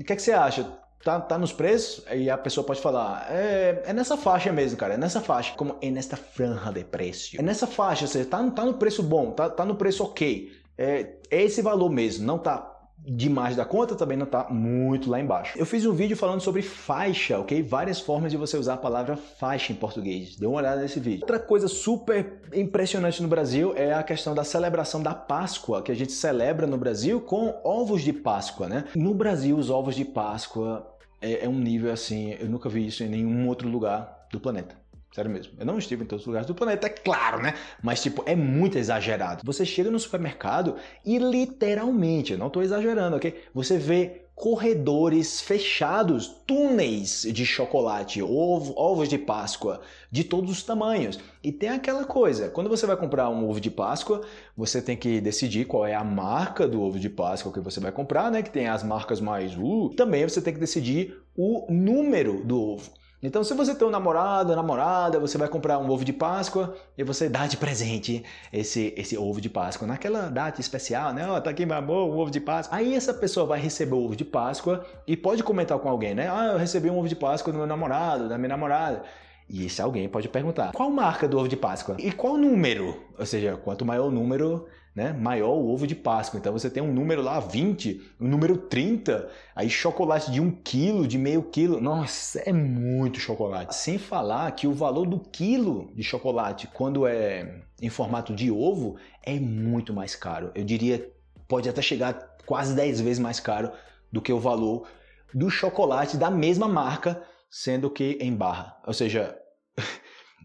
O 0.00 0.02
que 0.02 0.12
é 0.12 0.16
que 0.16 0.22
você 0.22 0.32
acha? 0.32 0.68
Tá, 1.04 1.20
tá 1.20 1.38
nos 1.38 1.52
preços? 1.52 2.04
E 2.12 2.28
a 2.28 2.36
pessoa 2.36 2.66
pode 2.66 2.80
falar, 2.80 3.24
é, 3.30 3.84
é 3.86 3.92
nessa 3.92 4.16
faixa 4.16 4.50
mesmo, 4.50 4.76
cara, 4.76 4.94
é 4.94 4.96
nessa 4.96 5.20
faixa. 5.20 5.54
Como 5.54 5.76
é 5.80 5.90
nesta 5.92 6.16
franja 6.16 6.72
de 6.72 6.82
preço. 6.82 7.36
É 7.38 7.42
nessa 7.42 7.68
faixa, 7.68 8.08
seja, 8.08 8.28
tá, 8.28 8.42
tá 8.50 8.64
no 8.64 8.74
preço 8.74 9.00
bom, 9.00 9.30
tá, 9.30 9.48
tá 9.48 9.64
no 9.64 9.76
preço 9.76 10.02
ok. 10.02 10.50
É, 10.76 11.18
é 11.30 11.40
esse 11.40 11.62
valor 11.62 11.88
mesmo, 11.88 12.26
não 12.26 12.36
tá 12.36 12.71
demais 13.04 13.56
da 13.56 13.64
conta, 13.64 13.94
também 13.94 14.16
não 14.16 14.26
está 14.26 14.48
muito 14.48 15.10
lá 15.10 15.20
embaixo. 15.20 15.58
Eu 15.58 15.66
fiz 15.66 15.84
um 15.84 15.92
vídeo 15.92 16.16
falando 16.16 16.40
sobre 16.40 16.62
faixa, 16.62 17.38
ok? 17.38 17.62
Várias 17.62 18.00
formas 18.00 18.30
de 18.30 18.38
você 18.38 18.56
usar 18.56 18.74
a 18.74 18.78
palavra 18.78 19.16
faixa 19.16 19.72
em 19.72 19.76
português. 19.76 20.36
Dê 20.36 20.46
uma 20.46 20.58
olhada 20.58 20.80
nesse 20.80 21.00
vídeo. 21.00 21.22
Outra 21.22 21.38
coisa 21.38 21.68
super 21.68 22.40
impressionante 22.52 23.22
no 23.22 23.28
Brasil 23.28 23.72
é 23.76 23.92
a 23.92 24.02
questão 24.02 24.34
da 24.34 24.44
celebração 24.44 25.02
da 25.02 25.14
Páscoa, 25.14 25.82
que 25.82 25.90
a 25.90 25.96
gente 25.96 26.12
celebra 26.12 26.66
no 26.66 26.78
Brasil 26.78 27.20
com 27.20 27.60
ovos 27.64 28.02
de 28.02 28.12
Páscoa, 28.12 28.68
né? 28.68 28.84
No 28.94 29.14
Brasil, 29.14 29.56
os 29.56 29.70
ovos 29.70 29.94
de 29.94 30.04
Páscoa 30.04 30.86
é, 31.20 31.44
é 31.44 31.48
um 31.48 31.58
nível 31.58 31.92
assim, 31.92 32.36
eu 32.38 32.48
nunca 32.48 32.68
vi 32.68 32.86
isso 32.86 33.02
em 33.02 33.08
nenhum 33.08 33.48
outro 33.48 33.68
lugar 33.68 34.26
do 34.30 34.40
planeta. 34.40 34.81
Sério 35.14 35.30
mesmo. 35.30 35.52
Eu 35.58 35.66
não 35.66 35.78
estive 35.78 36.04
em 36.04 36.06
todos 36.06 36.22
os 36.22 36.26
lugares 36.26 36.46
do 36.46 36.54
planeta, 36.54 36.86
é 36.86 36.90
claro, 36.90 37.42
né? 37.42 37.54
Mas, 37.82 38.02
tipo, 38.02 38.22
é 38.24 38.34
muito 38.34 38.78
exagerado. 38.78 39.42
Você 39.44 39.64
chega 39.66 39.90
no 39.90 39.98
supermercado 39.98 40.76
e 41.04 41.18
literalmente, 41.18 42.34
não 42.34 42.46
estou 42.46 42.62
exagerando, 42.62 43.16
ok? 43.16 43.42
Você 43.54 43.76
vê 43.76 44.22
corredores 44.34 45.42
fechados, 45.42 46.26
túneis 46.46 47.26
de 47.30 47.44
chocolate, 47.44 48.22
ovo, 48.22 48.72
ovos 48.74 49.06
de 49.06 49.18
Páscoa, 49.18 49.82
de 50.10 50.24
todos 50.24 50.50
os 50.50 50.62
tamanhos. 50.62 51.20
E 51.44 51.52
tem 51.52 51.68
aquela 51.68 52.04
coisa, 52.04 52.48
quando 52.48 52.70
você 52.70 52.86
vai 52.86 52.96
comprar 52.96 53.28
um 53.28 53.46
ovo 53.46 53.60
de 53.60 53.70
Páscoa, 53.70 54.22
você 54.56 54.80
tem 54.80 54.96
que 54.96 55.20
decidir 55.20 55.66
qual 55.66 55.86
é 55.86 55.94
a 55.94 56.02
marca 56.02 56.66
do 56.66 56.80
ovo 56.80 56.98
de 56.98 57.10
Páscoa 57.10 57.52
que 57.52 57.60
você 57.60 57.78
vai 57.78 57.92
comprar, 57.92 58.30
né? 58.30 58.42
Que 58.42 58.50
tem 58.50 58.66
as 58.66 58.82
marcas 58.82 59.20
mais 59.20 59.54
uh. 59.56 59.90
Também 59.90 60.26
você 60.26 60.40
tem 60.40 60.54
que 60.54 60.60
decidir 60.60 61.14
o 61.36 61.66
número 61.70 62.42
do 62.42 62.58
ovo. 62.58 63.01
Então, 63.22 63.44
se 63.44 63.54
você 63.54 63.72
tem 63.72 63.86
um 63.86 63.90
namorado, 63.90 64.56
namorada, 64.56 65.20
você 65.20 65.38
vai 65.38 65.46
comprar 65.46 65.78
um 65.78 65.88
ovo 65.88 66.04
de 66.04 66.12
Páscoa 66.12 66.74
e 66.98 67.04
você 67.04 67.28
dá 67.28 67.46
de 67.46 67.56
presente 67.56 68.24
esse, 68.52 68.92
esse 68.96 69.16
ovo 69.16 69.40
de 69.40 69.48
Páscoa 69.48 69.86
naquela 69.86 70.28
data 70.28 70.60
especial, 70.60 71.14
né? 71.14 71.30
Ó, 71.30 71.36
oh, 71.36 71.40
tá 71.40 71.50
aqui 71.50 71.64
meu 71.64 71.76
amor, 71.76 72.08
um 72.08 72.18
ovo 72.18 72.32
de 72.32 72.40
Páscoa. 72.40 72.76
Aí 72.76 72.96
essa 72.96 73.14
pessoa 73.14 73.46
vai 73.46 73.60
receber 73.60 73.94
o 73.94 74.04
ovo 74.04 74.16
de 74.16 74.24
Páscoa 74.24 74.84
e 75.06 75.16
pode 75.16 75.44
comentar 75.44 75.78
com 75.78 75.88
alguém, 75.88 76.16
né? 76.16 76.28
Ah, 76.28 76.50
eu 76.52 76.58
recebi 76.58 76.90
um 76.90 76.98
ovo 76.98 77.08
de 77.08 77.14
Páscoa 77.14 77.52
do 77.52 77.58
meu 77.58 77.66
namorado, 77.66 78.28
da 78.28 78.36
minha 78.36 78.48
namorada. 78.48 79.04
E 79.48 79.66
esse 79.66 79.80
alguém 79.80 80.08
pode 80.08 80.28
perguntar: 80.28 80.72
qual 80.72 80.90
marca 80.90 81.28
do 81.28 81.38
ovo 81.38 81.46
de 81.46 81.56
Páscoa? 81.56 81.94
E 82.00 82.10
qual 82.10 82.36
número? 82.36 82.96
Ou 83.16 83.26
seja, 83.26 83.56
quanto 83.56 83.84
maior 83.84 84.08
o 84.08 84.10
número, 84.10 84.66
né, 84.94 85.12
maior 85.12 85.54
o 85.54 85.70
ovo 85.72 85.86
de 85.86 85.94
Páscoa. 85.94 86.38
Então 86.38 86.52
você 86.52 86.68
tem 86.68 86.82
um 86.82 86.92
número 86.92 87.22
lá 87.22 87.40
20, 87.40 88.00
um 88.20 88.28
número 88.28 88.56
30, 88.56 89.28
aí 89.54 89.70
chocolate 89.70 90.30
de 90.30 90.40
um 90.40 90.50
quilo, 90.50 91.06
de 91.06 91.18
meio 91.18 91.42
quilo. 91.42 91.80
Nossa, 91.80 92.40
é 92.40 92.52
muito 92.52 93.18
chocolate. 93.18 93.74
Sem 93.74 93.98
falar 93.98 94.50
que 94.52 94.66
o 94.66 94.74
valor 94.74 95.06
do 95.06 95.18
quilo 95.18 95.90
de 95.94 96.02
chocolate, 96.02 96.68
quando 96.72 97.06
é 97.06 97.62
em 97.80 97.88
formato 97.88 98.34
de 98.34 98.50
ovo, 98.50 98.96
é 99.22 99.38
muito 99.40 99.92
mais 99.94 100.14
caro. 100.14 100.50
Eu 100.54 100.64
diria, 100.64 101.10
pode 101.48 101.68
até 101.68 101.80
chegar 101.80 102.36
quase 102.46 102.74
10 102.74 103.00
vezes 103.00 103.18
mais 103.18 103.40
caro 103.40 103.72
do 104.10 104.20
que 104.20 104.32
o 104.32 104.38
valor 104.38 104.86
do 105.34 105.48
chocolate 105.48 106.18
da 106.18 106.30
mesma 106.30 106.68
marca, 106.68 107.22
sendo 107.48 107.88
que 107.90 108.18
em 108.20 108.34
barra. 108.34 108.76
Ou 108.86 108.92
seja, 108.92 109.36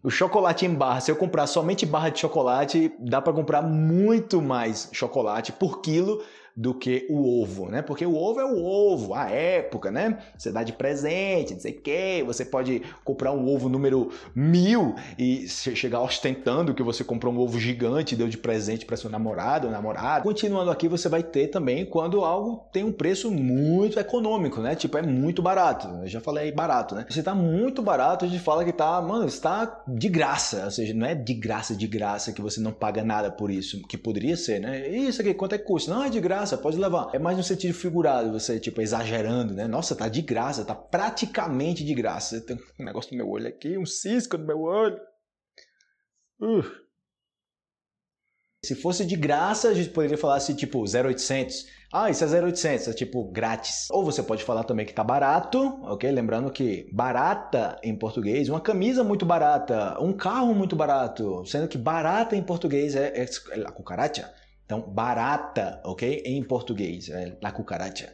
O 0.07 0.09
chocolate 0.09 0.65
em 0.65 0.73
barra, 0.73 1.01
se 1.01 1.11
eu 1.11 1.17
comprar 1.17 1.45
somente 1.47 1.85
barra 1.85 2.07
de 2.07 2.19
chocolate, 2.19 2.93
dá 2.97 3.21
para 3.21 3.33
comprar 3.33 3.61
muito 3.61 4.41
mais 4.41 4.87
chocolate 4.93 5.51
por 5.51 5.81
quilo 5.81 6.23
do 6.57 6.73
que 6.73 7.05
o 7.07 7.39
ovo, 7.39 7.69
né? 7.69 7.83
Porque 7.83 8.03
o 8.03 8.15
ovo 8.15 8.39
é 8.39 8.45
o 8.45 8.65
ovo, 8.65 9.13
a 9.13 9.29
época, 9.29 9.91
né? 9.91 10.17
Você 10.35 10.51
dá 10.51 10.63
de 10.63 10.73
presente, 10.73 11.53
não 11.53 11.59
sei 11.59 11.73
o 11.73 11.79
quê. 11.79 12.23
Você 12.25 12.43
pode 12.43 12.81
comprar 13.03 13.31
um 13.31 13.47
ovo 13.47 13.69
número 13.69 14.09
mil 14.33 14.95
e 15.19 15.47
chegar 15.47 16.01
ostentando 16.01 16.73
que 16.73 16.81
você 16.81 17.03
comprou 17.03 17.31
um 17.31 17.37
ovo 17.37 17.59
gigante 17.59 18.15
e 18.15 18.17
deu 18.17 18.27
de 18.27 18.39
presente 18.39 18.87
para 18.87 18.97
seu 18.97 19.07
namorado 19.07 19.67
ou 19.67 19.71
namorada. 19.71 20.23
Continuando 20.23 20.71
aqui, 20.71 20.87
você 20.87 21.07
vai 21.07 21.21
ter 21.21 21.49
também 21.49 21.85
quando 21.85 22.25
algo 22.25 22.65
tem 22.71 22.83
um 22.83 22.91
preço 22.91 23.29
muito 23.29 23.99
econômico, 23.99 24.59
né? 24.59 24.73
Tipo, 24.73 24.97
é 24.97 25.03
muito 25.03 25.43
barato. 25.43 25.87
Eu 26.01 26.07
já 26.07 26.19
falei 26.19 26.51
barato, 26.51 26.95
né? 26.95 27.05
Se 27.07 27.21
tá 27.21 27.35
muito 27.35 27.83
barato, 27.83 28.25
a 28.25 28.27
gente 28.27 28.41
fala 28.41 28.65
que 28.65 28.73
tá, 28.73 28.99
mano, 28.99 29.27
está 29.27 29.83
de 29.87 30.09
graça. 30.09 30.65
Ou 30.65 30.71
seja, 30.71 30.91
não 30.95 31.05
é 31.05 31.13
de 31.13 31.35
graça, 31.35 31.75
de 31.75 31.85
graça 31.85 32.33
que 32.33 32.41
você 32.41 32.59
não 32.59 32.71
paga 32.71 33.03
nada 33.03 33.29
por 33.29 33.51
isso, 33.51 33.79
que 33.83 33.97
poderia 33.97 34.35
ser, 34.35 34.59
né? 34.59 34.87
Isso 34.89 35.21
aqui, 35.21 35.35
quanto 35.35 35.53
é 35.53 35.59
que 35.59 35.65
custa? 35.65 35.93
Não, 35.93 36.03
é 36.03 36.09
de 36.09 36.19
graça 36.19 36.46
graça, 36.47 36.57
pode 36.57 36.77
levar. 36.77 37.09
É 37.13 37.19
mais 37.19 37.37
no 37.37 37.43
sentido 37.43 37.73
figurado, 37.73 38.31
você, 38.31 38.59
tipo, 38.59 38.81
exagerando, 38.81 39.53
né? 39.53 39.67
Nossa, 39.67 39.95
tá 39.95 40.07
de 40.07 40.21
graça, 40.21 40.63
tá 40.63 40.73
praticamente 40.73 41.83
de 41.83 41.93
graça. 41.93 42.39
Tem 42.41 42.57
um 42.79 42.85
negócio 42.85 43.11
no 43.11 43.17
meu 43.17 43.29
olho 43.29 43.47
aqui, 43.47 43.77
um 43.77 43.85
cisco 43.85 44.37
no 44.37 44.45
meu 44.45 44.61
olho. 44.61 44.99
Uh. 46.39 46.63
Se 48.63 48.75
fosse 48.75 49.05
de 49.05 49.15
graça, 49.15 49.69
a 49.69 49.73
gente 49.73 49.89
poderia 49.89 50.17
falar 50.17 50.35
assim, 50.35 50.55
tipo, 50.55 50.79
0800. 50.79 51.67
Ah, 51.93 52.09
isso 52.09 52.23
é 52.23 52.27
0800, 52.27 52.87
é 52.89 52.93
tipo 52.93 53.23
grátis. 53.31 53.87
Ou 53.91 54.03
você 54.03 54.21
pode 54.21 54.43
falar 54.43 54.63
também 54.63 54.85
que 54.85 54.93
tá 54.93 55.03
barato, 55.03 55.59
ok? 55.83 56.11
Lembrando 56.11 56.51
que 56.51 56.89
barata 56.91 57.79
em 57.81 57.95
português, 57.95 58.49
uma 58.49 58.59
camisa 58.59 59.03
muito 59.05 59.25
barata, 59.25 59.97
um 60.01 60.11
carro 60.11 60.53
muito 60.53 60.75
barato, 60.75 61.45
sendo 61.45 61.67
que 61.67 61.77
barata 61.77 62.35
em 62.35 62.43
português 62.43 62.93
é, 62.95 63.13
é, 63.15 63.25
é 63.51 63.61
a 63.61 63.71
cucaracha. 63.71 64.33
Então, 64.68 64.82
barata, 64.82 65.82
ok? 65.86 66.24
Em 66.26 66.43
português, 66.43 67.07
é 67.07 67.38
la 67.41 67.53
cucaracha. 67.53 68.13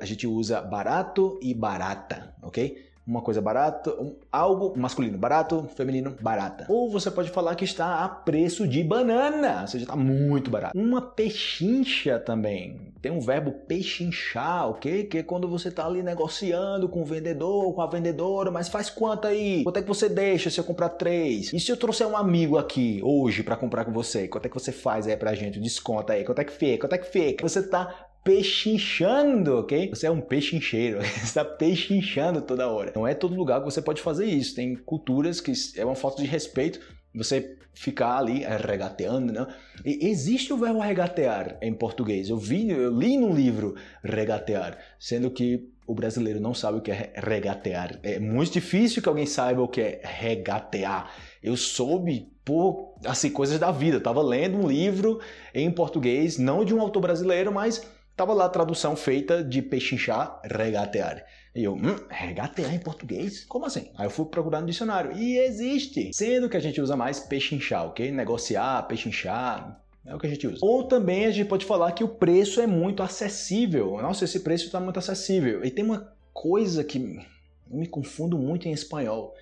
A 0.00 0.04
gente 0.04 0.26
usa 0.26 0.60
barato 0.60 1.38
e 1.40 1.54
barata, 1.54 2.34
ok? 2.42 2.85
Uma 3.06 3.22
coisa 3.22 3.40
barata, 3.40 3.90
um, 4.00 4.16
algo 4.32 4.76
masculino 4.76 5.16
barato, 5.16 5.68
feminino 5.76 6.16
barata. 6.20 6.66
Ou 6.68 6.90
você 6.90 7.10
pode 7.10 7.30
falar 7.30 7.54
que 7.54 7.64
está 7.64 8.04
a 8.04 8.08
preço 8.08 8.66
de 8.66 8.82
banana, 8.82 9.60
ou 9.62 9.68
seja, 9.68 9.84
está 9.84 9.94
muito 9.94 10.50
barato. 10.50 10.76
Uma 10.76 11.00
pechincha 11.00 12.18
também. 12.18 12.92
Tem 13.00 13.12
um 13.12 13.20
verbo 13.20 13.52
pechinchar, 13.52 14.68
ok? 14.70 15.04
Que 15.04 15.18
é 15.18 15.22
quando 15.22 15.48
você 15.48 15.68
está 15.68 15.86
ali 15.86 16.02
negociando 16.02 16.88
com 16.88 17.02
o 17.02 17.04
vendedor, 17.04 17.72
com 17.72 17.80
a 17.80 17.86
vendedora, 17.86 18.50
mas 18.50 18.68
faz 18.68 18.90
quanto 18.90 19.28
aí? 19.28 19.62
Quanto 19.62 19.78
é 19.78 19.82
que 19.82 19.88
você 19.88 20.08
deixa 20.08 20.50
se 20.50 20.58
eu 20.58 20.64
comprar 20.64 20.88
três? 20.88 21.52
E 21.52 21.60
se 21.60 21.70
eu 21.70 21.76
trouxer 21.76 22.08
um 22.08 22.16
amigo 22.16 22.58
aqui 22.58 23.00
hoje 23.04 23.44
para 23.44 23.56
comprar 23.56 23.84
com 23.84 23.92
você? 23.92 24.26
Quanto 24.26 24.46
é 24.46 24.48
que 24.48 24.54
você 24.54 24.72
faz 24.72 25.06
aí 25.06 25.16
pra 25.16 25.34
gente? 25.34 25.60
Desconta 25.60 26.14
aí. 26.14 26.24
Quanto 26.24 26.40
é 26.40 26.44
que 26.44 26.52
fica? 26.52 26.86
Quanto 26.86 26.94
é 26.94 26.98
que 26.98 27.10
fica? 27.12 27.48
Você 27.48 27.60
está 27.60 28.08
pechinchando, 28.26 29.60
ok? 29.60 29.88
Você 29.90 30.08
é 30.08 30.10
um 30.10 30.20
pechincheiro, 30.20 30.98
você 31.00 31.22
está 31.22 31.44
pechinchando 31.44 32.42
toda 32.42 32.68
hora. 32.68 32.92
Não 32.94 33.06
é 33.06 33.14
todo 33.14 33.36
lugar 33.36 33.60
que 33.60 33.64
você 33.64 33.80
pode 33.80 34.02
fazer 34.02 34.26
isso. 34.26 34.56
Tem 34.56 34.74
culturas 34.74 35.40
que 35.40 35.52
é 35.76 35.84
uma 35.84 35.94
falta 35.94 36.20
de 36.20 36.28
respeito 36.28 36.80
você 37.14 37.56
ficar 37.72 38.18
ali 38.18 38.44
regateando, 38.66 39.32
né? 39.32 39.46
E 39.84 40.08
existe 40.08 40.52
o 40.52 40.56
verbo 40.56 40.80
regatear 40.80 41.56
em 41.62 41.72
português. 41.72 42.28
Eu 42.28 42.36
vi, 42.36 42.68
eu 42.68 42.90
li 42.90 43.16
num 43.16 43.32
livro 43.32 43.76
regatear, 44.02 44.76
sendo 44.98 45.30
que 45.30 45.70
o 45.86 45.94
brasileiro 45.94 46.40
não 46.40 46.52
sabe 46.52 46.78
o 46.78 46.80
que 46.80 46.90
é 46.90 47.12
regatear. 47.14 48.00
É 48.02 48.18
muito 48.18 48.52
difícil 48.52 49.00
que 49.00 49.08
alguém 49.08 49.26
saiba 49.26 49.62
o 49.62 49.68
que 49.68 49.80
é 49.80 50.00
regatear. 50.02 51.12
Eu 51.40 51.56
soube 51.56 52.32
por 52.44 52.96
assim 53.04 53.30
coisas 53.30 53.58
da 53.58 53.70
vida. 53.70 53.96
Eu 53.96 54.02
tava 54.02 54.20
lendo 54.20 54.58
um 54.58 54.66
livro 54.66 55.20
em 55.54 55.70
português, 55.70 56.38
não 56.38 56.64
de 56.64 56.74
um 56.74 56.80
autor 56.80 57.00
brasileiro, 57.00 57.52
mas 57.52 57.95
tava 58.16 58.32
lá 58.32 58.46
a 58.46 58.48
tradução 58.48 58.96
feita 58.96 59.44
de 59.44 59.60
pechinchar, 59.60 60.40
regatear. 60.44 61.24
E 61.54 61.64
eu, 61.64 61.74
hum, 61.74 61.96
regatear 62.08 62.74
em 62.74 62.78
português? 62.78 63.44
Como 63.44 63.66
assim? 63.66 63.90
Aí 63.96 64.06
eu 64.06 64.10
fui 64.10 64.26
procurar 64.26 64.60
no 64.60 64.66
dicionário 64.66 65.12
e 65.12 65.38
existe. 65.38 66.10
Sendo 66.12 66.48
que 66.48 66.56
a 66.56 66.60
gente 66.60 66.80
usa 66.80 66.96
mais 66.96 67.20
pechinchar, 67.20 67.86
ok? 67.86 68.10
Negociar, 68.10 68.82
pechinchar, 68.88 69.80
é 70.06 70.14
o 70.14 70.18
que 70.18 70.26
a 70.26 70.30
gente 70.30 70.46
usa. 70.46 70.58
Ou 70.62 70.84
também 70.84 71.26
a 71.26 71.30
gente 71.30 71.48
pode 71.48 71.66
falar 71.66 71.92
que 71.92 72.04
o 72.04 72.08
preço 72.08 72.60
é 72.60 72.66
muito 72.66 73.02
acessível. 73.02 74.00
Nossa, 74.00 74.24
esse 74.24 74.40
preço 74.40 74.66
está 74.66 74.80
muito 74.80 74.98
acessível. 74.98 75.64
E 75.64 75.70
tem 75.70 75.84
uma 75.84 76.14
coisa 76.32 76.84
que 76.84 76.98
eu 76.98 77.76
me 77.76 77.86
confundo 77.86 78.38
muito 78.38 78.68
em 78.68 78.72
espanhol. 78.72 79.34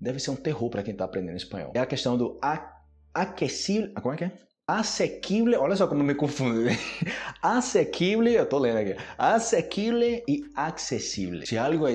Deve 0.00 0.18
ser 0.18 0.30
um 0.30 0.36
terror 0.36 0.68
para 0.68 0.82
quem 0.82 0.92
está 0.92 1.04
aprendendo 1.04 1.36
espanhol. 1.36 1.72
É 1.74 1.78
a 1.78 1.86
questão 1.86 2.16
do 2.16 2.38
aquecível. 3.14 3.92
Como 4.00 4.14
é 4.14 4.18
que 4.18 4.24
é? 4.24 4.32
Asequible. 4.66 5.56
Olha 5.56 5.76
só 5.76 5.86
como 5.86 6.02
me 6.02 6.14
confundo. 6.14 6.62
Asequible, 7.42 8.34
eu 8.34 8.46
tô 8.46 8.58
lendo 8.58 8.78
aqui. 8.78 8.96
Asequible 9.18 10.22
e 10.28 10.44
acessível. 10.54 11.44
Se 11.46 11.58
algo 11.58 11.86
é 11.86 11.94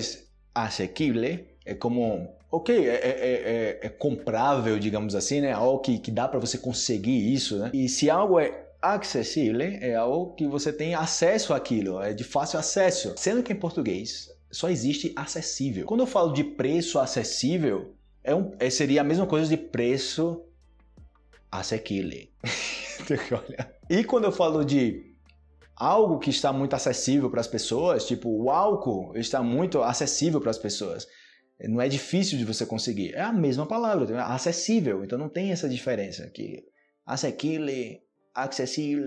asequible, 0.54 1.48
é 1.66 1.74
como 1.74 2.30
ok, 2.52 2.88
é, 2.88 2.94
é, 2.94 3.00
é, 3.04 3.80
é, 3.84 3.90
comprável, 3.90 4.80
digamos 4.80 5.16
assim, 5.16 5.42
né? 5.42 5.52
Algo 5.52 5.80
que, 5.80 6.00
que 6.00 6.12
dá 6.12 6.28
para 6.28 6.40
você 6.40 6.58
conseguir 6.58 7.34
isso, 7.34 7.58
né? 7.58 7.72
E 7.74 7.88
se 7.88 8.10
algo 8.10 8.40
é 8.40 8.66
acessível, 8.82 9.62
é 9.62 9.96
algo 9.96 10.34
que 10.34 10.48
você 10.48 10.72
tem 10.72 10.96
acesso 10.96 11.54
àquilo, 11.54 12.02
é 12.02 12.14
de 12.14 12.24
fácil 12.24 12.60
acesso. 12.60 13.14
Sendo 13.18 13.44
que 13.44 13.54
em 13.54 13.56
português 13.56 14.30
só 14.52 14.70
existe 14.70 15.12
acessível. 15.16 15.86
Quando 15.86 16.02
eu 16.02 16.08
falo 16.08 16.34
de 16.34 16.44
preço 16.44 17.00
acessível, 17.00 17.94
é 18.24 18.34
um, 18.34 18.52
é, 18.60 18.70
seria 18.70 19.02
a 19.02 19.04
mesma 19.04 19.26
coisa 19.26 19.50
de 19.50 19.58
preço 19.58 20.42
acessível. 21.52 22.28
e 23.90 24.04
quando 24.04 24.26
eu 24.26 24.32
falo 24.32 24.64
de 24.64 25.16
algo 25.76 26.20
que 26.20 26.30
está 26.30 26.52
muito 26.52 26.76
acessível 26.76 27.30
para 27.30 27.42
as 27.42 27.48
pessoas, 27.48 28.06
tipo 28.06 28.30
o 28.30 28.50
álcool 28.50 29.16
está 29.16 29.44
muito 29.44 29.82
acessível 29.82 30.42
para 30.42 30.52
as 30.52 30.58
pessoas. 30.58 31.08
Não 31.60 31.82
é 31.82 31.88
difícil 31.88 32.38
de 32.38 32.46
você 32.46 32.66
conseguir. 32.66 33.14
É 33.16 33.22
a 33.22 33.34
mesma 33.34 33.66
palavra, 33.66 34.24
acessível. 34.26 35.04
Então 35.04 35.18
não 35.18 35.30
tem 35.30 35.52
essa 35.52 35.68
diferença 35.68 36.24
aqui. 36.24 36.64
Acessível, 37.06 38.00
acessível, 38.36 39.06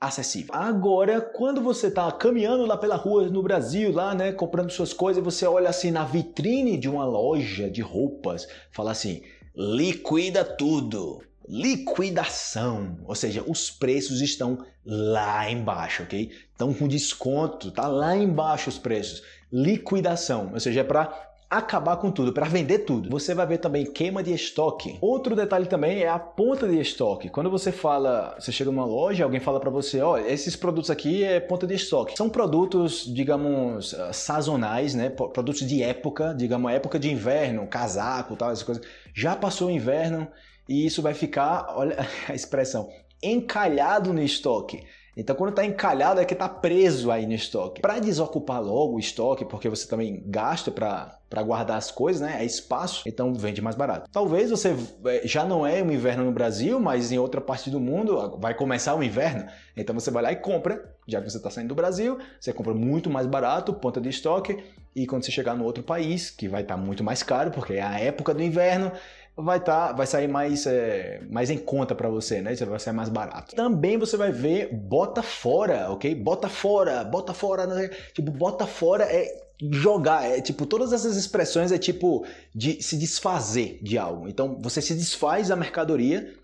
acessível. 0.00 0.54
Agora, 0.54 1.20
quando 1.20 1.60
você 1.60 1.88
está 1.88 2.10
caminhando 2.12 2.64
lá 2.64 2.76
pela 2.76 2.96
rua 2.96 3.28
no 3.28 3.42
Brasil, 3.42 3.92
lá, 3.92 4.14
né, 4.14 4.32
comprando 4.32 4.70
suas 4.70 4.92
coisas, 4.92 5.22
você 5.22 5.46
olha 5.46 5.68
assim 5.68 5.90
na 5.90 6.04
vitrine 6.04 6.78
de 6.78 6.88
uma 6.88 7.04
loja 7.04 7.70
de 7.70 7.82
roupas, 7.82 8.46
fala 8.72 8.92
assim: 8.92 9.22
liquida 9.54 10.44
tudo. 10.44 11.22
Liquidação, 11.48 12.98
ou 13.04 13.14
seja, 13.14 13.44
os 13.46 13.70
preços 13.70 14.20
estão 14.20 14.64
lá 14.84 15.50
embaixo, 15.50 16.02
ok? 16.02 16.30
Estão 16.50 16.72
com 16.74 16.88
desconto, 16.88 17.70
tá 17.70 17.86
lá 17.86 18.16
embaixo 18.16 18.68
os 18.68 18.78
preços. 18.78 19.22
Liquidação, 19.52 20.50
ou 20.52 20.60
seja, 20.60 20.80
é 20.80 20.84
para 20.84 21.26
acabar 21.48 21.96
com 21.96 22.10
tudo, 22.10 22.32
para 22.32 22.46
vender 22.46 22.80
tudo. 22.80 23.08
Você 23.10 23.32
vai 23.34 23.46
ver 23.46 23.58
também 23.58 23.84
queima 23.86 24.22
de 24.22 24.32
estoque. 24.32 24.98
Outro 25.00 25.36
detalhe 25.36 25.66
também 25.66 26.02
é 26.02 26.08
a 26.08 26.18
ponta 26.18 26.68
de 26.68 26.78
estoque. 26.80 27.28
Quando 27.28 27.48
você 27.48 27.70
fala, 27.70 28.36
você 28.38 28.50
chega 28.50 28.70
numa 28.70 28.84
loja, 28.84 29.24
alguém 29.24 29.40
fala 29.40 29.60
para 29.60 29.70
você, 29.70 30.00
olha, 30.00 30.28
esses 30.28 30.56
produtos 30.56 30.90
aqui 30.90 31.22
é 31.22 31.38
ponta 31.38 31.66
de 31.66 31.74
estoque. 31.74 32.16
São 32.16 32.28
produtos, 32.28 33.04
digamos, 33.06 33.94
ah, 33.94 34.12
sazonais, 34.12 34.94
né? 34.94 35.08
Produtos 35.08 35.66
de 35.66 35.82
época, 35.82 36.34
digamos, 36.36 36.72
época 36.72 36.98
de 36.98 37.10
inverno, 37.10 37.66
casaco, 37.66 38.36
tal, 38.36 38.50
essas 38.50 38.64
coisas. 38.64 38.84
Já 39.14 39.36
passou 39.36 39.68
o 39.68 39.70
inverno 39.70 40.26
e 40.68 40.86
isso 40.86 41.02
vai 41.02 41.14
ficar, 41.14 41.74
olha 41.76 41.96
a 42.28 42.34
expressão, 42.34 42.88
encalhado 43.22 44.12
no 44.12 44.22
estoque. 44.22 44.84
Então, 45.16 45.34
quando 45.34 45.50
está 45.50 45.64
encalhado, 45.64 46.20
é 46.20 46.26
que 46.26 46.34
está 46.34 46.46
preso 46.46 47.10
aí 47.10 47.26
no 47.26 47.32
estoque. 47.32 47.80
Para 47.80 47.98
desocupar 47.98 48.62
logo 48.62 48.96
o 48.96 48.98
estoque, 48.98 49.46
porque 49.46 49.66
você 49.66 49.88
também 49.88 50.22
gasta 50.26 50.70
para 50.70 51.42
guardar 51.42 51.78
as 51.78 51.90
coisas, 51.90 52.20
né? 52.20 52.36
É 52.38 52.44
espaço, 52.44 53.02
então 53.06 53.32
vende 53.32 53.62
mais 53.62 53.74
barato. 53.74 54.10
Talvez 54.12 54.50
você 54.50 54.76
é, 55.06 55.26
já 55.26 55.42
não 55.42 55.66
é 55.66 55.82
um 55.82 55.90
inverno 55.90 56.24
no 56.24 56.32
Brasil, 56.32 56.78
mas 56.78 57.12
em 57.12 57.18
outra 57.18 57.40
parte 57.40 57.70
do 57.70 57.80
mundo 57.80 58.36
vai 58.38 58.52
começar 58.52 58.94
o 58.94 59.02
inverno. 59.02 59.46
Então 59.74 59.94
você 59.94 60.10
vai 60.10 60.22
lá 60.22 60.32
e 60.32 60.36
compra, 60.36 60.94
já 61.08 61.22
que 61.22 61.30
você 61.30 61.38
está 61.38 61.48
saindo 61.48 61.68
do 61.68 61.74
Brasil, 61.74 62.18
você 62.38 62.52
compra 62.52 62.74
muito 62.74 63.08
mais 63.08 63.26
barato, 63.26 63.72
ponta 63.72 64.02
de 64.02 64.10
estoque, 64.10 64.62
e 64.94 65.06
quando 65.06 65.24
você 65.24 65.30
chegar 65.30 65.54
no 65.54 65.64
outro 65.64 65.82
país, 65.82 66.30
que 66.30 66.46
vai 66.46 66.60
estar 66.60 66.76
tá 66.76 66.80
muito 66.80 67.02
mais 67.02 67.22
caro, 67.22 67.50
porque 67.50 67.74
é 67.74 67.82
a 67.82 67.98
época 67.98 68.34
do 68.34 68.42
inverno, 68.42 68.92
vai 69.36 69.60
tá, 69.60 69.92
vai 69.92 70.06
sair 70.06 70.28
mais, 70.28 70.66
é, 70.66 71.20
mais 71.30 71.50
em 71.50 71.58
conta 71.58 71.94
para 71.94 72.08
você, 72.08 72.40
né? 72.40 72.54
Vai 72.54 72.80
sair 72.80 72.94
mais 72.94 73.08
barato. 73.08 73.54
Também 73.54 73.98
você 73.98 74.16
vai 74.16 74.32
ver 74.32 74.72
bota 74.72 75.22
fora, 75.22 75.90
ok? 75.90 76.14
Bota 76.14 76.48
fora, 76.48 77.04
bota 77.04 77.34
fora, 77.34 77.66
né? 77.66 77.88
tipo 78.14 78.30
bota 78.30 78.66
fora 78.66 79.04
é 79.04 79.46
jogar, 79.70 80.24
é 80.24 80.40
tipo 80.40 80.66
todas 80.66 80.92
essas 80.92 81.16
expressões 81.16 81.72
é 81.72 81.78
tipo 81.78 82.26
de 82.54 82.82
se 82.82 82.96
desfazer 82.96 83.78
de 83.82 83.98
algo. 83.98 84.26
Então 84.26 84.58
você 84.60 84.80
se 84.80 84.94
desfaz 84.94 85.48
da 85.48 85.56
mercadoria 85.56 86.34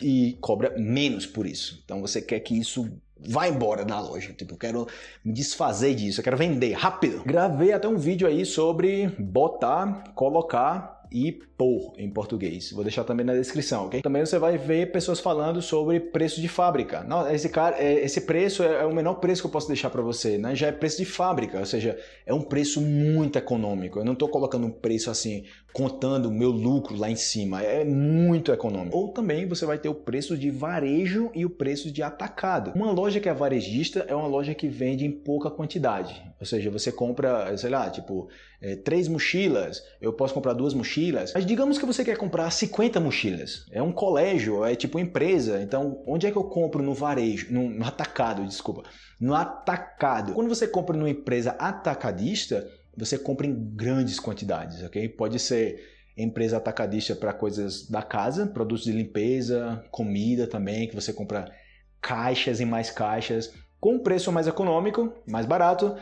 e 0.00 0.36
cobra 0.40 0.74
menos 0.76 1.26
por 1.26 1.46
isso. 1.46 1.80
Então 1.84 2.00
você 2.00 2.20
quer 2.20 2.40
que 2.40 2.58
isso 2.58 2.90
vá 3.28 3.48
embora 3.48 3.84
da 3.84 4.00
loja. 4.00 4.32
Tipo, 4.32 4.54
eu 4.54 4.58
quero 4.58 4.88
me 5.24 5.32
desfazer 5.32 5.94
disso, 5.94 6.20
eu 6.20 6.24
quero 6.24 6.36
vender 6.36 6.72
rápido. 6.72 7.22
Gravei 7.24 7.72
até 7.72 7.86
um 7.86 7.96
vídeo 7.96 8.26
aí 8.26 8.44
sobre 8.44 9.08
botar, 9.18 10.12
colocar 10.14 11.02
e 11.12 11.40
por 11.62 11.92
em 11.96 12.10
português. 12.10 12.72
Vou 12.72 12.82
deixar 12.82 13.04
também 13.04 13.24
na 13.24 13.34
descrição, 13.34 13.86
ok? 13.86 14.02
Também 14.02 14.24
você 14.26 14.38
vai 14.38 14.58
ver 14.58 14.90
pessoas 14.90 15.20
falando 15.20 15.62
sobre 15.62 16.00
preço 16.00 16.40
de 16.40 16.48
fábrica. 16.48 17.04
Não, 17.04 17.30
esse 17.30 17.48
cara, 17.48 17.76
é, 17.78 18.04
esse 18.04 18.22
preço 18.22 18.64
é, 18.64 18.82
é 18.82 18.84
o 18.84 18.92
menor 18.92 19.14
preço 19.14 19.42
que 19.42 19.46
eu 19.46 19.50
posso 19.50 19.68
deixar 19.68 19.88
para 19.90 20.02
você, 20.02 20.38
né? 20.38 20.56
Já 20.56 20.66
é 20.66 20.72
preço 20.72 20.98
de 20.98 21.04
fábrica, 21.04 21.60
ou 21.60 21.66
seja, 21.66 21.96
é 22.26 22.34
um 22.34 22.42
preço 22.42 22.80
muito 22.80 23.38
econômico. 23.38 24.00
Eu 24.00 24.04
não 24.04 24.14
estou 24.14 24.28
colocando 24.28 24.66
um 24.66 24.70
preço 24.70 25.10
assim 25.10 25.44
contando 25.72 26.26
o 26.26 26.32
meu 26.32 26.50
lucro 26.50 26.96
lá 26.96 27.10
em 27.10 27.16
cima. 27.16 27.62
É 27.62 27.84
muito 27.84 28.52
econômico. 28.52 28.96
Ou 28.96 29.08
também 29.08 29.46
você 29.46 29.64
vai 29.64 29.78
ter 29.78 29.88
o 29.88 29.94
preço 29.94 30.36
de 30.36 30.50
varejo 30.50 31.30
e 31.34 31.46
o 31.46 31.50
preço 31.50 31.90
de 31.90 32.02
atacado. 32.02 32.72
Uma 32.74 32.90
loja 32.90 33.20
que 33.20 33.28
é 33.28 33.34
varejista 33.34 34.04
é 34.08 34.14
uma 34.14 34.26
loja 34.26 34.54
que 34.54 34.68
vende 34.68 35.06
em 35.06 35.10
pouca 35.10 35.50
quantidade. 35.50 36.22
Ou 36.38 36.46
seja, 36.46 36.70
você 36.70 36.90
compra, 36.90 37.56
sei 37.56 37.70
lá, 37.70 37.88
tipo, 37.88 38.28
é, 38.60 38.76
três 38.76 39.08
mochilas, 39.08 39.84
eu 40.00 40.12
posso 40.12 40.34
comprar 40.34 40.52
duas 40.52 40.74
mochilas. 40.74 41.32
Mas 41.34 41.46
digamos 41.52 41.76
que 41.78 41.84
você 41.84 42.02
quer 42.02 42.16
comprar 42.16 42.50
50 42.50 42.98
mochilas. 42.98 43.66
É 43.70 43.82
um 43.82 43.92
colégio, 43.92 44.64
é 44.64 44.74
tipo 44.74 44.98
empresa. 44.98 45.60
Então, 45.60 46.02
onde 46.06 46.26
é 46.26 46.30
que 46.30 46.38
eu 46.38 46.44
compro 46.44 46.82
no 46.82 46.94
varejo? 46.94 47.52
No, 47.52 47.68
no 47.68 47.84
atacado, 47.84 48.46
desculpa. 48.46 48.84
No 49.20 49.34
atacado. 49.34 50.32
Quando 50.32 50.48
você 50.48 50.66
compra 50.66 50.96
numa 50.96 51.10
empresa 51.10 51.50
atacadista, 51.58 52.66
você 52.96 53.18
compra 53.18 53.46
em 53.46 53.54
grandes 53.74 54.18
quantidades, 54.18 54.82
ok? 54.82 55.06
Pode 55.10 55.38
ser 55.38 55.78
empresa 56.16 56.56
atacadista 56.56 57.14
para 57.14 57.34
coisas 57.34 57.86
da 57.86 58.02
casa, 58.02 58.46
produtos 58.46 58.84
de 58.84 58.92
limpeza, 58.92 59.84
comida 59.90 60.46
também, 60.46 60.88
que 60.88 60.94
você 60.94 61.12
compra 61.12 61.52
caixas 62.00 62.60
e 62.60 62.64
mais 62.64 62.90
caixas 62.90 63.52
com 63.78 63.98
preço 63.98 64.32
mais 64.32 64.46
econômico, 64.46 65.12
mais 65.26 65.44
barato, 65.44 65.96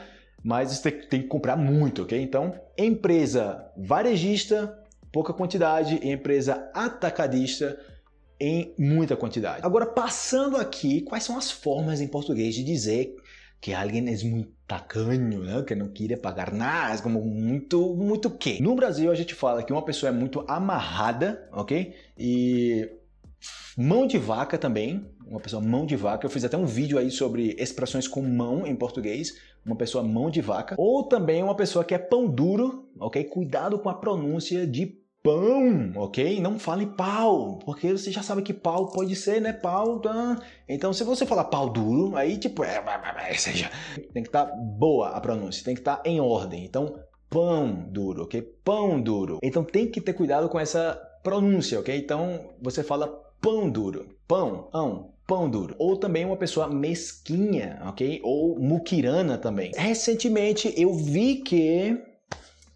mas 0.44 0.70
você 0.70 0.92
tem 0.92 1.22
que 1.22 1.28
comprar 1.28 1.56
muito, 1.56 2.02
ok? 2.02 2.20
Então, 2.20 2.54
empresa 2.78 3.66
varejista, 3.76 4.78
pouca 5.12 5.32
quantidade, 5.32 5.98
e 6.02 6.10
empresa 6.10 6.70
atacadista, 6.74 7.78
em 8.40 8.74
muita 8.78 9.16
quantidade. 9.16 9.64
Agora, 9.64 9.84
passando 9.84 10.56
aqui, 10.56 11.02
quais 11.02 11.24
são 11.24 11.36
as 11.36 11.50
formas 11.50 12.00
em 12.00 12.08
português 12.08 12.54
de 12.54 12.64
dizer 12.64 13.16
que 13.60 13.74
alguém 13.74 14.00
é 14.08 14.24
muito 14.24 14.50
tacanho, 14.66 15.40
né? 15.40 15.62
que 15.62 15.74
não 15.74 15.88
queria 15.88 16.16
pagar 16.16 16.50
nada, 16.50 17.02
como 17.02 17.20
muito, 17.20 17.94
muito 17.94 18.30
que. 18.30 18.62
No 18.62 18.74
Brasil 18.74 19.10
a 19.10 19.14
gente 19.14 19.34
fala 19.34 19.62
que 19.62 19.72
uma 19.72 19.84
pessoa 19.84 20.08
é 20.08 20.12
muito 20.12 20.42
amarrada, 20.48 21.46
ok? 21.52 21.94
E 22.16 22.88
mão 23.76 24.06
de 24.06 24.16
vaca 24.16 24.56
também, 24.56 25.06
uma 25.26 25.40
pessoa 25.40 25.62
mão 25.62 25.84
de 25.84 25.96
vaca. 25.96 26.24
Eu 26.24 26.30
fiz 26.30 26.42
até 26.42 26.56
um 26.56 26.64
vídeo 26.64 26.98
aí 26.98 27.10
sobre 27.10 27.54
expressões 27.58 28.08
com 28.08 28.22
mão 28.22 28.66
em 28.66 28.74
português, 28.74 29.34
uma 29.64 29.76
pessoa 29.76 30.02
mão 30.02 30.30
de 30.30 30.40
vaca. 30.40 30.74
Ou 30.78 31.04
também 31.04 31.42
uma 31.42 31.54
pessoa 31.54 31.84
que 31.84 31.94
é 31.94 31.98
pão 31.98 32.26
duro, 32.26 32.88
ok? 32.98 33.22
Cuidado 33.24 33.78
com 33.78 33.90
a 33.90 33.94
pronúncia 33.94 34.66
de 34.66 34.99
pão, 35.22 35.92
ok? 35.96 36.40
Não 36.40 36.58
fale 36.58 36.86
pau, 36.86 37.58
porque 37.64 37.92
você 37.92 38.10
já 38.10 38.22
sabe 38.22 38.42
que 38.42 38.54
pau 38.54 38.86
pode 38.86 39.14
ser, 39.14 39.40
né? 39.40 39.52
Pau, 39.52 40.00
tá? 40.00 40.38
Então, 40.68 40.92
se 40.92 41.04
você 41.04 41.26
falar 41.26 41.44
pau 41.44 41.68
duro, 41.68 42.16
aí 42.16 42.36
tipo, 42.38 42.64
é, 42.64 42.76
é, 42.76 43.30
é 43.30 43.34
seja, 43.34 43.70
tem 44.12 44.22
que 44.22 44.28
estar 44.28 44.46
tá 44.46 44.56
boa 44.56 45.10
a 45.10 45.20
pronúncia, 45.20 45.64
tem 45.64 45.74
que 45.74 45.80
estar 45.80 45.96
tá 45.96 46.08
em 46.08 46.20
ordem. 46.20 46.64
Então, 46.64 46.98
pão 47.28 47.86
duro, 47.88 48.24
ok? 48.24 48.42
Pão 48.64 49.00
duro. 49.00 49.38
Então, 49.42 49.62
tem 49.62 49.86
que 49.86 50.00
ter 50.00 50.14
cuidado 50.14 50.48
com 50.48 50.58
essa 50.58 50.98
pronúncia, 51.22 51.78
ok? 51.78 51.96
Então 51.96 52.50
você 52.60 52.82
fala 52.82 53.06
pão 53.40 53.68
duro, 53.68 54.16
pão, 54.26 54.68
ão, 54.72 55.12
pão 55.26 55.48
duro. 55.48 55.74
Ou 55.78 55.96
também 55.96 56.24
uma 56.24 56.36
pessoa 56.36 56.68
mesquinha, 56.68 57.80
ok? 57.86 58.20
Ou 58.22 58.58
muquirana 58.58 59.38
também. 59.38 59.72
Recentemente 59.76 60.72
eu 60.76 60.94
vi 60.94 61.36
que 61.36 61.98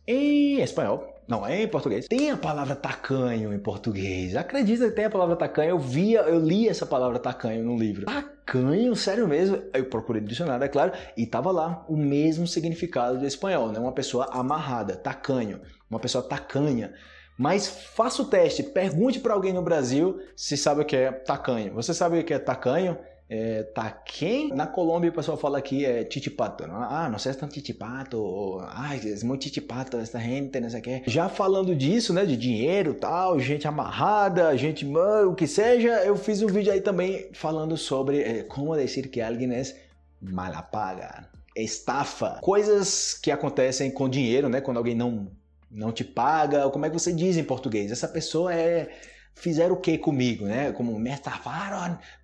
em 0.06 0.60
espanhol 0.60 1.13
não, 1.26 1.46
é 1.46 1.62
em 1.62 1.68
português. 1.68 2.06
Tem 2.06 2.30
a 2.30 2.36
palavra 2.36 2.76
tacanho 2.76 3.52
em 3.52 3.58
português. 3.58 4.36
Acredita 4.36 4.88
que 4.88 4.94
tem 4.94 5.06
a 5.06 5.10
palavra 5.10 5.34
tacanho? 5.36 5.70
Eu 5.70 5.78
via, 5.78 6.20
eu 6.20 6.38
li 6.38 6.68
essa 6.68 6.84
palavra 6.84 7.18
tacanho 7.18 7.64
no 7.64 7.76
livro. 7.76 8.04
Tacanho, 8.04 8.94
sério 8.94 9.26
mesmo? 9.26 9.62
Eu 9.72 9.86
procurei 9.86 10.20
no 10.20 10.28
dicionário, 10.28 10.64
é 10.64 10.68
claro, 10.68 10.92
e 11.16 11.26
tava 11.26 11.50
lá 11.50 11.84
o 11.88 11.96
mesmo 11.96 12.46
significado 12.46 13.18
do 13.18 13.26
espanhol, 13.26 13.68
né? 13.72 13.78
Uma 13.78 13.92
pessoa 13.92 14.28
amarrada, 14.30 14.96
tacanho, 14.96 15.60
uma 15.90 15.98
pessoa 15.98 16.22
tacanha. 16.22 16.92
Mas 17.38 17.66
faça 17.66 18.22
o 18.22 18.26
teste, 18.26 18.62
pergunte 18.62 19.18
para 19.18 19.34
alguém 19.34 19.52
no 19.52 19.62
Brasil 19.62 20.20
se 20.36 20.56
sabe 20.56 20.82
o 20.82 20.84
que 20.84 20.94
é 20.94 21.10
tacanho. 21.10 21.74
Você 21.74 21.92
sabe 21.94 22.18
o 22.18 22.24
que 22.24 22.34
é 22.34 22.38
tacanho? 22.38 22.98
É, 23.28 23.62
tá 23.62 23.90
quem? 23.90 24.48
Na 24.48 24.66
Colômbia 24.66 25.10
o 25.10 25.12
pessoal 25.12 25.36
fala 25.36 25.60
que 25.62 25.84
é 25.84 26.04
titipato. 26.04 26.66
Não? 26.66 26.82
Ah, 26.82 27.08
não 27.08 27.18
sei 27.18 27.32
se 27.32 27.38
é 27.38 27.40
tão 27.40 27.48
titipato. 27.48 28.18
Ou, 28.18 28.60
ah, 28.60 28.90
é 28.94 29.24
muito 29.24 29.42
titipato 29.42 29.96
essa 29.96 30.18
gente, 30.18 30.60
não 30.60 30.68
sei 30.68 30.80
o 30.80 30.82
que. 30.82 31.02
Já 31.06 31.28
falando 31.28 31.74
disso, 31.74 32.12
né, 32.12 32.26
de 32.26 32.36
dinheiro 32.36 32.94
tal, 32.94 33.40
gente 33.40 33.66
amarrada, 33.66 34.56
gente, 34.56 34.86
o 34.86 35.34
que 35.34 35.46
seja, 35.46 36.04
eu 36.04 36.16
fiz 36.16 36.42
um 36.42 36.46
vídeo 36.48 36.72
aí 36.72 36.80
também 36.80 37.28
falando 37.32 37.76
sobre 37.76 38.20
é, 38.20 38.42
como 38.42 38.76
dizer 38.76 39.08
que 39.08 39.20
alguém 39.20 39.52
é 39.52 39.62
malapaga, 40.20 41.28
estafa. 41.56 42.38
Coisas 42.42 43.14
que 43.14 43.30
acontecem 43.30 43.90
com 43.90 44.08
dinheiro, 44.08 44.48
né, 44.50 44.60
quando 44.60 44.76
alguém 44.76 44.94
não, 44.94 45.28
não 45.70 45.92
te 45.92 46.04
paga. 46.04 46.68
Como 46.68 46.84
é 46.84 46.90
que 46.90 46.98
você 46.98 47.12
diz 47.12 47.38
em 47.38 47.44
português? 47.44 47.90
Essa 47.90 48.06
pessoa 48.06 48.54
é 48.54 48.90
fizeram 49.34 49.74
o 49.74 49.80
que 49.80 49.98
comigo, 49.98 50.44
né? 50.44 50.72
Como 50.72 50.98
me 50.98 51.14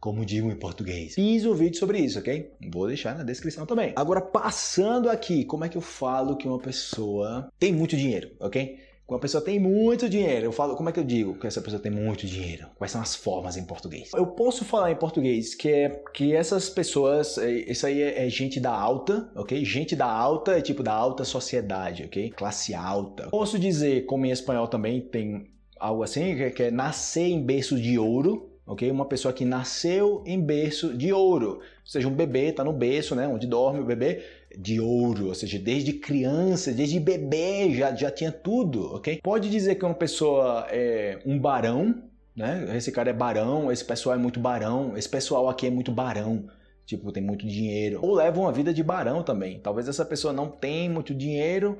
como 0.01 0.25
digo 0.25 0.51
em 0.51 0.57
português. 0.57 1.15
Fiz 1.15 1.45
um 1.45 1.55
vídeo 1.55 1.79
sobre 1.79 1.99
isso, 1.99 2.19
ok? 2.19 2.51
Vou 2.73 2.87
deixar 2.87 3.17
na 3.17 3.23
descrição 3.23 3.67
também. 3.67 3.93
Agora, 3.97 4.21
passando 4.21 5.09
aqui, 5.09 5.45
como 5.45 5.65
é 5.65 5.69
que 5.69 5.77
eu 5.77 5.83
falo 5.83 6.37
que 6.37 6.47
uma 6.47 6.59
pessoa 6.59 7.51
tem 7.59 7.73
muito 7.73 7.97
dinheiro, 7.97 8.31
ok? 8.41 8.79
Uma 9.11 9.19
pessoa 9.19 9.43
tem 9.43 9.59
muito 9.59 10.09
dinheiro, 10.09 10.47
eu 10.47 10.53
falo, 10.53 10.77
como 10.77 10.89
é 10.89 10.93
que 10.93 11.01
eu 11.01 11.05
digo 11.05 11.35
que 11.35 11.45
essa 11.45 11.61
pessoa 11.61 11.83
tem 11.83 11.91
muito 11.91 12.29
dinheiro? 12.29 12.69
Quais 12.77 12.93
são 12.93 13.01
as 13.01 13.17
formas 13.17 13.57
em 13.57 13.65
português? 13.65 14.11
Eu 14.15 14.25
posso 14.25 14.65
falar 14.65 14.93
em 14.93 14.95
português 14.95 15.53
que 15.53 15.69
é 15.69 15.89
que 16.15 16.33
essas 16.33 16.71
pessoas, 16.71 17.37
é, 17.37 17.51
isso 17.51 17.85
aí 17.87 18.01
é, 18.01 18.25
é 18.25 18.31
gente 18.31 18.61
da 18.61 18.71
alta, 18.71 19.29
ok? 19.35 19.65
Gente 19.65 19.97
da 19.97 20.07
alta 20.07 20.53
é 20.53 20.61
tipo 20.61 20.85
da 20.85 20.93
alta 20.93 21.25
sociedade, 21.25 22.05
ok? 22.05 22.31
Classe 22.31 22.73
alta. 22.73 23.29
Posso 23.31 23.59
dizer, 23.59 24.07
como 24.07 24.27
em 24.27 24.31
espanhol 24.31 24.69
também 24.69 25.01
tem 25.01 25.51
algo 25.81 26.03
assim, 26.03 26.37
que 26.55 26.62
é 26.64 26.70
nascer 26.70 27.26
em 27.26 27.43
berço 27.43 27.81
de 27.81 27.99
ouro, 27.99 28.51
ok? 28.66 28.89
Uma 28.91 29.07
pessoa 29.07 29.33
que 29.33 29.45
nasceu 29.45 30.22
em 30.26 30.41
berço 30.41 30.97
de 30.97 31.12
ouro, 31.12 31.55
ou 31.55 31.61
seja, 31.85 32.07
um 32.07 32.14
bebê 32.14 32.51
está 32.51 32.62
no 32.62 32.72
berço, 32.72 33.16
né, 33.16 33.26
onde 33.26 33.47
dorme 33.47 33.81
o 33.81 33.85
bebê, 33.85 34.22
de 34.57 34.81
ouro, 34.81 35.28
ou 35.28 35.35
seja, 35.35 35.59
desde 35.59 35.95
criança, 35.95 36.72
desde 36.72 37.01
bebê 37.01 37.72
já, 37.72 37.95
já 37.95 38.11
tinha 38.11 38.31
tudo, 38.31 38.95
ok? 38.95 39.20
Pode 39.22 39.49
dizer 39.49 39.76
que 39.76 39.85
uma 39.85 39.95
pessoa 39.95 40.66
é 40.70 41.20
um 41.24 41.39
barão, 41.39 42.03
né? 42.37 42.76
Esse 42.76 42.93
cara 42.93 43.11
é 43.11 43.12
barão, 43.12 43.70
esse 43.72 43.85
pessoal 43.85 44.14
é 44.14 44.18
muito 44.18 44.39
barão, 44.39 44.97
esse 44.97 45.09
pessoal 45.09 45.49
aqui 45.49 45.66
é 45.66 45.70
muito 45.70 45.91
barão. 45.91 46.49
Tipo, 46.87 47.12
tem 47.12 47.22
muito 47.22 47.47
dinheiro. 47.47 48.01
Ou 48.03 48.14
leva 48.14 48.41
uma 48.41 48.51
vida 48.51 48.74
de 48.74 48.83
barão 48.83 49.22
também. 49.22 49.61
Talvez 49.61 49.87
essa 49.87 50.05
pessoa 50.05 50.33
não 50.33 50.49
tenha 50.49 50.91
muito 50.91 51.14
dinheiro, 51.14 51.78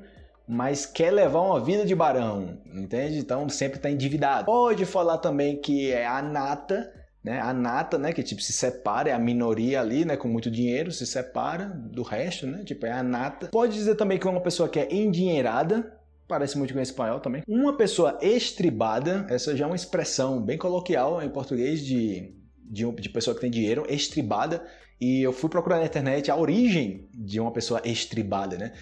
mas 0.51 0.85
quer 0.85 1.11
levar 1.11 1.39
uma 1.39 1.61
vida 1.61 1.85
de 1.85 1.95
barão, 1.95 2.57
entende? 2.75 3.17
Então 3.17 3.47
sempre 3.47 3.77
está 3.77 3.89
endividado. 3.89 4.47
Pode 4.47 4.85
falar 4.85 5.17
também 5.19 5.55
que 5.55 5.89
é 5.89 6.05
a 6.05 6.21
nata, 6.21 6.91
né? 7.23 7.39
A 7.39 7.53
nata, 7.53 7.97
né? 7.97 8.11
Que 8.11 8.21
tipo 8.21 8.41
se 8.41 8.51
separa, 8.51 9.09
é 9.09 9.13
a 9.13 9.17
minoria 9.17 9.79
ali, 9.79 10.03
né? 10.03 10.17
Com 10.17 10.27
muito 10.27 10.51
dinheiro, 10.51 10.91
se 10.91 11.07
separa 11.07 11.67
do 11.67 12.03
resto, 12.03 12.45
né? 12.45 12.65
Tipo 12.65 12.85
é 12.85 12.91
a 12.91 13.01
nata. 13.01 13.47
Pode 13.47 13.71
dizer 13.71 13.95
também 13.95 14.19
que 14.19 14.27
é 14.27 14.29
uma 14.29 14.41
pessoa 14.41 14.67
que 14.67 14.77
é 14.77 14.93
endinheirada, 14.93 15.97
parece 16.27 16.57
muito 16.57 16.73
com 16.73 16.81
espanhol 16.81 17.21
também. 17.21 17.43
Uma 17.47 17.77
pessoa 17.77 18.19
estribada, 18.21 19.25
essa 19.29 19.55
já 19.55 19.63
é 19.63 19.67
uma 19.67 19.75
expressão 19.77 20.41
bem 20.41 20.57
coloquial 20.57 21.23
em 21.23 21.29
português 21.29 21.79
de, 21.79 22.35
de, 22.57 22.91
de 22.91 23.09
pessoa 23.09 23.33
que 23.33 23.39
tem 23.39 23.49
dinheiro, 23.49 23.85
estribada. 23.87 24.61
E 24.99 25.21
eu 25.21 25.31
fui 25.31 25.49
procurar 25.49 25.77
na 25.77 25.85
internet 25.85 26.29
a 26.29 26.35
origem 26.35 27.07
de 27.13 27.39
uma 27.39 27.53
pessoa 27.53 27.81
estribada, 27.85 28.57
né? 28.57 28.73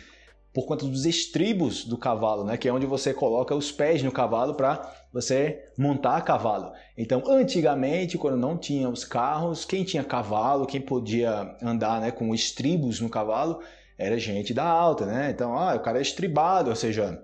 Por 0.59 0.65
conta 0.65 0.85
dos 0.85 1.05
estribos 1.05 1.85
do 1.85 1.97
cavalo, 1.97 2.43
né? 2.43 2.57
que 2.57 2.67
é 2.67 2.73
onde 2.73 2.85
você 2.85 3.13
coloca 3.13 3.55
os 3.55 3.71
pés 3.71 4.03
no 4.03 4.11
cavalo 4.11 4.53
para 4.53 4.93
você 5.13 5.63
montar 5.77 6.19
cavalo. 6.21 6.73
Então, 6.97 7.23
antigamente, 7.27 8.17
quando 8.17 8.35
não 8.35 8.57
tinha 8.57 8.89
os 8.89 9.05
carros, 9.05 9.63
quem 9.63 9.85
tinha 9.85 10.03
cavalo, 10.03 10.65
quem 10.65 10.81
podia 10.81 11.55
andar 11.61 12.01
né, 12.01 12.11
com 12.11 12.35
estribos 12.35 12.99
no 12.99 13.07
cavalo, 13.09 13.61
era 13.97 14.19
gente 14.19 14.53
da 14.53 14.65
alta, 14.65 15.05
né? 15.05 15.31
Então, 15.31 15.57
ah, 15.57 15.75
o 15.75 15.79
cara 15.79 15.99
é 15.99 16.01
estribado, 16.01 16.69
ou 16.69 16.75
seja, 16.75 17.21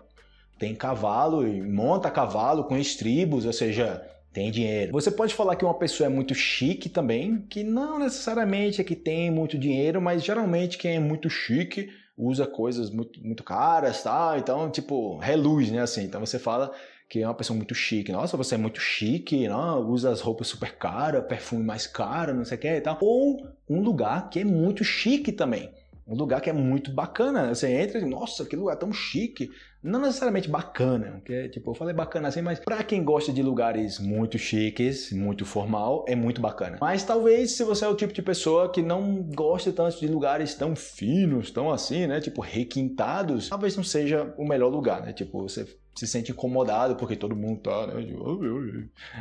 tem 0.58 0.74
cavalo 0.74 1.46
e 1.46 1.62
monta 1.62 2.10
cavalo 2.10 2.64
com 2.64 2.78
estribos, 2.78 3.46
ou 3.46 3.52
seja, 3.52 4.02
tem 4.32 4.50
dinheiro. 4.50 4.94
Você 4.94 5.12
pode 5.12 5.34
falar 5.34 5.58
que 5.58 5.66
uma 5.66 5.74
pessoa 5.74 6.08
é 6.08 6.10
muito 6.10 6.34
chique 6.34 6.88
também, 6.88 7.46
que 7.50 7.64
não 7.64 8.00
necessariamente 8.00 8.80
é 8.80 8.84
que 8.84 8.96
tem 8.96 9.30
muito 9.30 9.58
dinheiro, 9.58 10.02
mas 10.02 10.24
geralmente 10.24 10.78
quem 10.78 10.96
é 10.96 11.00
muito 11.00 11.30
chique 11.30 11.90
usa 12.18 12.48
coisas 12.48 12.90
muito, 12.90 13.24
muito 13.26 13.44
caras, 13.44 14.04
tá? 14.04 14.36
Então, 14.38 14.70
tipo, 14.70 15.18
reluz, 15.18 15.70
né? 15.72 15.82
Assim, 15.82 16.04
então 16.04 16.20
você 16.20 16.40
fala 16.40 16.72
que 17.10 17.22
é 17.22 17.28
uma 17.28 17.34
pessoa 17.34 17.56
muito 17.56 17.76
chique. 17.76 18.12
Nossa, 18.12 18.38
você 18.38 18.56
é 18.56 18.58
muito 18.58 18.80
chique, 18.80 19.48
não? 19.48 19.88
usa 19.88 20.10
as 20.10 20.22
roupas 20.22 20.48
super 20.48 20.78
caras, 20.78 21.26
perfume 21.26 21.64
mais 21.64 21.86
caro, 21.86 22.34
não 22.34 22.46
sei 22.46 22.58
o 22.58 22.62
que 22.62 22.68
e 22.68 22.82
tal. 22.82 22.98
Ou 23.02 23.48
um 23.70 23.82
lugar 23.82 24.30
que 24.30 24.40
é 24.40 24.46
muito 24.46 24.84
chique 24.84 25.32
também. 25.32 25.72
Um 26.08 26.16
lugar 26.16 26.40
que 26.40 26.50
é 26.50 26.54
muito 26.54 26.92
bacana. 26.92 27.54
Você 27.54 27.68
entra 27.68 28.00
e, 28.00 28.06
nossa, 28.06 28.46
que 28.46 28.56
lugar 28.56 28.76
tão 28.76 28.94
chique. 28.94 29.50
Não 29.82 30.00
necessariamente 30.00 30.50
bacana, 30.50 31.12
porque, 31.18 31.48
tipo, 31.50 31.70
eu 31.70 31.76
falei 31.76 31.94
bacana 31.94 32.28
assim, 32.28 32.42
mas 32.42 32.60
para 32.60 32.84
quem 32.84 33.04
gosta 33.04 33.32
de 33.32 33.44
lugares 33.44 34.00
muito 34.00 34.36
chiques, 34.38 35.12
muito 35.12 35.46
formal, 35.46 36.04
é 36.08 36.16
muito 36.16 36.42
bacana. 36.42 36.78
Mas 36.82 37.04
talvez 37.04 37.52
se 37.52 37.64
você 37.64 37.86
é 37.86 37.88
o 37.88 37.96
tipo 37.96 38.12
de 38.12 38.24
pessoa 38.24 38.72
que 38.72 38.82
não 38.82 39.22
gosta 39.22 39.72
tanto 39.72 40.00
de 40.00 40.08
lugares 40.08 40.56
tão 40.56 40.76
finos, 40.76 41.52
tão 41.52 41.72
assim, 41.72 42.08
né? 42.08 42.20
Tipo, 42.20 42.42
requintados, 42.42 43.48
talvez 43.48 43.78
não 43.78 43.84
seja 43.84 44.34
o 44.38 44.48
melhor 44.48 44.70
lugar, 44.70 45.04
né? 45.04 45.14
Tipo, 45.14 45.44
você 45.44 45.68
se 45.96 46.06
sente 46.06 46.32
incomodado 46.32 46.96
porque 46.96 47.16
todo 47.16 47.36
mundo 47.36 47.62
tá, 47.62 47.88
né? 47.88 48.06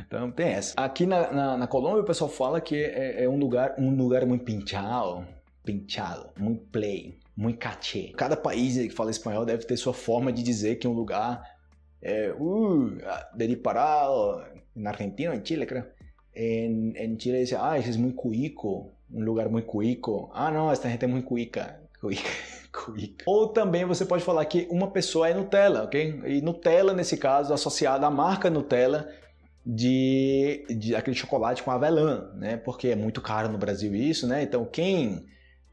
Então 0.07 0.31
tem 0.31 0.49
essa. 0.49 0.75
Aqui 0.77 1.07
na, 1.07 1.31
na, 1.31 1.57
na 1.59 1.67
Colômbia 1.67 2.03
o 2.03 2.07
pessoal 2.07 2.29
fala 2.29 2.61
que 2.61 2.77
é, 2.77 3.25
é 3.25 3.29
um 3.29 3.37
lugar 3.37 3.75
um 3.79 3.95
lugar 3.95 4.27
muito 4.27 4.45
pinchado, 4.45 5.25
pinchado, 5.65 6.31
muito 6.39 6.65
play 6.67 7.19
muito 7.37 7.59
caché. 7.59 8.13
Cada 8.17 8.37
país 8.37 8.77
que 8.77 8.91
fala 8.91 9.11
espanhol 9.11 9.45
deve 9.45 9.65
ter 9.65 9.77
sua 9.77 9.93
forma 9.93 10.33
de 10.33 10.43
dizer 10.43 10.77
que 10.77 10.87
um 10.87 10.93
lugar 10.93 11.43
é 12.01 12.33
uh, 12.33 12.91
de 13.37 13.61
na 14.77 14.91
Argentina, 14.91 15.35
em 15.35 15.45
Chile, 15.45 15.67
creo. 15.67 15.87
En, 16.35 16.95
en 16.97 17.19
Chile 17.19 17.41
dice, 17.41 17.57
ah, 17.57 17.79
ese 17.79 17.91
es 17.91 17.97
muy 17.97 18.13
cuico, 18.13 18.93
um 19.13 19.23
lugar 19.23 19.49
muito 19.49 19.67
cuico. 19.67 20.31
Ah, 20.35 20.51
não, 20.51 20.71
essa 20.71 20.89
gente 20.89 21.05
é 21.05 21.09
muito 21.09 21.27
cuica. 21.27 21.81
Cuica. 22.05 22.29
cuica. 22.71 23.25
Ou 23.27 23.49
também 23.49 23.87
você 23.87 24.05
pode 24.05 24.23
falar 24.23 24.45
que 24.45 24.69
uma 24.71 24.91
pessoa 24.91 25.27
é 25.27 25.33
Nutella, 25.33 25.85
ok? 25.85 26.21
E 26.27 26.43
Nutella, 26.43 26.93
nesse 26.93 27.17
caso, 27.17 27.55
associada 27.55 28.07
à 28.07 28.11
marca 28.11 28.51
Nutella, 28.51 29.09
de, 29.65 30.67
de 30.69 30.95
aquele 30.95 31.17
chocolate 31.17 31.63
com 31.63 31.71
avelã, 31.71 32.31
né? 32.35 32.59
Porque 32.59 32.89
é 32.89 32.97
muito 32.97 33.23
caro 33.23 33.49
no 33.49 33.57
Brasil 33.57 33.95
isso, 33.95 34.27
né? 34.27 34.43
Então 34.43 34.67
quem 34.67 35.25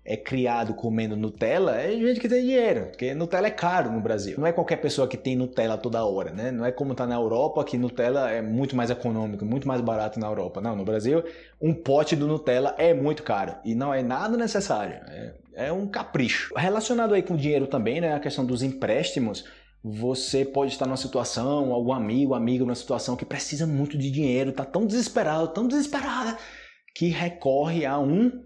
é 0.03 0.17
criado 0.17 0.73
comendo 0.73 1.15
Nutella 1.15 1.79
é 1.79 1.91
gente 1.91 2.19
que 2.19 2.27
tem 2.27 2.41
dinheiro, 2.41 2.87
porque 2.87 3.13
Nutella 3.13 3.47
é 3.47 3.51
caro 3.51 3.91
no 3.91 4.01
Brasil. 4.01 4.35
Não 4.37 4.47
é 4.47 4.51
qualquer 4.51 4.77
pessoa 4.77 5.07
que 5.07 5.15
tem 5.15 5.35
Nutella 5.35 5.77
toda 5.77 6.03
hora, 6.03 6.31
né? 6.31 6.49
Não 6.51 6.65
é 6.65 6.71
como 6.71 6.95
tá 6.95 7.05
na 7.05 7.15
Europa, 7.15 7.63
que 7.63 7.77
Nutella 7.77 8.31
é 8.31 8.41
muito 8.41 8.75
mais 8.75 8.89
econômico, 8.89 9.45
muito 9.45 9.67
mais 9.67 9.79
barato 9.79 10.19
na 10.19 10.27
Europa. 10.27 10.59
Não, 10.59 10.75
no 10.75 10.83
Brasil, 10.83 11.23
um 11.61 11.73
pote 11.73 12.15
do 12.15 12.27
Nutella 12.27 12.73
é 12.79 12.93
muito 12.93 13.21
caro 13.21 13.55
e 13.63 13.75
não 13.75 13.93
é 13.93 14.01
nada 14.01 14.35
necessário. 14.35 14.95
É, 15.07 15.33
é 15.67 15.71
um 15.71 15.87
capricho. 15.87 16.51
Relacionado 16.57 17.13
aí 17.13 17.21
com 17.21 17.35
dinheiro 17.35 17.67
também, 17.67 18.01
né? 18.01 18.15
A 18.15 18.19
questão 18.19 18.43
dos 18.43 18.63
empréstimos. 18.63 19.45
Você 19.83 20.45
pode 20.45 20.71
estar 20.71 20.85
numa 20.85 20.97
situação, 20.97 21.73
algum 21.73 21.93
amigo, 21.93 22.35
amigo 22.35 22.65
numa 22.65 22.75
situação 22.75 23.15
que 23.15 23.25
precisa 23.25 23.65
muito 23.65 23.97
de 23.97 24.11
dinheiro, 24.11 24.51
tá 24.51 24.63
tão 24.63 24.85
desesperado, 24.85 25.47
tão 25.47 25.67
desesperada, 25.67 26.37
que 26.93 27.07
recorre 27.07 27.83
a 27.83 27.97
um 27.97 28.43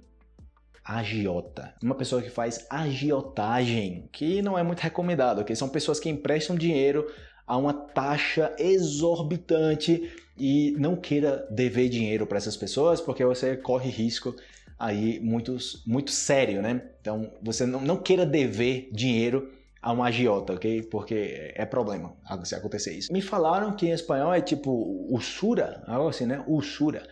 agiota. 0.85 1.73
Uma 1.81 1.95
pessoa 1.95 2.21
que 2.21 2.29
faz 2.29 2.67
agiotagem, 2.69 4.07
que 4.11 4.41
não 4.43 4.57
é 4.57 4.61
muito 4.61 4.81
recomendado, 4.81 5.39
ok? 5.39 5.55
São 5.55 5.67
pessoas 5.67 5.99
que 5.99 6.07
emprestam 6.07 6.55
dinheiro 6.55 7.11
a 7.47 7.57
uma 7.57 7.73
taxa 7.73 8.55
exorbitante 8.59 10.11
e 10.37 10.75
não 10.77 10.95
queira 10.95 11.47
dever 11.49 11.89
dinheiro 11.89 12.27
para 12.27 12.37
essas 12.37 12.55
pessoas, 12.55 13.01
porque 13.01 13.25
você 13.25 13.57
corre 13.57 13.89
risco 13.89 14.35
aí 14.77 15.19
muito, 15.19 15.57
muito 15.87 16.11
sério, 16.11 16.61
né? 16.61 16.81
Então, 17.01 17.31
você 17.41 17.65
não, 17.65 17.81
não 17.81 17.97
queira 17.97 18.25
dever 18.25 18.89
dinheiro 18.91 19.51
a 19.81 19.93
um 19.93 20.03
agiota, 20.03 20.53
ok? 20.53 20.83
Porque 20.83 21.53
é 21.55 21.65
problema 21.65 22.13
se 22.43 22.55
acontecer 22.55 22.93
isso. 22.93 23.11
Me 23.13 23.21
falaram 23.21 23.75
que 23.75 23.87
em 23.87 23.91
espanhol 23.91 24.33
é 24.33 24.41
tipo 24.41 25.07
usura, 25.09 25.83
algo 25.87 26.09
assim, 26.09 26.25
né? 26.25 26.43
Usura. 26.47 27.07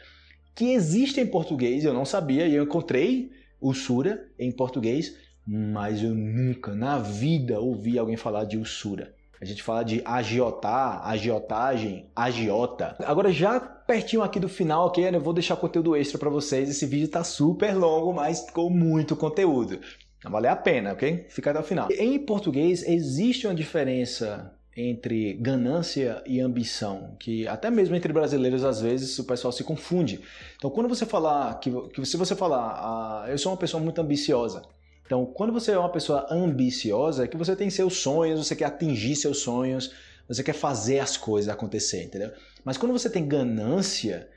Que 0.53 0.73
existe 0.73 1.19
em 1.19 1.25
português, 1.25 1.85
eu 1.85 1.93
não 1.93 2.05
sabia, 2.05 2.47
e 2.47 2.55
eu 2.55 2.63
encontrei 2.63 3.31
usura 3.63 4.29
em 4.37 4.51
português, 4.51 5.15
mas 5.45 6.03
eu 6.03 6.13
nunca 6.13 6.75
na 6.75 6.99
vida 6.99 7.59
ouvi 7.59 7.97
alguém 7.97 8.17
falar 8.17 8.43
de 8.43 8.57
usura. 8.57 9.13
A 9.41 9.45
gente 9.45 9.61
fala 9.61 9.83
de 9.83 10.01
agiotar, 10.05 11.05
agiotagem, 11.05 12.09
agiota. 12.15 12.95
Agora 12.99 13.29
já 13.31 13.59
pertinho 13.59 14.21
aqui 14.21 14.39
do 14.39 14.47
final, 14.47 14.87
ok? 14.87 15.05
Eu 15.05 15.19
vou 15.19 15.33
deixar 15.33 15.57
conteúdo 15.57 15.97
extra 15.97 16.17
para 16.17 16.29
vocês. 16.29 16.69
Esse 16.69 16.85
vídeo 16.85 17.09
tá 17.09 17.25
super 17.25 17.75
longo, 17.75 18.13
mas 18.13 18.49
com 18.51 18.69
muito 18.69 19.17
conteúdo. 19.17 19.81
Vai 20.23 20.31
valer 20.31 20.47
a 20.47 20.55
pena, 20.55 20.93
ok? 20.93 21.25
Fica 21.29 21.51
até 21.51 21.59
o 21.59 21.63
final. 21.63 21.89
Em 21.91 22.17
português 22.19 22.87
existe 22.87 23.45
uma 23.45 23.53
diferença 23.53 24.57
entre 24.75 25.33
ganância 25.33 26.23
e 26.25 26.39
ambição, 26.39 27.15
que 27.19 27.47
até 27.47 27.69
mesmo 27.69 27.95
entre 27.95 28.11
brasileiros 28.11 28.63
às 28.63 28.81
vezes 28.81 29.17
o 29.19 29.23
pessoal 29.23 29.51
se 29.51 29.63
confunde. 29.63 30.19
Então, 30.57 30.69
quando 30.69 30.89
você 30.89 31.05
falar 31.05 31.59
que, 31.59 31.71
que 31.89 32.05
se 32.05 32.17
você 32.17 32.35
falar, 32.35 32.73
ah, 32.79 33.25
eu 33.29 33.37
sou 33.37 33.51
uma 33.51 33.57
pessoa 33.57 33.81
muito 33.81 34.01
ambiciosa, 34.01 34.63
então, 35.05 35.25
quando 35.25 35.53
você 35.53 35.71
é 35.71 35.77
uma 35.77 35.91
pessoa 35.91 36.25
ambiciosa, 36.31 37.25
é 37.25 37.27
que 37.27 37.37
você 37.37 37.55
tem 37.55 37.69
seus 37.69 37.97
sonhos, 37.97 38.47
você 38.47 38.55
quer 38.55 38.65
atingir 38.65 39.15
seus 39.15 39.39
sonhos, 39.39 39.91
você 40.27 40.41
quer 40.41 40.53
fazer 40.53 40.99
as 40.99 41.17
coisas 41.17 41.53
acontecer, 41.53 42.03
entendeu? 42.03 42.31
Mas 42.63 42.77
quando 42.77 42.93
você 42.93 43.09
tem 43.09 43.27
ganância, 43.27 44.29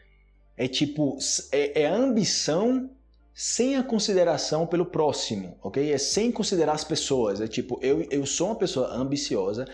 é 0.57 0.67
tipo, 0.67 1.17
é, 1.53 1.83
é 1.83 1.87
ambição 1.87 2.91
sem 3.33 3.77
a 3.77 3.83
consideração 3.83 4.67
pelo 4.67 4.87
próximo, 4.87 5.57
ok? 5.63 5.93
É 5.93 5.99
sem 5.99 6.33
considerar 6.33 6.73
as 6.73 6.85
pessoas. 6.85 7.41
É 7.41 7.47
tipo, 7.47 7.79
eu, 7.83 8.07
eu 8.11 8.27
sou 8.27 8.49
uma 8.49 8.57
pessoa 8.57 8.93
ambiciosa 8.93 9.67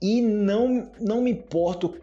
e 0.00 0.20
não, 0.22 0.90
não 1.00 1.22
me 1.22 1.30
importo 1.30 1.94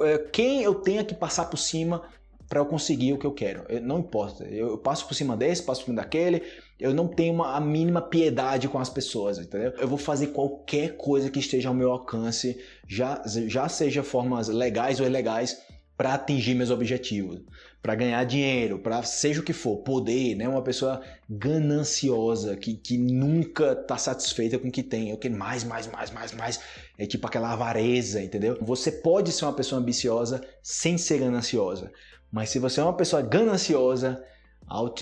é, 0.00 0.18
quem 0.32 0.62
eu 0.62 0.74
tenha 0.76 1.04
que 1.04 1.14
passar 1.14 1.46
por 1.46 1.56
cima 1.56 2.02
para 2.48 2.60
eu 2.60 2.66
conseguir 2.66 3.12
o 3.12 3.18
que 3.18 3.26
eu 3.26 3.32
quero. 3.32 3.64
Eu, 3.68 3.80
não 3.82 3.98
importa. 3.98 4.44
Eu 4.44 4.78
passo 4.78 5.06
por 5.06 5.14
cima 5.14 5.36
desse, 5.36 5.62
passo 5.62 5.82
por 5.82 5.86
cima 5.86 5.96
daquele. 6.00 6.42
Eu 6.80 6.94
não 6.94 7.06
tenho 7.06 7.34
uma, 7.34 7.54
a 7.54 7.60
mínima 7.60 8.00
piedade 8.00 8.68
com 8.68 8.78
as 8.78 8.88
pessoas, 8.88 9.38
entendeu? 9.38 9.74
Eu 9.78 9.86
vou 9.86 9.98
fazer 9.98 10.28
qualquer 10.28 10.96
coisa 10.96 11.28
que 11.28 11.38
esteja 11.38 11.68
ao 11.68 11.74
meu 11.74 11.90
alcance, 11.90 12.58
já, 12.86 13.22
já 13.46 13.68
seja 13.68 14.02
formas 14.02 14.48
legais 14.48 14.98
ou 14.98 15.06
ilegais, 15.06 15.60
para 15.96 16.14
atingir 16.14 16.54
meus 16.54 16.70
objetivos, 16.70 17.40
para 17.82 17.94
ganhar 17.94 18.24
dinheiro, 18.24 18.78
para 18.78 19.02
seja 19.02 19.40
o 19.40 19.44
que 19.44 19.52
for, 19.52 19.78
poder, 19.78 20.34
né? 20.34 20.48
Uma 20.48 20.62
pessoa 20.62 21.00
gananciosa 21.28 22.56
que, 22.56 22.74
que 22.74 22.98
nunca 22.98 23.72
está 23.72 23.96
satisfeita 23.96 24.58
com 24.58 24.68
o 24.68 24.70
que 24.70 24.82
tem, 24.82 25.10
eu 25.10 25.16
quero 25.16 25.36
mais, 25.36 25.64
mais, 25.64 25.86
mais, 25.86 26.10
mais, 26.10 26.32
mais. 26.32 26.60
É 26.98 27.06
tipo 27.06 27.26
aquela 27.26 27.52
avareza, 27.52 28.20
entendeu? 28.22 28.58
Você 28.60 28.90
pode 28.90 29.32
ser 29.32 29.44
uma 29.44 29.52
pessoa 29.52 29.80
ambiciosa 29.80 30.44
sem 30.62 30.98
ser 30.98 31.20
gananciosa. 31.20 31.92
Mas 32.30 32.50
se 32.50 32.58
você 32.58 32.80
é 32.80 32.82
uma 32.82 32.96
pessoa 32.96 33.22
gananciosa, 33.22 34.22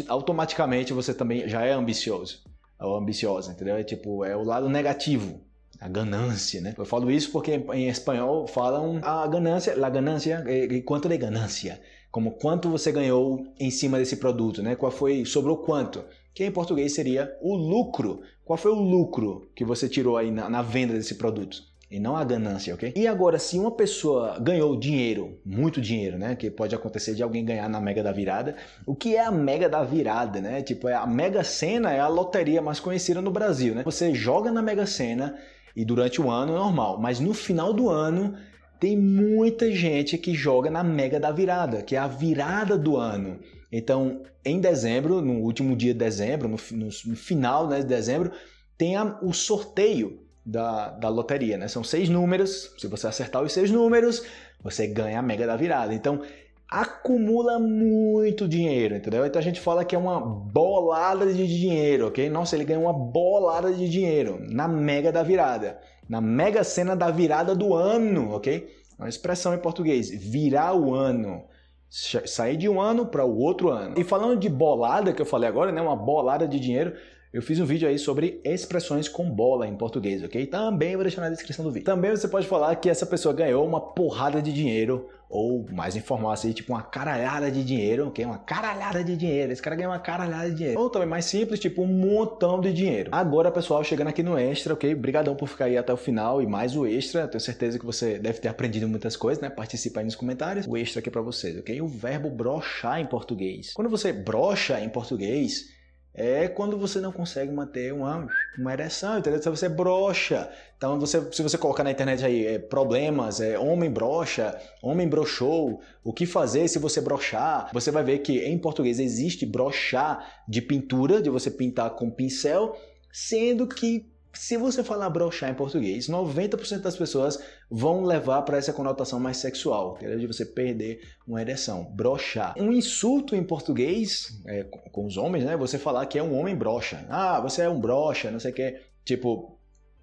automaticamente 0.09 0.93
você 0.93 1.13
também 1.13 1.49
já 1.49 1.65
é 1.65 1.73
ambicioso. 1.73 2.45
Ou 2.79 2.97
ambiciosa, 2.97 3.53
entendeu? 3.53 3.77
É 3.77 3.83
tipo, 3.83 4.25
é 4.25 4.37
o 4.37 4.45
lado 4.45 4.69
negativo, 4.69 5.41
a 5.81 5.89
ganância, 5.89 6.61
né? 6.61 6.75
Eu 6.77 6.85
falo 6.85 7.11
isso 7.11 7.33
porque 7.33 7.53
em 7.73 7.89
espanhol 7.89 8.47
falam 8.47 9.01
a 9.03 9.27
ganância, 9.27 9.75
la 9.77 9.91
ganância, 9.91 10.45
quanto 10.85 11.09
de 11.09 11.17
ganância, 11.17 11.81
como 12.17 12.31
quanto 12.31 12.71
você 12.71 12.91
ganhou 12.91 13.47
em 13.61 13.71
cima 13.71 13.99
desse 13.99 14.17
produto, 14.17 14.63
né? 14.63 14.75
Qual 14.75 14.91
foi, 14.91 15.27
sobrou 15.27 15.59
quanto? 15.59 16.03
Que 16.33 16.47
em 16.47 16.51
português 16.51 16.95
seria 16.95 17.37
o 17.43 17.55
lucro. 17.55 18.23
Qual 18.43 18.57
foi 18.57 18.71
o 18.71 18.81
lucro 18.81 19.51
que 19.55 19.67
você 19.67 19.87
tirou 19.87 20.17
aí 20.17 20.31
na, 20.31 20.49
na 20.49 20.63
venda 20.63 20.95
desse 20.95 21.17
produto? 21.17 21.63
e 21.91 22.01
não 22.01 22.17
a 22.17 22.25
ganância, 22.25 22.75
ok? 22.75 22.93
E 22.97 23.07
agora, 23.07 23.39
se 23.39 23.59
uma 23.59 23.71
pessoa 23.71 24.39
ganhou 24.41 24.77
dinheiro, 24.77 25.39
muito 25.45 25.79
dinheiro, 25.81 26.19
né? 26.19 26.35
Que 26.35 26.51
pode 26.51 26.75
acontecer 26.75 27.15
de 27.15 27.23
alguém 27.23 27.45
ganhar 27.45 27.69
na 27.69 27.81
Mega 27.81 28.03
da 28.03 28.11
Virada. 28.11 28.57
O 28.85 28.95
que 28.95 29.15
é 29.15 29.25
a 29.25 29.31
Mega 29.31 29.69
da 29.69 29.85
Virada, 29.85 30.41
né? 30.41 30.63
Tipo, 30.63 30.89
é 30.89 30.95
a 30.95 31.07
Mega 31.07 31.45
Sena 31.45 31.93
é 31.93 32.01
a 32.01 32.09
loteria 32.09 32.63
mais 32.63 32.81
conhecida 32.81 33.21
no 33.21 33.31
Brasil, 33.31 33.75
né? 33.75 33.83
Você 33.85 34.15
joga 34.15 34.51
na 34.51 34.63
Mega 34.63 34.87
Sena 34.87 35.37
e 35.77 35.85
durante 35.85 36.21
o 36.21 36.31
ano 36.31 36.55
é 36.55 36.57
normal, 36.57 36.99
mas 36.99 37.21
no 37.21 37.35
final 37.35 37.73
do 37.75 37.91
ano 37.91 38.35
tem 38.79 38.97
muita 38.97 39.71
gente 39.73 40.19
que 40.19 40.35
joga 40.35 40.71
na 40.71 40.85
Mega 40.85 41.19
da 41.19 41.31
Virada, 41.31 41.83
que 41.83 41.97
é 41.97 41.99
a 41.99 42.07
virada 42.07 42.77
do 42.77 42.97
ano. 42.97 43.39
Então, 43.71 44.23
em 44.45 44.61
dezembro, 44.61 45.21
no 45.21 45.41
último 45.41 45.75
dia 45.75 45.93
de 45.93 45.99
dezembro, 45.99 46.49
no, 46.49 46.57
no, 46.73 46.87
no 46.87 47.17
final 47.17 47.69
né, 47.69 47.81
de 47.81 47.87
dezembro, 47.87 48.33
tem 48.79 48.97
a, 48.97 49.19
o 49.23 49.33
sorteio 49.33 50.21
da, 50.45 50.91
da 50.91 51.09
loteria, 51.09 51.59
né? 51.59 51.67
São 51.67 51.83
seis 51.83 52.09
números, 52.09 52.73
se 52.79 52.87
você 52.87 53.07
acertar 53.09 53.43
os 53.43 53.53
seis 53.53 53.71
números, 53.71 54.23
você 54.63 54.87
ganha 54.87 55.19
a 55.19 55.23
mega 55.23 55.47
da 55.47 55.57
virada. 55.57 55.93
Então, 55.93 56.23
acumula 56.69 57.59
muito 57.59 58.49
dinheiro, 58.49 58.97
entendeu? 58.97 59.25
Então 59.25 59.39
a 59.39 59.43
gente 59.43 59.61
fala 59.61 59.85
que 59.85 59.95
é 59.95 59.99
uma 59.99 60.21
bolada 60.21 61.33
de 61.33 61.47
dinheiro, 61.47 62.09
ok? 62.09 62.29
Nossa, 62.29 62.57
ele 62.57 62.65
ganhou 62.65 62.85
uma 62.85 62.93
bolada 62.93 63.73
de 63.73 63.89
dinheiro 63.89 64.39
na 64.41 64.67
mega 64.67 65.13
da 65.13 65.23
virada, 65.23 65.79
na 66.09 66.21
mega 66.21 66.65
cena 66.65 66.97
da 66.97 67.11
virada 67.11 67.55
do 67.55 67.75
ano, 67.75 68.33
ok? 68.33 68.69
Uma 68.99 69.09
expressão 69.09 69.55
em 69.55 69.59
português, 69.59 70.11
virar 70.11 70.75
o 70.75 70.95
ano. 70.95 71.45
Sair 71.89 72.57
de 72.57 72.69
um 72.69 72.81
ano 72.81 73.07
para 73.07 73.25
o 73.25 73.39
outro 73.39 73.71
ano. 73.71 73.95
E 73.97 74.03
falando 74.03 74.39
de 74.39 74.49
bolada, 74.49 75.13
que 75.13 75.23
eu 75.23 75.27
falei 75.27 75.49
agora, 75.49 75.71
né? 75.71 75.81
Uma 75.81 75.95
bolada 75.95 76.47
de 76.47 76.59
dinheiro, 76.59 76.95
eu 77.37 77.43
fiz 77.43 77.61
um 77.61 77.67
vídeo 77.67 77.87
aí 77.87 77.99
sobre 77.99 78.41
expressões 78.43 79.11
com 79.11 79.29
bola 79.31 79.69
em 79.69 79.77
português, 79.77 80.25
ok? 80.25 80.47
Também 80.47 80.95
vou 80.95 81.05
deixar 81.05 81.21
na 81.21 81.29
descrição 81.29 81.63
do 81.63 81.71
vídeo. 81.71 81.85
Também 81.85 82.11
você 82.11 82.27
pode 82.27 82.47
falar 82.47 82.75
que 82.77 82.89
essa 82.89 83.05
pessoa 83.05 83.35
ganhou 83.35 83.67
uma 83.67 83.79
porrada 83.79 84.41
de 84.41 84.51
dinheiro, 84.51 85.07
ou 85.29 85.67
mais 85.71 85.95
informal 85.97 86.33
assim, 86.33 86.53
tipo 86.53 86.73
uma 86.73 86.81
caralhada 86.81 87.51
de 87.51 87.63
dinheiro, 87.63 88.09
ok? 88.09 88.25
Uma 88.25 88.39
caralhada 88.39 89.05
de 89.05 89.15
dinheiro. 89.15 89.53
Esse 89.53 89.61
cara 89.61 89.77
ganhou 89.77 89.93
uma 89.93 89.99
caralhada 89.99 90.49
de 90.49 90.57
dinheiro. 90.57 90.81
Ou 90.81 90.89
também 90.89 91.07
mais 91.07 91.27
simples, 91.27 91.61
tipo 91.61 91.83
um 91.83 91.87
montão 91.87 92.59
de 92.59 92.73
dinheiro. 92.73 93.11
Agora, 93.13 93.51
pessoal, 93.51 93.85
chegando 93.85 94.09
aqui 94.09 94.23
no 94.23 94.39
extra, 94.39 94.73
ok? 94.73 94.95
Obrigadão 94.95 95.37
por 95.37 95.47
ficar 95.47 95.67
aí 95.67 95.77
até 95.77 95.93
o 95.93 95.97
final 95.99 96.41
e 96.41 96.47
mais 96.47 96.75
o 96.75 96.87
extra. 96.87 97.29
Tenho 97.29 97.41
certeza 97.43 97.79
que 97.79 97.85
você 97.85 98.19
deve 98.19 98.39
ter 98.39 98.49
aprendido 98.49 98.89
muitas 98.89 99.15
coisas, 99.15 99.43
né? 99.43 99.51
Participa 99.51 100.01
aí 100.01 100.07
nos 100.07 100.15
comentários. 100.15 100.67
O 100.67 100.75
extra 100.75 101.01
aqui 101.01 101.11
para 101.11 101.21
vocês, 101.21 101.59
ok? 101.59 101.83
O 101.83 101.87
verbo 101.87 102.31
brochar 102.31 102.99
em 102.99 103.05
português. 103.07 103.75
Quando 103.75 103.91
você 103.91 104.11
brocha 104.11 104.81
em 104.81 104.89
português, 104.89 105.76
é 106.17 106.49
quando 106.49 106.79
você 106.79 106.99
não 106.99 107.13
consegue 107.13 107.53
manter 107.53 107.93
uma, 107.93 108.27
uma 108.59 108.73
ereção, 108.73 109.19
entendeu? 109.19 109.41
Se 109.43 109.51
você 109.51 109.69
brocha. 109.69 110.51
Então, 110.79 110.99
você, 110.99 111.21
se 111.31 111.43
você 111.43 111.59
colocar 111.59 111.85
na 111.85 111.91
internet 111.91 112.25
aí 112.25 112.47
é, 112.47 112.59
problemas, 112.59 113.39
é, 113.39 113.59
homem 113.59 113.91
brocha, 113.91 114.59
homem 114.83 115.07
brochou, 115.07 115.81
o 116.03 116.13
que 116.15 116.25
fazer 116.25 116.69
se 116.69 116.79
você 116.79 117.03
brochar, 117.03 117.71
você 117.73 117.91
vai 117.91 118.03
ver 118.03 118.21
que 118.21 118.39
em 118.39 118.59
português 118.59 118.99
existe 118.99 119.45
brochar 119.45 120.27
de 120.49 120.63
pintura, 120.63 121.21
de 121.21 121.29
você 121.29 121.51
pintar 121.51 121.91
com 121.91 122.11
pincel, 122.11 122.75
sendo 123.13 123.67
que 123.67 124.11
se 124.39 124.57
você 124.57 124.83
falar 124.83 125.11
brochar 125.11 125.51
em 125.51 125.55
português, 125.55 126.09
90% 126.09 126.81
das 126.81 126.97
pessoas 126.97 127.43
vão 127.71 128.05
levar 128.05 128.43
para 128.43 128.57
essa 128.57 128.73
conotação 128.73 129.19
mais 129.19 129.39
sexual, 129.39 129.97
entendeu? 129.97 130.19
de 130.19 130.27
você 130.27 130.45
perder 130.45 131.01
uma 131.27 131.41
ereção, 131.41 131.85
brochar. 131.85 132.55
Um 132.59 132.73
insulto 132.73 133.35
em 133.35 133.43
português, 133.43 134.41
é, 134.47 134.65
com 134.65 135.07
os 135.07 135.17
homens, 135.17 135.45
né? 135.45 135.57
Você 135.57 135.79
falar 135.79 136.07
que 136.07 136.19
é 136.19 136.23
um 136.23 136.39
homem 136.39 136.55
brocha. 136.55 137.05
Ah, 137.09 137.41
você 137.41 137.63
é 137.63 137.69
um 137.69 137.81
brocha, 137.81 138.31
não 138.31 138.41
sei 138.41 138.53
o 138.53 138.55
que. 138.55 138.81
Tipo, 139.05 139.56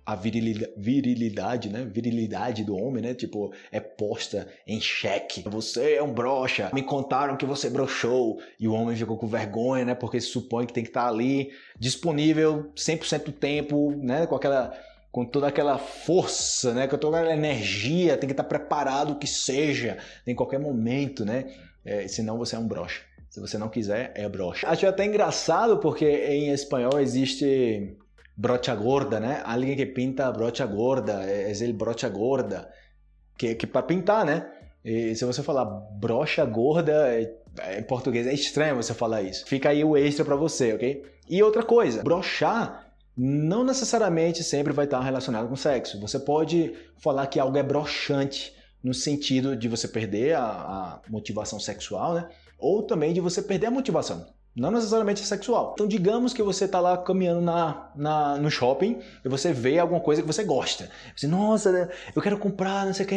a 0.06 0.16
virilidade, 0.16 0.74
virilidade, 0.76 1.70
né? 1.70 1.86
Virilidade 1.86 2.64
do 2.64 2.76
homem, 2.76 3.02
né? 3.02 3.14
Tipo, 3.14 3.54
é 3.72 3.80
posta 3.80 4.48
em 4.68 4.80
xeque. 4.82 5.44
Você 5.48 5.94
é 5.94 6.04
um 6.04 6.14
brocha. 6.14 6.70
Me 6.74 6.84
contaram 6.84 7.38
que 7.38 7.46
você 7.46 7.70
brochou. 7.70 8.40
E 8.60 8.68
o 8.68 8.74
homem 8.74 8.96
ficou 8.96 9.18
com 9.18 9.28
vergonha, 9.28 9.86
né? 9.86 9.96
Porque 9.96 10.20
se 10.20 10.28
supõe 10.28 10.66
que 10.66 10.74
tem 10.74 10.84
que 10.84 10.90
estar 10.90 11.08
ali 11.08 11.52
disponível 11.80 12.72
100% 12.76 13.24
do 13.26 13.32
tempo, 13.32 13.92
né? 13.98 14.28
Com 14.28 14.36
aquela 14.36 14.74
com 15.12 15.24
toda 15.24 15.48
aquela 15.48 15.78
força, 15.78 16.74
né? 16.74 16.88
Com 16.88 16.98
toda 16.98 17.20
aquela 17.20 17.36
energia, 17.36 18.18
tem 18.18 18.28
que 18.28 18.34
estar 18.34 18.44
preparado 18.44 19.12
o 19.12 19.16
que 19.16 19.28
seja, 19.28 20.00
em 20.26 20.34
qualquer 20.34 20.60
momento, 20.60 21.24
né? 21.24 21.54
É, 21.86 22.08
senão 22.08 22.38
você 22.38 22.56
é 22.56 22.60
um 22.60 22.68
brocha. 22.68 23.04
Se 23.30 23.40
você 23.40 23.58
não 23.58 23.70
quiser, 23.70 24.12
é 24.16 24.28
brocha. 24.28 24.68
Acho 24.68 24.86
até 24.88 25.06
engraçado 25.06 25.78
porque 25.78 26.06
em 26.06 26.50
espanhol 26.52 27.00
existe 27.00 27.96
brocha 28.36 28.74
gorda, 28.76 29.20
né? 29.20 29.42
Alguém 29.46 29.76
que 29.76 29.86
pinta 29.86 30.32
brocha 30.32 30.66
gorda, 30.66 31.24
é, 31.24 31.52
é 31.52 31.64
ele 31.64 31.74
brocha 31.74 32.10
gorda, 32.10 32.70
que, 33.38 33.56
que 33.56 33.68
para 33.68 33.84
pintar, 33.84 34.26
né? 34.26 34.50
E 34.84 35.16
se 35.16 35.24
você 35.24 35.42
falar 35.42 35.66
brocha 35.66 36.44
gorda, 36.46 36.92
é, 37.08 37.34
é, 37.60 37.80
em 37.80 37.84
português 37.84 38.28
é 38.28 38.34
estranho 38.34 38.76
você 38.76 38.94
falar 38.94 39.22
isso. 39.22 39.46
Fica 39.46 39.70
aí 39.70 39.84
o 39.84 39.96
extra 39.96 40.26
para 40.26 40.36
você, 40.36 40.74
ok? 40.74 41.06
E 41.30 41.42
outra 41.42 41.64
coisa, 41.64 42.04
brochar 42.04 42.92
não 43.16 43.64
necessariamente 43.64 44.44
sempre 44.44 44.74
vai 44.74 44.86
estar 44.86 45.00
relacionado 45.00 45.48
com 45.48 45.56
sexo. 45.56 46.00
Você 46.02 46.20
pode 46.20 46.74
falar 46.98 47.28
que 47.28 47.40
algo 47.40 47.58
é 47.58 47.64
broxante 47.64 48.54
no 48.84 48.94
sentido 48.94 49.56
de 49.56 49.68
você 49.68 49.88
perder 49.88 50.36
a, 50.36 50.44
a 50.44 51.02
motivação 51.08 51.60
sexual, 51.60 52.16
né? 52.16 52.30
Ou 52.58 52.84
também 52.84 53.14
de 53.14 53.22
você 53.22 53.42
perder 53.42 53.68
a 53.68 53.72
motivação. 53.72 54.26
Não 54.56 54.70
necessariamente 54.70 55.26
sexual. 55.26 55.72
Então, 55.74 55.88
digamos 55.88 56.32
que 56.32 56.44
você 56.44 56.66
está 56.66 56.80
lá 56.80 56.96
caminhando 56.96 57.42
na, 57.42 57.90
na, 57.96 58.38
no 58.38 58.52
shopping 58.52 59.00
e 59.26 59.30
você 59.30 59.52
vê 59.52 59.80
alguma 59.80 60.00
coisa 60.00 60.22
que 60.22 60.28
você 60.28 60.44
gosta. 60.44 60.92
Você, 61.16 61.26
nossa, 61.26 61.90
eu 62.16 62.22
quero 62.22 62.38
comprar, 62.38 62.86
não 62.86 62.94
sei 62.94 63.06
o 63.06 63.10
que. 63.10 63.16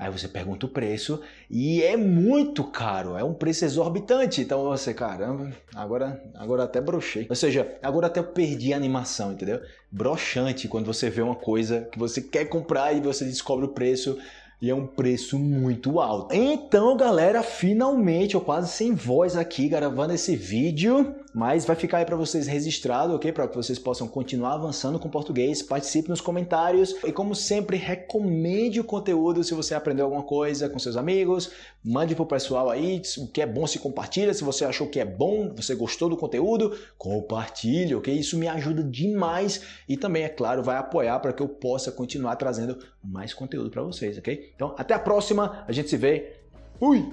Aí 0.00 0.10
você 0.10 0.28
pergunta 0.28 0.64
o 0.64 0.68
preço 0.68 1.20
e 1.50 1.82
é 1.82 1.94
muito 1.94 2.64
caro, 2.64 3.18
é 3.18 3.24
um 3.24 3.34
preço 3.34 3.64
exorbitante. 3.64 4.40
Então 4.40 4.64
você, 4.64 4.94
caramba, 4.94 5.50
agora, 5.74 6.22
agora 6.34 6.64
até 6.64 6.80
brochei. 6.80 7.26
Ou 7.28 7.36
seja, 7.36 7.78
agora 7.82 8.06
até 8.06 8.20
eu 8.20 8.24
perdi 8.24 8.72
a 8.72 8.76
animação, 8.76 9.32
entendeu? 9.32 9.60
Brochante 9.90 10.68
quando 10.68 10.86
você 10.86 11.10
vê 11.10 11.20
uma 11.20 11.34
coisa 11.34 11.88
que 11.92 11.98
você 11.98 12.22
quer 12.22 12.46
comprar 12.46 12.94
e 12.94 13.00
você 13.00 13.26
descobre 13.26 13.66
o 13.66 13.70
preço 13.70 14.18
e 14.60 14.68
é 14.68 14.74
um 14.74 14.86
preço 14.86 15.38
muito 15.38 16.00
alto. 16.00 16.34
Então, 16.34 16.96
galera, 16.96 17.42
finalmente 17.42 18.34
eu 18.34 18.40
quase 18.40 18.70
sem 18.70 18.94
voz 18.94 19.36
aqui 19.36 19.68
gravando 19.68 20.12
esse 20.12 20.36
vídeo, 20.36 21.14
mas 21.32 21.64
vai 21.64 21.76
ficar 21.76 21.98
aí 21.98 22.04
para 22.04 22.16
vocês 22.16 22.46
registrado, 22.46 23.14
ok? 23.14 23.32
Para 23.32 23.46
que 23.46 23.56
vocês 23.56 23.78
possam 23.78 24.08
continuar 24.08 24.54
avançando 24.54 24.98
com 24.98 25.08
português. 25.08 25.62
Participe 25.62 26.08
nos 26.08 26.20
comentários 26.20 26.94
e, 27.04 27.12
como 27.12 27.34
sempre, 27.34 27.76
recomende 27.76 28.80
o 28.80 28.84
conteúdo 28.84 29.44
se 29.44 29.54
você 29.54 29.74
aprendeu 29.74 30.06
alguma 30.06 30.24
coisa 30.24 30.68
com 30.68 30.78
seus 30.78 30.96
amigos. 30.96 31.50
Mande 31.84 32.14
pro 32.14 32.26
pessoal 32.26 32.68
aí 32.68 33.00
o 33.18 33.26
que 33.28 33.40
é 33.40 33.46
bom 33.46 33.66
se 33.66 33.78
compartilha. 33.78 34.34
Se 34.34 34.42
você 34.42 34.64
achou 34.64 34.88
que 34.88 34.98
é 34.98 35.04
bom, 35.04 35.52
você 35.54 35.74
gostou 35.74 36.08
do 36.08 36.16
conteúdo, 36.16 36.76
compartilhe, 36.98 37.94
ok? 37.94 38.12
Isso 38.12 38.36
me 38.36 38.48
ajuda 38.48 38.82
demais 38.82 39.62
e 39.88 39.96
também, 39.96 40.24
é 40.24 40.28
claro, 40.28 40.62
vai 40.62 40.76
apoiar 40.76 41.18
para 41.20 41.32
que 41.32 41.42
eu 41.42 41.48
possa 41.48 41.92
continuar 41.92 42.36
trazendo 42.36 42.78
mais 43.02 43.32
conteúdo 43.32 43.70
para 43.70 43.82
vocês, 43.82 44.18
ok? 44.18 44.52
Então, 44.54 44.74
até 44.76 44.94
a 44.94 44.98
próxima, 44.98 45.64
a 45.66 45.72
gente 45.72 45.88
se 45.88 45.96
vê. 45.96 46.40
Fui! 46.78 47.10